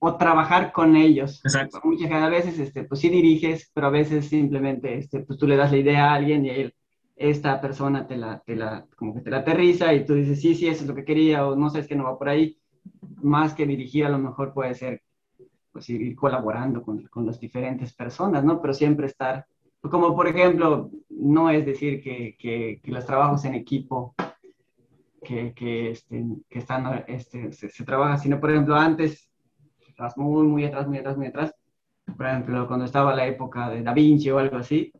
o 0.00 0.16
trabajar 0.16 0.72
con 0.72 0.96
ellos. 0.96 1.40
Exacto. 1.44 1.80
Muchas 1.84 2.10
a 2.10 2.28
veces, 2.28 2.58
este, 2.58 2.84
pues 2.84 3.00
sí 3.00 3.08
diriges, 3.08 3.70
pero 3.74 3.88
a 3.88 3.90
veces 3.90 4.28
simplemente, 4.28 4.96
este, 4.96 5.20
pues 5.20 5.38
tú 5.38 5.46
le 5.46 5.56
das 5.56 5.72
la 5.72 5.78
idea 5.78 6.10
a 6.10 6.14
alguien 6.14 6.44
y 6.44 6.50
él 6.50 6.74
esta 7.18 7.60
persona 7.60 8.06
te 8.06 8.16
la, 8.16 8.38
te 8.40 8.54
la, 8.54 8.86
como 8.96 9.12
que 9.12 9.20
te 9.20 9.30
la 9.30 9.38
aterriza 9.38 9.92
y 9.92 10.04
tú 10.04 10.14
dices, 10.14 10.40
sí, 10.40 10.54
sí, 10.54 10.68
eso 10.68 10.82
es 10.82 10.88
lo 10.88 10.94
que 10.94 11.04
quería, 11.04 11.46
o 11.46 11.56
no 11.56 11.68
sé, 11.68 11.80
es 11.80 11.88
que 11.88 11.96
no 11.96 12.04
va 12.04 12.18
por 12.18 12.28
ahí. 12.28 12.58
Más 13.22 13.54
que 13.54 13.66
dirigir, 13.66 14.06
a 14.06 14.08
lo 14.08 14.18
mejor 14.18 14.54
puede 14.54 14.74
ser, 14.74 15.02
pues, 15.72 15.90
ir 15.90 16.14
colaborando 16.14 16.82
con, 16.82 17.04
con 17.08 17.26
las 17.26 17.40
diferentes 17.40 17.92
personas, 17.92 18.44
¿no? 18.44 18.60
Pero 18.62 18.72
siempre 18.72 19.06
estar, 19.06 19.46
como 19.80 20.14
por 20.14 20.28
ejemplo, 20.28 20.90
no 21.08 21.50
es 21.50 21.66
decir 21.66 22.00
que, 22.02 22.36
que, 22.38 22.80
los 22.84 23.04
trabajos 23.04 23.44
en 23.44 23.56
equipo 23.56 24.14
que, 25.22 25.52
que, 25.54 25.90
este, 25.90 26.24
que 26.48 26.58
están, 26.60 27.04
este, 27.08 27.52
se, 27.52 27.68
se, 27.68 27.84
trabaja, 27.84 28.18
sino 28.18 28.40
por 28.40 28.50
ejemplo, 28.50 28.76
antes, 28.76 29.27
estás 29.98 30.16
muy, 30.16 30.46
muy 30.46 30.64
atrás, 30.64 30.86
muy 30.86 30.98
atrás, 30.98 31.16
muy 31.16 31.26
atrás, 31.26 31.52
por 32.16 32.26
ejemplo, 32.26 32.68
cuando 32.68 32.84
estaba 32.84 33.16
la 33.16 33.26
época 33.26 33.68
de 33.68 33.82
Da 33.82 33.92
Vinci 33.92 34.30
o 34.30 34.38
algo 34.38 34.58
así, 34.58 34.92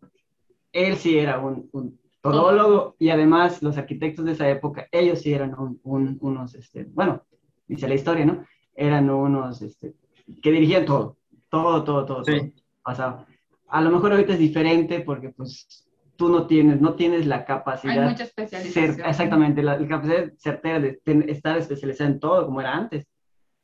él 0.73 0.97
sí 0.97 1.17
era 1.17 1.39
un, 1.39 1.69
un 1.73 2.01
todólogo 2.21 2.97
y 2.99 3.11
además 3.11 3.63
los 3.63 3.79
arquitectos 3.79 4.25
de 4.25 4.33
esa 4.33 4.51
época, 4.51 4.89
ellos 4.91 5.21
sí 5.21 5.33
eran 5.33 5.55
unos, 5.85 6.55
este, 6.57 6.85
bueno, 6.85 7.23
dice 7.69 7.87
la 7.87 7.95
historia, 7.95 8.27
¿no? 8.27 8.45
Eran 8.75 9.09
unos 9.09 9.63
este, 9.63 9.95
que 10.43 10.51
dirigían 10.51 10.85
todo, 10.85 11.17
todo, 11.49 11.85
todo, 11.85 12.05
todo, 12.05 12.25
sí. 12.25 12.53
pasaba. 12.83 13.25
A 13.69 13.81
lo 13.81 13.91
mejor 13.91 14.11
ahorita 14.11 14.33
es 14.33 14.41
diferente 14.41 15.01
porque 15.01 15.29
pues 15.29 15.87
tú 16.17 16.29
no 16.29 16.49
tienes, 16.49 16.81
no 16.81 16.95
tienes 16.95 17.25
la 17.25 17.45
capacidad. 17.45 18.03
Hay 18.03 18.11
mucha 18.11 18.25
especialización. 18.25 19.07
exactamente, 19.07 19.63
la, 19.63 19.79
capacidad 19.87 20.33
certera 20.39 20.81
de 20.81 21.01
estar 21.29 21.57
especializado 21.57 22.11
en 22.11 22.19
todo 22.19 22.47
como 22.47 22.61
era 22.61 22.75
antes, 22.77 23.07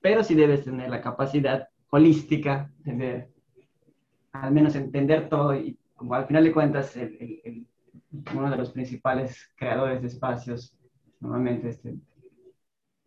pero 0.04 0.22
sí 0.22 0.34
debes 0.34 0.62
tener 0.64 0.90
la 0.90 1.00
capacidad 1.00 1.66
holística 1.88 2.70
de 2.84 3.26
al 4.32 4.52
menos 4.52 4.76
entender 4.76 5.30
todo 5.30 5.56
y 5.56 5.78
como 5.94 6.12
al 6.14 6.26
final 6.26 6.44
de 6.44 6.52
cuentas 6.52 6.94
el, 6.98 7.40
el 7.42 7.66
uno 8.34 8.50
de 8.50 8.56
los 8.58 8.70
principales 8.70 9.50
creadores 9.56 10.02
de 10.02 10.08
espacios, 10.08 10.76
normalmente 11.20 11.70
este, 11.70 11.94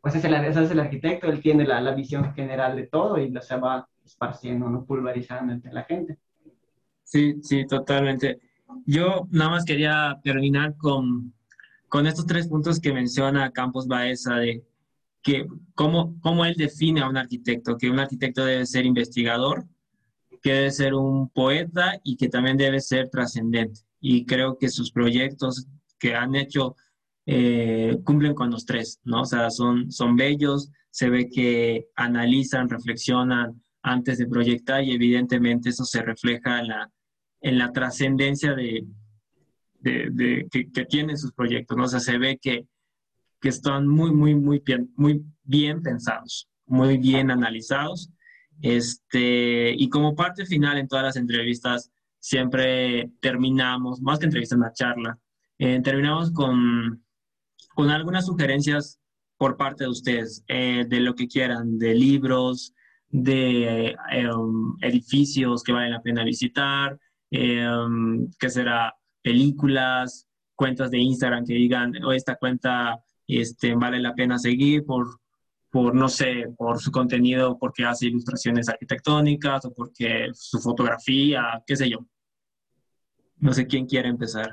pues 0.02 0.16
es 0.16 0.26
el, 0.26 0.34
es 0.34 0.72
el 0.72 0.80
arquitecto, 0.80 1.28
él 1.28 1.40
tiene 1.40 1.68
la, 1.68 1.80
la, 1.82 1.94
visión 1.94 2.34
general 2.34 2.76
de 2.76 2.88
todo 2.88 3.20
y 3.20 3.30
lo 3.30 3.44
se 3.44 3.58
va 3.58 3.88
esparciendo, 4.04 4.68
¿no? 4.68 4.84
pulverizando 4.84 5.54
entre 5.54 5.72
la 5.72 5.84
gente. 5.84 6.18
Sí, 7.04 7.36
sí, 7.44 7.68
totalmente. 7.68 8.40
Yo 8.88 9.28
nada 9.30 9.52
más 9.52 9.66
quería 9.66 10.20
terminar 10.24 10.76
con, 10.78 11.32
con 11.90 12.08
estos 12.08 12.26
tres 12.26 12.48
puntos 12.48 12.80
que 12.80 12.92
menciona 12.92 13.52
Campos 13.52 13.88
Baeza 13.88 14.38
de 14.38 14.64
que 15.28 15.46
cómo, 15.76 16.18
cómo 16.22 16.46
él 16.46 16.56
define 16.56 17.02
a 17.02 17.10
un 17.10 17.18
arquitecto, 17.18 17.78
que 17.78 17.90
un 17.90 18.00
arquitecto 18.00 18.46
debe 18.46 18.66
ser 18.66 18.86
investigador, 18.86 19.66
que 20.42 20.54
debe 20.54 20.72
ser 20.72 20.94
un 20.94 21.28
poeta 21.28 22.00
y 22.02 22.16
que 22.16 22.30
también 22.30 22.56
debe 22.56 22.80
ser 22.80 23.10
trascendente 23.10 23.82
y 24.00 24.26
creo 24.26 24.58
que 24.58 24.70
sus 24.70 24.90
proyectos 24.90 25.68
que 26.00 26.16
han 26.16 26.34
hecho 26.36 26.78
eh, 27.26 27.98
cumplen 28.06 28.34
con 28.34 28.52
los 28.52 28.66
tres, 28.66 29.02
¿no? 29.04 29.24
O 29.24 29.26
sea, 29.26 29.50
son, 29.50 29.92
son 29.92 30.16
bellos, 30.16 30.72
se 30.92 31.10
ve 31.10 31.30
que 31.30 31.88
analizan, 31.98 32.70
reflexionan 32.70 33.62
antes 33.82 34.20
de 34.20 34.28
proyectar 34.28 34.82
y 34.82 34.94
evidentemente 34.94 35.72
eso 35.72 35.84
se 35.84 36.04
refleja 36.04 36.62
en 36.62 36.70
la, 36.70 36.90
en 37.42 37.58
la 37.58 37.74
trascendencia 37.74 38.56
de, 38.56 38.88
de, 39.82 40.48
que, 40.50 40.72
que, 40.72 40.86
tienen 40.86 41.18
sus 41.18 41.34
proyectos, 41.34 41.76
¿no? 41.76 41.84
O 41.84 41.88
sea, 41.90 42.00
se 42.00 42.18
ve 42.18 42.40
que, 42.42 42.66
que 43.40 43.50
están 43.50 43.88
muy, 43.88 44.12
muy, 44.12 44.36
muy 44.36 44.62
bien, 44.66 44.92
muy 44.96 45.24
bien 45.44 45.82
pensados, 45.82 46.50
muy 46.66 46.98
bien 46.98 47.32
analizados. 47.32 48.12
Este, 48.62 49.74
y 49.74 49.90
como 49.90 50.16
parte 50.16 50.46
final 50.46 50.78
en 50.78 50.88
todas 50.88 51.06
las 51.06 51.16
entrevistas, 51.16 51.92
siempre 52.20 53.12
terminamos, 53.22 54.02
más 54.02 54.20
que 54.20 54.26
entrevista, 54.26 54.56
una 54.56 54.74
charla, 54.74 55.20
eh, 55.60 55.80
terminamos 55.84 56.32
con, 56.32 57.04
con 57.76 57.90
algunas 57.90 58.26
sugerencias 58.26 59.00
por 59.38 59.56
parte 59.58 59.84
de 59.84 59.90
ustedes, 59.92 60.44
eh, 60.48 60.86
de 60.88 61.00
lo 61.00 61.14
que 61.14 61.28
quieran, 61.28 61.78
de 61.78 61.94
libros, 61.94 62.74
de 63.10 63.96
eh, 64.12 64.30
edificios 64.82 65.64
que 65.64 65.72
valen 65.72 65.92
la 65.92 66.02
pena 66.02 66.24
visitar, 66.24 67.00
um, 67.32 68.30
que 68.40 68.50
será 68.50 68.96
películas, 69.22 70.28
cuentas 70.56 70.92
de 70.92 70.98
Instagram 70.98 71.46
que 71.46 71.54
digan, 71.54 72.04
o 72.04 72.10
oh, 72.10 72.12
esta 72.12 72.36
cuenta 72.36 73.00
este, 73.28 73.76
vale 73.76 74.00
la 74.00 74.14
pena 74.14 74.38
seguir 74.40 74.86
por, 74.86 75.20
por, 75.70 75.94
no 75.94 76.08
sé, 76.08 76.46
por 76.58 76.80
su 76.80 76.92
contenido, 76.92 77.58
porque 77.60 77.86
hace 77.86 78.08
ilustraciones 78.08 78.70
arquitectónicas 78.70 79.66
o 79.66 79.74
porque 79.74 80.30
su 80.34 80.60
fotografía, 80.60 81.62
qué 81.66 81.76
sé 81.76 81.90
yo. 81.90 82.00
No 83.40 83.54
sé 83.54 83.68
quién 83.68 83.86
quiere 83.86 84.10
empezar. 84.10 84.50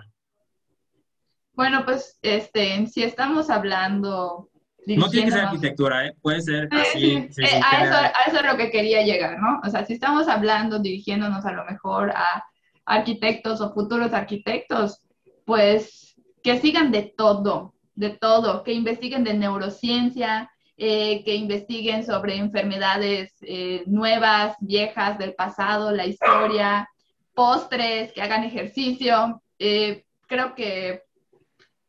Bueno, 1.53 1.85
pues 1.85 2.19
este, 2.23 2.87
si 2.87 3.03
estamos 3.03 3.49
hablando... 3.49 4.51
No 4.87 5.09
tiene 5.09 5.27
que 5.27 5.33
ser 5.33 5.45
arquitectura, 5.47 6.07
¿eh? 6.07 6.15
puede 6.21 6.43
ser 6.43 6.69
así. 6.71 7.13
Eh, 7.15 7.61
a, 7.65 7.85
eso, 7.85 7.95
a, 7.95 8.09
eso, 8.27 8.41
es 8.41 8.53
lo 8.53 8.59
que 8.59 8.71
quería 8.71 9.03
llegar, 9.03 9.41
¿no? 9.41 9.61
O 9.65 9.71
sea, 9.71 9.87
si 9.87 9.95
estamos 9.95 10.29
hablando, 10.29 10.79
dirigiéndonos 10.79 11.47
a 11.47 11.53
lo 11.53 11.65
mejor 11.65 12.11
a 12.11 12.45
arquitectos 12.85 13.63
o 13.63 13.73
futuros 13.73 14.13
arquitectos, 14.13 15.01
pues 15.47 16.21
que 16.43 16.61
sigan 16.61 16.93
de 16.93 17.15
todo, 17.17 17.74
de 17.95 18.11
todo, 18.11 18.63
que 18.63 18.73
investiguen 18.73 19.25
de 19.25 19.35
neurociencia, 19.35 20.51
eh, 20.77 21.23
que 21.25 21.37
investiguen 21.37 22.05
sobre 22.05 22.37
enfermedades 22.37 23.33
eh, 23.43 23.85
nuevas, 23.87 24.57
viejas, 24.61 25.19
del 25.19 25.35
pasado, 25.35 25.93
la 25.93 26.07
historia, 26.07 26.89
postres, 27.35 28.13
que 28.13 28.23
hagan 28.23 28.45
ejercicio. 28.45 29.41
Eh, 29.59 30.05
creo 30.27 30.55
que, 30.55 31.03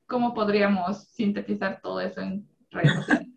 ¿cómo 0.06 0.34
podríamos 0.34 1.08
sintetizar 1.08 1.80
todo 1.82 2.00
eso 2.00 2.22
en 2.22 2.48
redes 2.70 2.92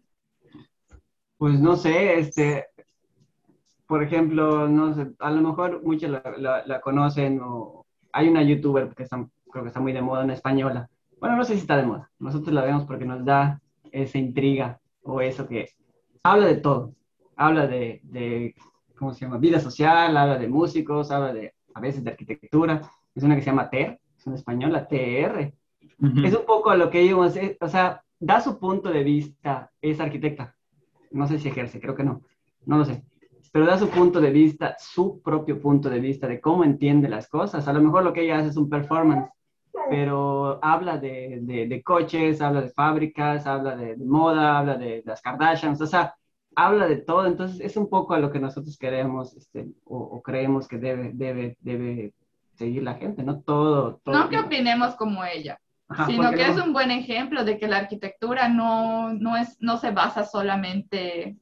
Pues 1.38 1.60
no 1.60 1.76
sé, 1.76 2.18
este, 2.18 2.66
por 3.86 4.02
ejemplo, 4.02 4.68
no 4.68 4.92
sé, 4.92 5.12
a 5.20 5.30
lo 5.30 5.40
mejor 5.40 5.82
muchos 5.82 6.10
la, 6.10 6.80
conocen 6.80 7.40
o 7.40 7.86
hay 8.12 8.28
una 8.28 8.42
youtuber 8.42 8.88
que 8.94 9.06
creo 9.06 9.62
que 9.62 9.68
está 9.68 9.80
muy 9.80 9.92
de 9.92 10.02
moda, 10.02 10.24
una 10.24 10.34
española. 10.34 10.90
Bueno, 11.20 11.36
no 11.36 11.44
sé 11.44 11.54
si 11.54 11.60
está 11.60 11.76
de 11.76 11.86
moda. 11.86 12.10
Nosotros 12.18 12.54
la 12.54 12.62
vemos 12.62 12.84
porque 12.84 13.04
nos 13.04 13.24
da 13.24 13.60
esa 13.90 14.18
intriga 14.18 14.80
o 15.02 15.20
eso 15.20 15.46
que 15.48 15.68
habla 16.22 16.46
de 16.46 16.56
todo. 16.56 16.94
Habla 17.36 17.66
de, 17.66 18.00
de 18.04 18.54
¿cómo 18.96 19.12
se 19.12 19.24
llama? 19.24 19.38
Vida 19.38 19.60
social, 19.60 20.16
habla 20.16 20.38
de 20.38 20.48
músicos, 20.48 21.10
habla 21.10 21.32
de, 21.32 21.54
a 21.74 21.80
veces 21.80 22.04
de 22.04 22.10
arquitectura. 22.10 22.82
Es 23.14 23.22
una 23.22 23.34
que 23.34 23.42
se 23.42 23.50
llama 23.50 23.70
TER, 23.70 24.00
es 24.16 24.26
una 24.26 24.36
española, 24.36 24.86
TR. 24.86 25.52
Es 26.24 26.36
un 26.36 26.44
poco 26.46 26.70
a 26.70 26.76
lo 26.76 26.90
que 26.90 27.00
ellos, 27.00 27.36
o 27.60 27.68
sea, 27.68 28.04
da 28.20 28.40
su 28.40 28.58
punto 28.58 28.90
de 28.90 29.02
vista, 29.02 29.70
es 29.80 30.00
arquitecta. 30.00 30.54
No 31.10 31.26
sé 31.26 31.38
si 31.38 31.48
ejerce, 31.48 31.80
creo 31.80 31.94
que 31.94 32.04
no, 32.04 32.22
no 32.66 32.78
lo 32.78 32.84
sé. 32.84 33.02
Pero 33.52 33.66
da 33.66 33.78
su 33.78 33.88
punto 33.88 34.20
de 34.20 34.30
vista, 34.30 34.76
su 34.78 35.20
propio 35.22 35.60
punto 35.60 35.88
de 35.88 36.00
vista 36.00 36.28
de 36.28 36.40
cómo 36.40 36.64
entiende 36.64 37.08
las 37.08 37.28
cosas. 37.28 37.66
A 37.66 37.72
lo 37.72 37.80
mejor 37.80 38.04
lo 38.04 38.12
que 38.12 38.22
ella 38.22 38.38
hace 38.38 38.50
es 38.50 38.56
un 38.56 38.68
performance, 38.68 39.30
pero 39.88 40.58
habla 40.62 40.98
de, 40.98 41.40
de, 41.42 41.82
coches, 41.82 42.40
habla 42.40 42.62
de 42.62 42.70
fábricas, 42.70 43.46
habla 43.46 43.76
de, 43.76 43.96
moda, 43.96 44.58
habla 44.58 44.76
de, 44.76 45.02
las 45.04 45.20
Kardashians, 45.22 45.80
o 45.80 45.86
sea, 45.86 46.14
habla 46.54 46.86
de 46.86 46.96
todo. 46.96 47.26
Entonces 47.26 47.60
es 47.60 47.76
un 47.76 47.88
poco 47.88 48.14
a 48.14 48.18
lo 48.18 48.30
que 48.30 48.40
nosotros 48.40 48.76
queremos 48.76 49.36
este, 49.36 49.66
o, 49.84 50.22
creemos 50.22 50.68
que 50.68 50.78
debe, 50.78 51.10
debe, 51.14 51.56
debe 51.60 52.12
seguir 52.54 52.82
la 52.82 52.94
gente, 52.94 53.22
¿no? 53.22 53.40
Todo. 53.40 54.00
todo 54.02 54.18
no 54.18 54.28
que 54.28 54.38
opinemos 54.38 54.94
como 54.96 55.24
ella 55.24 55.58
sino 56.06 56.30
que 56.32 56.46
es 56.46 56.56
un 56.56 56.72
buen 56.72 56.90
ejemplo 56.90 57.44
de 57.44 57.58
que 57.58 57.66
la 57.66 57.78
arquitectura 57.78 58.48
no, 58.48 59.12
no, 59.14 59.36
es, 59.36 59.56
no 59.60 59.78
se 59.78 59.90
basa 59.90 60.24
solamente 60.24 61.36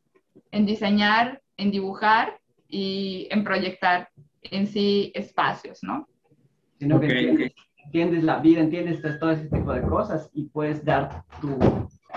en 0.53 0.67
diseñar, 0.67 1.43
en 1.57 1.71
dibujar 1.71 2.39
y 2.69 3.27
en 3.31 3.43
proyectar 3.43 4.09
en 4.43 4.69
sí 4.69 5.11
espacios, 5.15 5.83
¿no? 5.83 6.09
Sino 6.79 7.01
que 7.01 7.53
entiendes, 7.87 8.25
la 8.25 8.39
vida, 8.39 8.61
entiendes 8.61 9.01
todo 9.19 9.31
ese 9.31 9.49
tipo 9.49 9.73
de 9.73 9.83
cosas 9.83 10.31
y 10.35 10.45
puedes 10.45 10.85
dar 10.85 11.25
tu, 11.41 11.59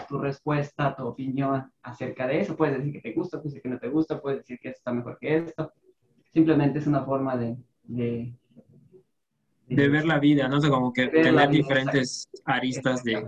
tu, 0.08 0.20
respuesta, 0.20 0.96
tu 0.96 1.08
opinión 1.08 1.72
acerca 1.82 2.28
de 2.28 2.42
eso. 2.42 2.56
Puedes 2.56 2.78
decir 2.78 2.94
que 2.94 3.02
te 3.02 3.14
gusta, 3.14 3.38
puedes 3.38 3.54
decir 3.54 3.62
que 3.64 3.70
no 3.70 3.80
te 3.80 3.90
gusta, 3.90 4.22
puedes 4.22 4.40
decir 4.40 4.60
que 4.60 4.70
esto 4.70 4.80
está 4.80 4.92
mejor 4.92 5.18
que 5.20 5.38
esto. 5.38 5.72
Simplemente 6.34 6.80
es 6.80 6.88
una 6.88 7.04
forma 7.04 7.38
de, 7.38 7.58
de 7.84 8.34
de 9.70 9.88
ver 9.88 10.06
la 10.06 10.20
vida, 10.20 10.48
¿no? 10.48 10.60
sé, 10.60 10.70
como 10.70 10.92
que 10.92 11.08
tener 11.08 11.50
diferentes 11.50 12.28
aristas 12.44 13.04
de, 13.04 13.24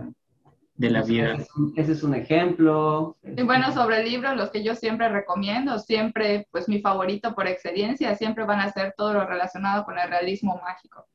de 0.74 0.90
la 0.90 1.02
vida. 1.02 1.36
Ese 1.76 1.92
es 1.92 2.02
un 2.02 2.14
ejemplo. 2.14 3.16
Y 3.22 3.42
bueno, 3.42 3.72
sobre 3.72 4.02
libros, 4.04 4.36
los 4.36 4.50
que 4.50 4.64
yo 4.64 4.74
siempre 4.74 5.08
recomiendo, 5.08 5.78
siempre, 5.78 6.48
pues 6.50 6.68
mi 6.68 6.80
favorito 6.80 7.34
por 7.34 7.46
excelencia, 7.46 8.16
siempre 8.16 8.44
van 8.44 8.60
a 8.60 8.72
ser 8.72 8.94
todo 8.96 9.12
lo 9.12 9.24
relacionado 9.24 9.84
con 9.84 9.98
el 9.98 10.08
realismo 10.08 10.60
mágico. 10.62 11.06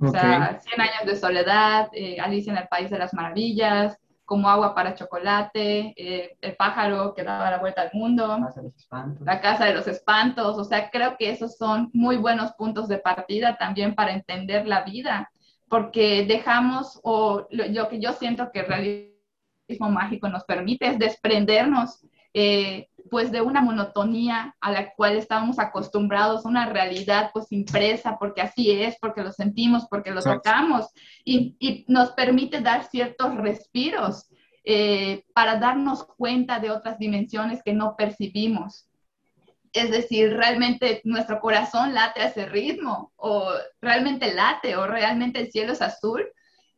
O 0.00 0.10
sea, 0.10 0.60
Cien 0.60 0.80
años 0.80 1.06
de 1.06 1.16
soledad, 1.16 1.88
eh, 1.92 2.20
Alicia 2.20 2.52
en 2.52 2.58
el 2.58 2.68
País 2.68 2.90
de 2.90 2.98
las 2.98 3.14
Maravillas, 3.14 3.98
como 4.28 4.50
agua 4.50 4.74
para 4.74 4.94
chocolate, 4.94 5.94
eh, 5.96 6.36
el 6.42 6.54
pájaro 6.54 7.14
que 7.14 7.24
daba 7.24 7.50
la 7.50 7.60
vuelta 7.60 7.80
al 7.80 7.90
mundo, 7.94 8.38
la 9.24 9.40
casa 9.40 9.64
de 9.64 9.72
los 9.72 9.88
espantos, 9.88 10.58
o 10.58 10.64
sea, 10.64 10.90
creo 10.90 11.16
que 11.16 11.30
esos 11.30 11.56
son 11.56 11.88
muy 11.94 12.18
buenos 12.18 12.52
puntos 12.52 12.88
de 12.88 12.98
partida 12.98 13.56
también 13.56 13.94
para 13.94 14.12
entender 14.12 14.66
la 14.66 14.82
vida, 14.82 15.30
porque 15.66 16.26
dejamos, 16.26 17.00
o 17.04 17.46
lo, 17.50 17.88
que 17.88 18.00
yo 18.00 18.12
siento 18.12 18.50
que 18.52 18.60
el 18.60 18.66
realismo 18.66 19.88
mágico 19.90 20.28
nos 20.28 20.44
permite 20.44 20.88
es 20.88 20.98
desprendernos 20.98 22.04
eh, 22.34 22.88
pues 23.10 23.32
de 23.32 23.40
una 23.40 23.60
monotonía 23.60 24.56
a 24.60 24.72
la 24.72 24.92
cual 24.94 25.16
estábamos 25.16 25.58
acostumbrados, 25.58 26.44
una 26.44 26.66
realidad 26.66 27.30
pues 27.32 27.50
impresa, 27.50 28.18
porque 28.18 28.40
así 28.40 28.70
es, 28.70 28.96
porque 29.00 29.22
lo 29.22 29.32
sentimos, 29.32 29.86
porque 29.88 30.10
lo 30.10 30.22
tocamos, 30.22 30.86
y, 31.24 31.56
y, 31.58 31.84
nos 31.88 32.10
permite 32.12 32.60
dar 32.60 32.84
ciertos 32.84 33.34
respiros 33.36 34.28
eh, 34.70 35.24
para 35.32 35.58
darnos 35.58 36.04
cuenta 36.04 36.60
de 36.60 36.70
otras 36.70 36.98
dimensiones 36.98 37.62
que 37.62 37.72
no 37.72 37.96
percibimos. 37.96 38.86
Es 39.72 39.90
decir, 39.90 40.34
realmente 40.34 41.00
nuestro 41.04 41.40
corazón 41.40 41.94
late 41.94 42.20
a 42.20 42.26
ese 42.26 42.44
ritmo, 42.44 43.12
o 43.16 43.50
realmente 43.80 44.34
late, 44.34 44.76
o 44.76 44.86
realmente 44.86 45.40
el 45.40 45.50
cielo 45.50 45.72
es 45.72 45.80
azul, 45.80 46.22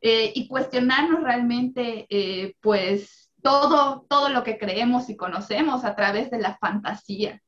eh, 0.00 0.32
y 0.34 0.46
cuestionarnos 0.46 1.22
realmente, 1.22 2.06
eh, 2.08 2.54
pues, 2.60 3.19
todo, 3.43 4.07
todo 4.09 4.28
lo 4.28 4.43
que 4.43 4.59
creemos 4.59 5.11
y 5.11 5.16
conocemos 5.16 5.84
a 5.84 5.95
través 5.95 6.30
de 6.30 6.41
la 6.41 6.57
fantasía. 6.57 7.41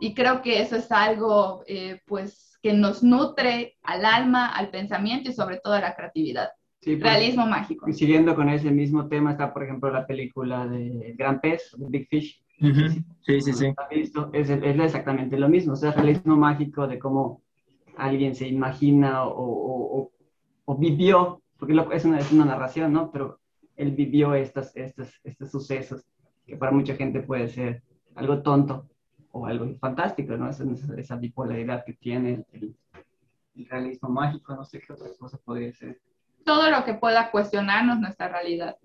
Y 0.00 0.14
creo 0.14 0.42
que 0.42 0.60
eso 0.60 0.76
es 0.76 0.92
algo, 0.92 1.62
eh, 1.66 2.00
pues, 2.06 2.58
que 2.62 2.72
nos 2.72 3.02
nutre 3.02 3.76
al 3.82 4.04
alma, 4.04 4.48
al 4.48 4.70
pensamiento 4.70 5.30
y 5.30 5.32
sobre 5.32 5.58
todo 5.58 5.74
a 5.74 5.80
la 5.80 5.94
creatividad. 5.94 6.48
Sí, 6.80 6.96
pues, 6.96 7.02
Realismo 7.02 7.46
mágico. 7.46 7.88
Y 7.88 7.94
siguiendo 7.94 8.34
con 8.34 8.48
ese 8.48 8.70
mismo 8.70 9.08
tema 9.08 9.32
está, 9.32 9.52
por 9.52 9.64
ejemplo, 9.64 9.90
la 9.90 10.06
película 10.06 10.66
de 10.66 11.14
Gran 11.16 11.40
Pez, 11.40 11.74
Big 11.78 12.08
Fish. 12.08 12.42
Sí, 12.58 13.40
sí, 13.40 13.52
sí. 13.52 13.74
Es, 13.90 14.50
es, 14.50 14.50
exactamente 14.50 15.38
lo 15.38 15.48
mismo, 15.48 15.74
o 15.74 15.76
sea, 15.76 15.92
realismo 15.92 16.36
mágico 16.36 16.86
de 16.86 16.98
cómo 16.98 17.42
alguien 17.98 18.34
se 18.34 18.48
imagina 18.48 19.24
o, 19.24 19.34
o, 19.34 20.10
o, 20.64 20.76
vivió, 20.76 21.42
porque 21.58 21.74
es, 21.92 22.04
una, 22.04 22.18
es 22.18 22.32
una 22.32 22.46
narración, 22.46 22.92
¿no? 22.92 23.10
Pero 23.10 23.40
él 23.76 23.92
vivió 23.92 24.34
estos, 24.34 24.74
estos, 24.74 25.08
estos 25.22 25.50
sucesos 25.50 26.04
que 26.46 26.56
para 26.56 26.72
mucha 26.72 26.94
gente 26.94 27.20
puede 27.20 27.48
ser 27.48 27.82
algo 28.14 28.42
tonto 28.42 28.88
o 29.32 29.46
algo 29.46 29.74
fantástico, 29.78 30.36
¿no? 30.36 30.48
Esa, 30.48 30.64
esa 30.96 31.16
bipolaridad 31.16 31.84
que 31.84 31.92
tiene 31.94 32.44
el, 32.52 32.74
realismo 33.68 34.10
mágico, 34.10 34.54
no 34.54 34.64
sé 34.66 34.80
qué 34.80 34.92
otra 34.92 35.08
cosa 35.18 35.38
podría 35.38 35.72
ser. 35.72 35.98
Todo 36.44 36.70
lo 36.70 36.84
que 36.84 36.92
pueda 36.94 37.30
cuestionarnos 37.30 37.98
nuestra 37.98 38.28
realidad. 38.28 38.76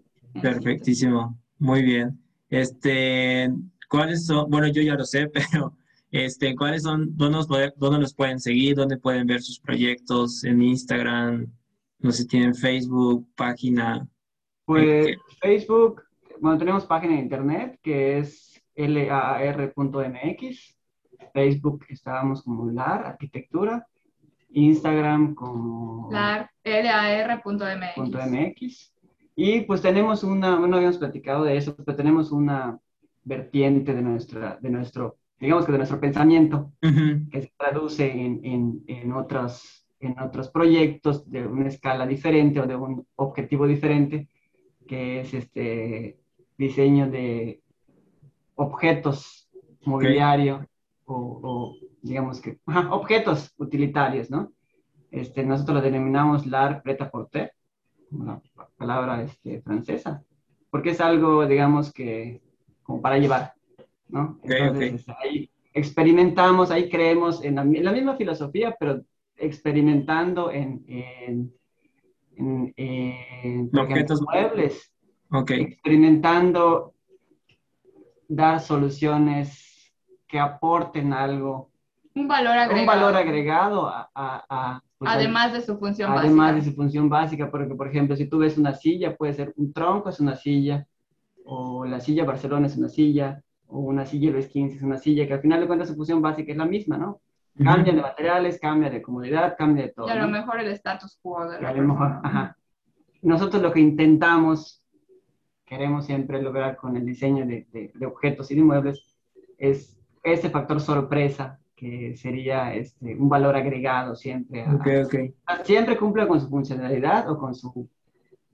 Perfectísimo, 0.41 1.37
muy 1.59 1.83
bien. 1.83 2.17
Este, 2.49 3.49
¿cuáles 3.89 4.25
son? 4.25 4.49
Bueno, 4.49 4.67
yo 4.67 4.81
ya 4.81 4.95
lo 4.95 5.03
sé, 5.03 5.27
pero 5.33 5.75
este, 6.09 6.55
¿cuáles 6.55 6.83
son? 6.83 7.15
¿Dónde 7.17 7.37
nos, 7.37 7.47
dónde 7.77 7.99
nos 7.99 8.13
pueden 8.13 8.39
seguir? 8.39 8.75
¿Dónde 8.75 8.97
pueden 8.97 9.27
ver 9.27 9.41
sus 9.41 9.59
proyectos? 9.59 10.43
¿En 10.45 10.61
Instagram? 10.61 11.51
No 11.99 12.11
sé 12.11 12.23
si 12.23 12.27
tienen 12.29 12.55
Facebook, 12.55 13.27
página. 13.35 14.07
Pues 14.65 15.17
Facebook, 15.39 16.03
bueno, 16.39 16.57
tenemos 16.57 16.85
página 16.85 17.15
de 17.15 17.21
internet 17.21 17.79
que 17.81 18.19
es 18.19 18.61
lar.mx, 18.75 20.77
Facebook 21.33 21.85
estábamos 21.89 22.43
como 22.43 22.71
LAR, 22.71 23.05
arquitectura, 23.05 23.85
Instagram 24.51 25.35
como 25.35 26.09
lar.mx. 26.63 28.93
Y 29.35 29.61
pues 29.61 29.81
tenemos 29.81 30.23
una, 30.23 30.59
no 30.59 30.75
habíamos 30.75 30.97
platicado 30.97 31.45
de 31.45 31.57
eso, 31.57 31.75
pero 31.75 31.95
tenemos 31.95 32.31
una 32.31 32.79
vertiente 33.23 33.93
de, 33.93 34.01
nuestra, 34.01 34.57
de 34.61 34.69
nuestro, 34.69 35.17
digamos 35.39 35.65
que 35.65 35.71
de 35.71 35.77
nuestro 35.77 35.99
pensamiento, 35.99 36.71
que 36.81 37.41
se 37.41 37.53
traduce 37.57 38.11
en, 38.11 38.41
en, 38.43 38.83
en, 38.87 39.13
otros, 39.13 39.87
en 39.99 40.19
otros 40.19 40.49
proyectos 40.49 41.29
de 41.29 41.47
una 41.47 41.69
escala 41.69 42.05
diferente 42.05 42.59
o 42.59 42.67
de 42.67 42.75
un 42.75 43.07
objetivo 43.15 43.67
diferente, 43.67 44.27
que 44.91 45.21
es 45.21 45.33
este 45.33 46.19
diseño 46.57 47.09
de 47.09 47.61
objetos 48.55 49.49
mobiliario 49.85 50.67
o, 51.05 51.77
digamos 52.01 52.41
que 52.41 52.59
objetos 52.67 53.53
utilitarios, 53.57 54.29
¿no? 54.29 54.51
Este, 55.09 55.45
nosotros 55.45 55.77
lo 55.77 55.81
denominamos 55.81 56.45
l'art 56.45 56.83
prêt 56.83 57.01
à 57.01 57.09
porter, 57.09 57.53
una 58.11 58.41
palabra 58.75 59.23
este, 59.23 59.61
francesa, 59.61 60.25
porque 60.69 60.89
es 60.89 60.99
algo, 60.99 61.47
digamos 61.47 61.93
que, 61.93 62.41
como 62.83 63.01
para 63.01 63.17
llevar, 63.17 63.53
¿no? 64.09 64.39
Entonces, 64.43 64.93
este, 64.95 65.13
ahí 65.23 65.49
experimentamos, 65.73 66.69
ahí 66.69 66.89
creemos 66.89 67.41
en 67.45 67.55
la, 67.55 67.63
misma 67.63 68.17
filosofía, 68.17 68.75
pero 68.77 69.01
experimentando 69.37 70.51
en, 70.51 70.83
en 70.85 71.53
en, 72.35 73.69
objetos 73.77 74.21
muebles, 74.21 74.91
experimentando 75.49 76.93
dar 78.27 78.59
soluciones 78.59 79.93
que 80.27 80.39
aporten 80.39 81.13
algo. 81.13 81.71
Un 82.15 82.27
valor 82.27 82.57
agregado. 82.57 82.79
Un 82.79 82.85
valor 82.85 83.15
agregado 83.15 83.87
a... 83.87 84.81
Pues, 85.01 85.11
además 85.11 85.51
de 85.51 85.61
su 85.61 85.79
función 85.79 86.11
básica. 86.11 86.27
Además 86.27 86.55
de 86.55 86.61
su 86.61 86.75
función 86.75 87.09
básica, 87.09 87.49
porque 87.49 87.73
por 87.73 87.87
ejemplo, 87.87 88.15
si 88.15 88.27
tú 88.27 88.37
ves 88.37 88.55
una 88.59 88.75
silla, 88.75 89.15
puede 89.17 89.33
ser 89.33 89.51
un 89.57 89.73
tronco 89.73 90.09
es 90.09 90.19
una 90.19 90.35
silla, 90.35 90.85
o 91.43 91.85
la 91.85 91.99
silla 91.99 92.23
Barcelona 92.23 92.67
es 92.67 92.77
una 92.77 92.87
silla, 92.87 93.41
o 93.65 93.79
una 93.79 94.05
silla 94.05 94.29
Luis 94.29 94.45
XV 94.45 94.75
es 94.75 94.83
una 94.83 94.97
silla, 94.97 95.25
que 95.25 95.33
al 95.33 95.41
final 95.41 95.59
de 95.59 95.65
cuentas 95.65 95.89
su 95.89 95.95
función 95.95 96.21
básica 96.21 96.51
es 96.51 96.57
la 96.59 96.67
misma, 96.67 96.99
¿no? 96.99 97.19
Cambia 97.57 97.93
de 97.93 98.01
materiales, 98.01 98.59
cambia 98.59 98.89
de 98.89 99.01
comodidad, 99.01 99.55
cambia 99.57 99.85
de 99.85 99.91
todo. 99.91 100.07
Y 100.07 100.11
a 100.11 100.15
lo 100.15 100.27
mejor 100.27 100.59
el 100.59 100.69
status 100.69 101.19
quo 101.21 101.47
de 101.49 101.57
a 101.57 101.73
lo 101.73 101.83
mejor, 101.83 102.19
ajá. 102.23 102.57
Nosotros 103.21 103.61
lo 103.61 103.71
que 103.71 103.79
intentamos, 103.79 104.83
queremos 105.65 106.05
siempre 106.05 106.41
lograr 106.41 106.75
con 106.75 106.95
el 106.97 107.05
diseño 107.05 107.45
de, 107.45 107.67
de, 107.71 108.05
objetos 108.05 108.49
y 108.49 108.55
de 108.55 108.61
inmuebles, 108.61 109.17
es 109.57 109.99
ese 110.23 110.49
factor 110.49 110.79
sorpresa 110.79 111.59
que 111.75 112.15
sería 112.15 112.73
este, 112.73 113.15
un 113.15 113.29
valor 113.29 113.55
agregado 113.55 114.15
siempre. 114.15 114.65
Siempre 115.63 115.97
cumple 115.97 116.27
con 116.27 116.39
su 116.39 116.47
funcionalidad 116.49 117.29
o 117.29 117.37
con 117.37 117.53
su 117.53 117.87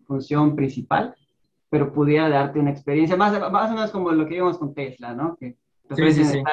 función 0.06 0.56
principal, 0.56 1.16
pero 1.70 1.92
pudiera 1.92 2.30
darte 2.30 2.60
una 2.60 2.72
experiencia 2.72 3.16
más, 3.16 3.40
más 3.52 3.72
o 3.72 3.74
menos 3.74 3.92
como 3.92 4.12
lo 4.12 4.26
que 4.26 4.36
vimos 4.36 4.58
con 4.58 4.74
Tesla, 4.74 5.14
¿no? 5.14 5.36
Que 5.36 5.58
te 5.96 6.44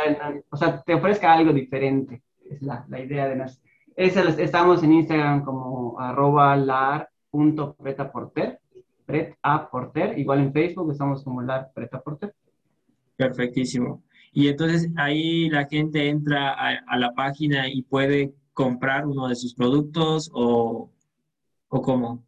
o 0.50 0.56
sea, 0.56 0.82
te 0.82 0.94
ofrezca 0.94 1.32
algo 1.32 1.52
diferente. 1.52 2.22
Es 2.48 2.62
la, 2.62 2.84
la 2.88 3.00
idea 3.00 3.28
de 3.28 3.36
las... 3.36 3.60
estamos 3.96 4.82
en 4.82 4.92
Instagram 4.92 5.44
como 5.44 5.98
arroba 5.98 6.56
lar.pretaporter, 6.56 8.60
pretaporter, 9.06 10.18
igual 10.18 10.40
en 10.40 10.52
Facebook 10.52 10.92
estamos 10.92 11.24
como 11.24 11.42
lar 11.42 11.70
pretaporter. 11.74 12.34
Perfectísimo. 13.16 14.02
Y 14.32 14.48
entonces 14.48 14.90
ahí 14.96 15.48
la 15.48 15.66
gente 15.66 16.08
entra 16.08 16.52
a, 16.52 16.98
la 16.98 17.14
página 17.14 17.68
y 17.68 17.82
puede 17.82 18.34
comprar 18.52 19.06
uno 19.06 19.28
de 19.28 19.36
sus 19.36 19.54
productos 19.54 20.30
o, 20.34 20.90
o 21.68 21.82
cómo. 21.82 22.24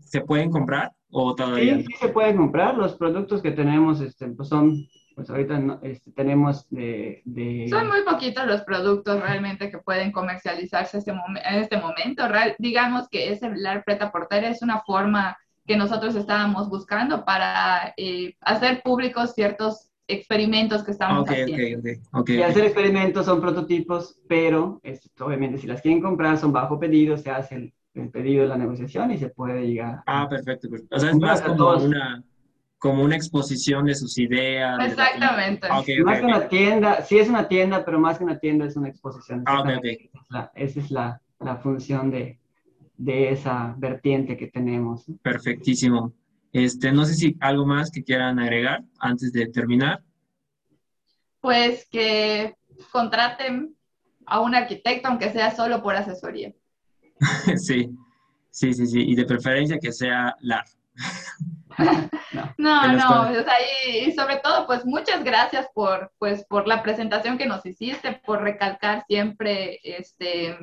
¿Se 0.00 0.20
pueden 0.20 0.50
comprar 0.50 0.92
o 1.10 1.34
todavía? 1.34 1.78
Sí, 1.78 1.86
sí 1.86 1.94
se 2.00 2.08
pueden 2.08 2.36
comprar. 2.36 2.76
Los 2.76 2.94
productos 2.94 3.42
que 3.42 3.50
tenemos 3.50 4.00
este, 4.00 4.28
pues 4.28 4.48
son, 4.48 4.86
pues 5.14 5.30
ahorita 5.30 5.78
este, 5.82 6.10
tenemos 6.12 6.66
de, 6.70 7.22
Son 7.70 7.88
muy 7.88 8.02
poquitos 8.02 8.46
los 8.46 8.62
productos 8.62 9.20
realmente 9.20 9.70
que 9.70 9.78
pueden 9.78 10.12
comercializarse 10.12 10.98
este 10.98 11.10
en 11.10 11.54
este 11.54 11.76
momento. 11.76 12.26
Real, 12.28 12.54
digamos 12.58 13.08
que 13.08 13.28
ese 13.28 13.48
celular 13.48 13.82
preta 13.84 14.10
portera 14.10 14.48
es 14.48 14.62
una 14.62 14.80
forma 14.80 15.36
que 15.66 15.76
nosotros 15.76 16.14
estábamos 16.16 16.68
buscando 16.68 17.24
para 17.24 17.94
eh, 17.96 18.34
hacer 18.40 18.82
públicos 18.82 19.34
ciertos 19.34 19.90
experimentos 20.08 20.82
que 20.82 20.90
estamos 20.90 21.28
haciendo. 21.28 21.88
y 22.26 22.42
hacer 22.42 22.64
experimentos 22.64 23.26
son 23.26 23.40
prototipos, 23.40 24.18
pero 24.28 24.80
obviamente 25.20 25.58
si 25.58 25.66
las 25.66 25.80
quieren 25.80 26.02
comprar 26.02 26.38
son 26.38 26.52
bajo 26.52 26.78
pedido, 26.78 27.16
se 27.16 27.30
hace 27.30 27.72
el, 27.94 28.10
pedido 28.10 28.42
de 28.42 28.48
la 28.48 28.56
negociación 28.56 29.10
y 29.12 29.18
se 29.18 29.28
puede 29.28 29.66
llegar. 29.66 30.02
Ah, 30.06 30.26
perfecto. 30.28 30.68
O 30.90 30.98
sea, 30.98 31.10
es 31.10 31.16
más 31.16 31.42
como 31.42 31.76
una, 31.76 32.24
como 32.82 33.04
una 33.04 33.14
exposición 33.14 33.84
de 33.84 33.94
sus 33.94 34.18
ideas. 34.18 34.76
Exactamente. 34.84 35.68
más 35.68 35.84
que 35.84 36.02
una 36.02 36.48
tienda, 36.48 37.00
sí 37.04 37.16
es 37.16 37.28
una 37.28 37.46
tienda, 37.46 37.84
pero 37.84 38.00
más 38.00 38.18
que 38.18 38.24
una 38.24 38.40
tienda 38.40 38.66
es 38.66 38.76
una 38.76 38.88
exposición. 38.88 39.44
Ah, 39.46 40.50
esa 40.56 40.80
es 40.80 40.90
la, 40.90 41.22
la 41.38 41.58
función 41.58 42.10
de, 42.10 42.40
de 42.96 43.30
esa 43.30 43.76
vertiente 43.78 44.36
que 44.36 44.48
tenemos. 44.48 45.04
Perfectísimo. 45.22 46.12
Este, 46.52 46.90
no 46.90 47.04
sé 47.04 47.14
si 47.14 47.36
algo 47.38 47.64
más 47.64 47.88
que 47.92 48.02
quieran 48.02 48.40
agregar 48.40 48.82
antes 48.98 49.32
de 49.32 49.46
terminar. 49.46 50.02
Pues 51.40 51.86
que 51.88 52.56
contraten 52.90 53.76
a 54.26 54.40
un 54.40 54.56
arquitecto, 54.56 55.06
aunque 55.06 55.30
sea 55.30 55.54
solo 55.54 55.84
por 55.84 55.94
asesoría. 55.94 56.52
sí, 57.56 57.96
sí, 58.50 58.74
sí, 58.74 58.86
sí. 58.88 59.02
Y 59.02 59.14
de 59.14 59.24
preferencia 59.24 59.78
que 59.78 59.92
sea 59.92 60.34
la. 60.40 60.64
No, 62.58 62.86
no, 62.92 63.22
o 63.22 63.44
sea, 63.44 63.54
y, 63.86 64.12
sobre 64.12 64.36
todo, 64.36 64.66
pues 64.66 64.84
muchas 64.84 65.24
gracias 65.24 65.68
por, 65.74 66.12
pues, 66.18 66.44
por 66.46 66.66
la 66.66 66.82
presentación 66.82 67.38
que 67.38 67.46
nos 67.46 67.64
hiciste, 67.66 68.20
por 68.24 68.42
recalcar 68.42 69.04
siempre 69.06 69.80
este, 69.82 70.56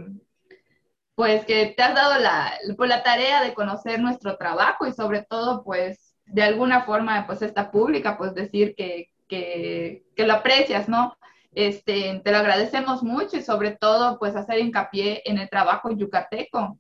pues 1.20 1.46
que 1.46 1.74
te 1.76 1.84
has 1.84 1.94
dado 1.96 2.18
la, 2.18 2.54
pues, 2.78 2.90
la 2.90 3.04
tarea 3.04 3.44
de 3.44 3.54
conocer 3.54 4.00
nuestro 4.00 4.38
trabajo 4.38 4.88
y 4.88 4.94
sobre 4.94 5.22
todo, 5.22 5.66
pues, 5.66 6.16
de 6.26 6.44
alguna 6.44 6.84
forma, 6.84 7.28
pues, 7.28 7.42
esta 7.42 7.72
pública, 7.72 8.18
pues, 8.18 8.34
decir 8.34 8.74
que, 8.74 9.10
que, 9.28 10.06
que 10.16 10.26
lo 10.26 10.32
aprecias, 10.32 10.88
¿no? 10.88 11.18
Este, 11.52 12.22
te 12.24 12.32
lo 12.32 12.38
agradecemos 12.38 13.04
mucho 13.04 13.36
y 13.36 13.42
sobre 13.42 13.72
todo, 13.72 14.18
pues, 14.18 14.38
hacer 14.38 14.60
hincapié 14.60 15.22
en 15.26 15.40
el 15.40 15.50
trabajo 15.50 15.92
yucateco, 15.92 16.78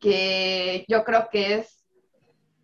que 0.00 0.86
yo 0.88 1.04
creo 1.04 1.28
que 1.30 1.56
es, 1.56 1.84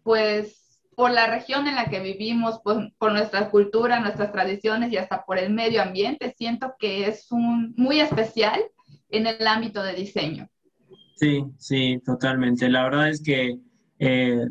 pues, 0.02 0.67
por 0.98 1.12
la 1.12 1.28
región 1.28 1.68
en 1.68 1.76
la 1.76 1.88
que 1.88 2.00
vivimos, 2.00 2.58
por 2.58 3.12
nuestra 3.12 3.50
cultura, 3.50 4.00
nuestras 4.00 4.32
tradiciones 4.32 4.92
y 4.92 4.96
hasta 4.96 5.24
por 5.24 5.38
el 5.38 5.54
medio 5.54 5.80
ambiente, 5.80 6.34
siento 6.36 6.74
que 6.76 7.06
es 7.06 7.30
un 7.30 7.72
muy 7.76 8.00
especial 8.00 8.60
en 9.08 9.28
el 9.28 9.46
ámbito 9.46 9.80
de 9.80 9.94
diseño. 9.94 10.48
Sí, 11.14 11.44
sí, 11.56 12.02
totalmente. 12.04 12.68
La 12.68 12.82
verdad 12.82 13.10
es 13.10 13.22
que 13.22 13.60
eh, 14.00 14.44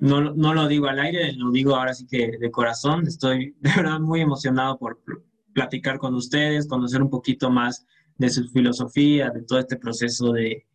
no, 0.00 0.34
no, 0.34 0.52
lo 0.52 0.66
digo 0.66 0.88
al 0.88 0.98
aire, 0.98 1.32
lo 1.34 1.52
digo 1.52 1.76
ahora 1.76 1.94
sí 1.94 2.08
que 2.08 2.38
de 2.40 2.50
corazón. 2.50 3.06
Estoy 3.06 3.54
de 3.60 3.70
verdad 3.76 4.00
muy 4.00 4.20
emocionado 4.20 4.76
por 4.76 5.00
platicar 5.52 5.98
con 5.98 6.16
ustedes, 6.16 6.66
conocer 6.66 7.02
un 7.02 7.10
poquito 7.10 7.50
más 7.50 7.86
de 8.18 8.30
su 8.30 8.48
filosofía, 8.48 9.30
de 9.30 9.44
todo 9.44 9.60
este 9.60 9.76
proceso 9.76 10.32
de, 10.32 10.66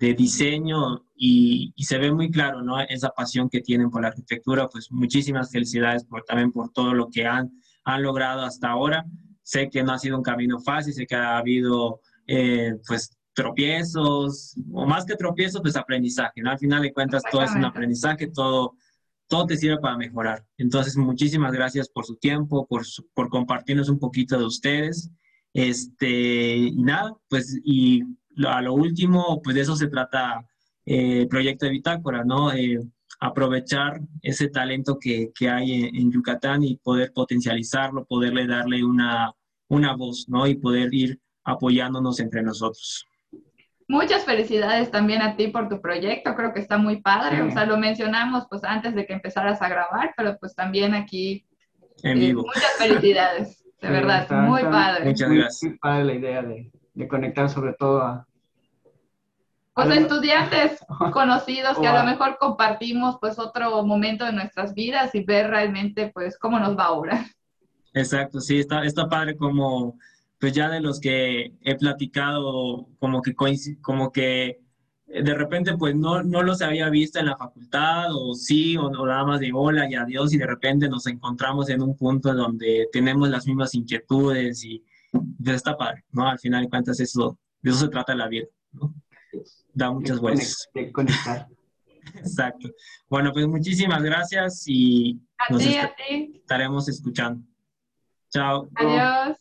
de 0.00 0.14
diseño 0.14 1.04
y, 1.14 1.74
y, 1.76 1.84
se 1.84 1.98
ve 1.98 2.10
muy 2.10 2.30
claro, 2.30 2.62
¿no? 2.62 2.80
Esa 2.80 3.10
pasión 3.10 3.50
que 3.50 3.60
tienen 3.60 3.90
por 3.90 4.00
la 4.00 4.08
arquitectura, 4.08 4.66
pues 4.66 4.90
muchísimas 4.90 5.52
felicidades 5.52 6.04
por, 6.04 6.24
también 6.24 6.52
por 6.52 6.70
todo 6.70 6.94
lo 6.94 7.10
que 7.10 7.26
han, 7.26 7.52
han 7.84 8.02
logrado 8.02 8.40
hasta 8.40 8.70
ahora. 8.70 9.04
Sé 9.42 9.68
que 9.68 9.82
no 9.82 9.92
ha 9.92 9.98
sido 9.98 10.16
un 10.16 10.22
camino 10.22 10.58
fácil, 10.58 10.94
sé 10.94 11.06
que 11.06 11.16
ha 11.16 11.36
habido, 11.36 12.00
eh, 12.26 12.72
pues, 12.88 13.14
tropiezos, 13.34 14.54
o 14.72 14.86
más 14.86 15.04
que 15.04 15.16
tropiezos, 15.16 15.60
pues 15.60 15.76
aprendizaje, 15.76 16.40
¿no? 16.40 16.50
Al 16.50 16.58
final 16.58 16.80
de 16.80 16.94
cuentas 16.94 17.22
todo 17.30 17.42
es 17.42 17.54
un 17.54 17.66
aprendizaje, 17.66 18.28
todo, 18.28 18.76
todo 19.28 19.44
te 19.44 19.58
sirve 19.58 19.78
para 19.80 19.98
mejorar. 19.98 20.46
Entonces, 20.56 20.96
muchísimas 20.96 21.52
gracias 21.52 21.90
por 21.90 22.06
su 22.06 22.16
tiempo, 22.16 22.66
por, 22.66 22.84
por 23.12 23.28
compartirnos 23.28 23.90
un 23.90 23.98
poquito 23.98 24.38
de 24.38 24.46
ustedes. 24.46 25.10
Este, 25.52 26.56
y 26.56 26.82
nada, 26.82 27.14
pues, 27.28 27.60
y 27.62 28.02
a 28.46 28.62
lo 28.62 28.74
último, 28.74 29.40
pues 29.42 29.56
de 29.56 29.62
eso 29.62 29.76
se 29.76 29.88
trata 29.88 30.44
eh, 30.84 31.20
el 31.22 31.28
proyecto 31.28 31.66
de 31.66 31.72
Bitácora, 31.72 32.24
¿no? 32.24 32.52
Eh, 32.52 32.78
aprovechar 33.20 34.00
ese 34.22 34.48
talento 34.48 34.98
que, 34.98 35.30
que 35.34 35.48
hay 35.48 35.72
en, 35.72 35.96
en, 35.96 36.12
Yucatán 36.12 36.62
y 36.62 36.76
poder 36.76 37.12
potencializarlo, 37.12 38.06
poderle 38.06 38.46
darle 38.46 38.82
una, 38.82 39.32
una 39.68 39.94
voz, 39.94 40.26
¿no? 40.28 40.46
Y 40.46 40.54
poder 40.54 40.92
ir 40.94 41.20
apoyándonos 41.44 42.18
entre 42.20 42.42
nosotros. 42.42 43.06
Muchas 43.88 44.24
felicidades 44.24 44.90
también 44.90 45.20
a 45.20 45.36
ti 45.36 45.48
por 45.48 45.68
tu 45.68 45.80
proyecto, 45.80 46.34
creo 46.36 46.54
que 46.54 46.60
está 46.60 46.78
muy 46.78 47.02
padre, 47.02 47.42
o 47.42 47.50
sea, 47.50 47.66
lo 47.66 47.76
mencionamos 47.76 48.46
pues 48.48 48.62
antes 48.62 48.94
de 48.94 49.04
que 49.04 49.14
empezaras 49.14 49.60
a 49.60 49.68
grabar, 49.68 50.14
pero 50.16 50.38
pues 50.38 50.54
también 50.54 50.94
aquí 50.94 51.44
en 52.04 52.16
eh, 52.16 52.20
vivo. 52.20 52.44
muchas 52.46 52.72
felicidades, 52.78 53.64
de 53.82 53.90
verdad, 53.90 54.30
muy 54.46 54.62
padre. 54.62 55.06
Muchas 55.06 55.30
gracias. 55.30 55.62
Muy 55.62 55.78
padre 55.78 56.04
la 56.04 56.14
idea 56.14 56.42
de, 56.42 56.70
de 56.94 57.08
conectar 57.08 57.48
sobre 57.48 57.74
todo 57.74 58.00
a... 58.00 58.26
Pues 59.72 59.90
estudiantes 59.90 60.84
conocidos 61.12 61.78
que 61.78 61.86
a 61.86 62.02
lo 62.02 62.04
mejor 62.04 62.36
compartimos 62.38 63.18
pues 63.20 63.38
otro 63.38 63.82
momento 63.84 64.24
de 64.24 64.32
nuestras 64.32 64.74
vidas 64.74 65.14
y 65.14 65.24
ver 65.24 65.48
realmente 65.48 66.10
pues 66.12 66.38
cómo 66.38 66.58
nos 66.58 66.76
va 66.76 66.84
ahora. 66.84 67.24
Exacto, 67.94 68.40
sí, 68.40 68.58
está, 68.58 68.84
está 68.84 69.08
padre 69.08 69.36
como 69.36 69.96
pues 70.40 70.54
ya 70.54 70.70
de 70.70 70.80
los 70.80 71.00
que 71.00 71.52
he 71.60 71.74
platicado, 71.76 72.88
como 72.98 73.20
que, 73.20 73.34
como 73.82 74.10
que 74.10 74.58
de 75.06 75.34
repente 75.34 75.76
pues 75.76 75.94
no, 75.94 76.22
no 76.22 76.42
los 76.42 76.62
había 76.62 76.88
visto 76.88 77.18
en 77.18 77.26
la 77.26 77.36
facultad 77.36 78.06
o 78.10 78.34
sí, 78.34 78.76
o, 78.76 78.90
nada 78.90 79.24
más 79.24 79.40
de 79.40 79.50
hola 79.52 79.90
y 79.90 79.94
adiós 79.94 80.32
y 80.32 80.38
de 80.38 80.46
repente 80.46 80.88
nos 80.88 81.06
encontramos 81.06 81.68
en 81.68 81.82
un 81.82 81.96
punto 81.96 82.32
donde 82.32 82.88
tenemos 82.90 83.28
las 83.28 83.46
mismas 83.46 83.74
inquietudes 83.74 84.64
y 84.64 84.82
pues 85.12 85.56
está 85.56 85.76
padre, 85.76 86.04
¿no? 86.12 86.28
Al 86.28 86.38
final 86.38 86.62
de 86.62 86.68
cuentas 86.68 87.00
eso, 87.00 87.38
de 87.62 87.70
eso 87.70 87.80
se 87.80 87.88
trata 87.88 88.14
la 88.14 88.28
vida, 88.28 88.46
¿no? 88.72 88.94
Da 89.72 89.90
muchas 89.90 90.18
vueltas. 90.18 90.68
Exacto. 92.14 92.68
Bueno, 93.08 93.30
pues 93.32 93.46
muchísimas 93.46 94.02
gracias 94.02 94.64
y 94.66 95.20
a 95.38 95.56
ti, 95.56 95.76
a 95.76 95.94
ti. 95.94 96.32
estaremos 96.34 96.88
escuchando. 96.88 97.44
Chao. 98.30 98.68
Adiós. 98.74 99.36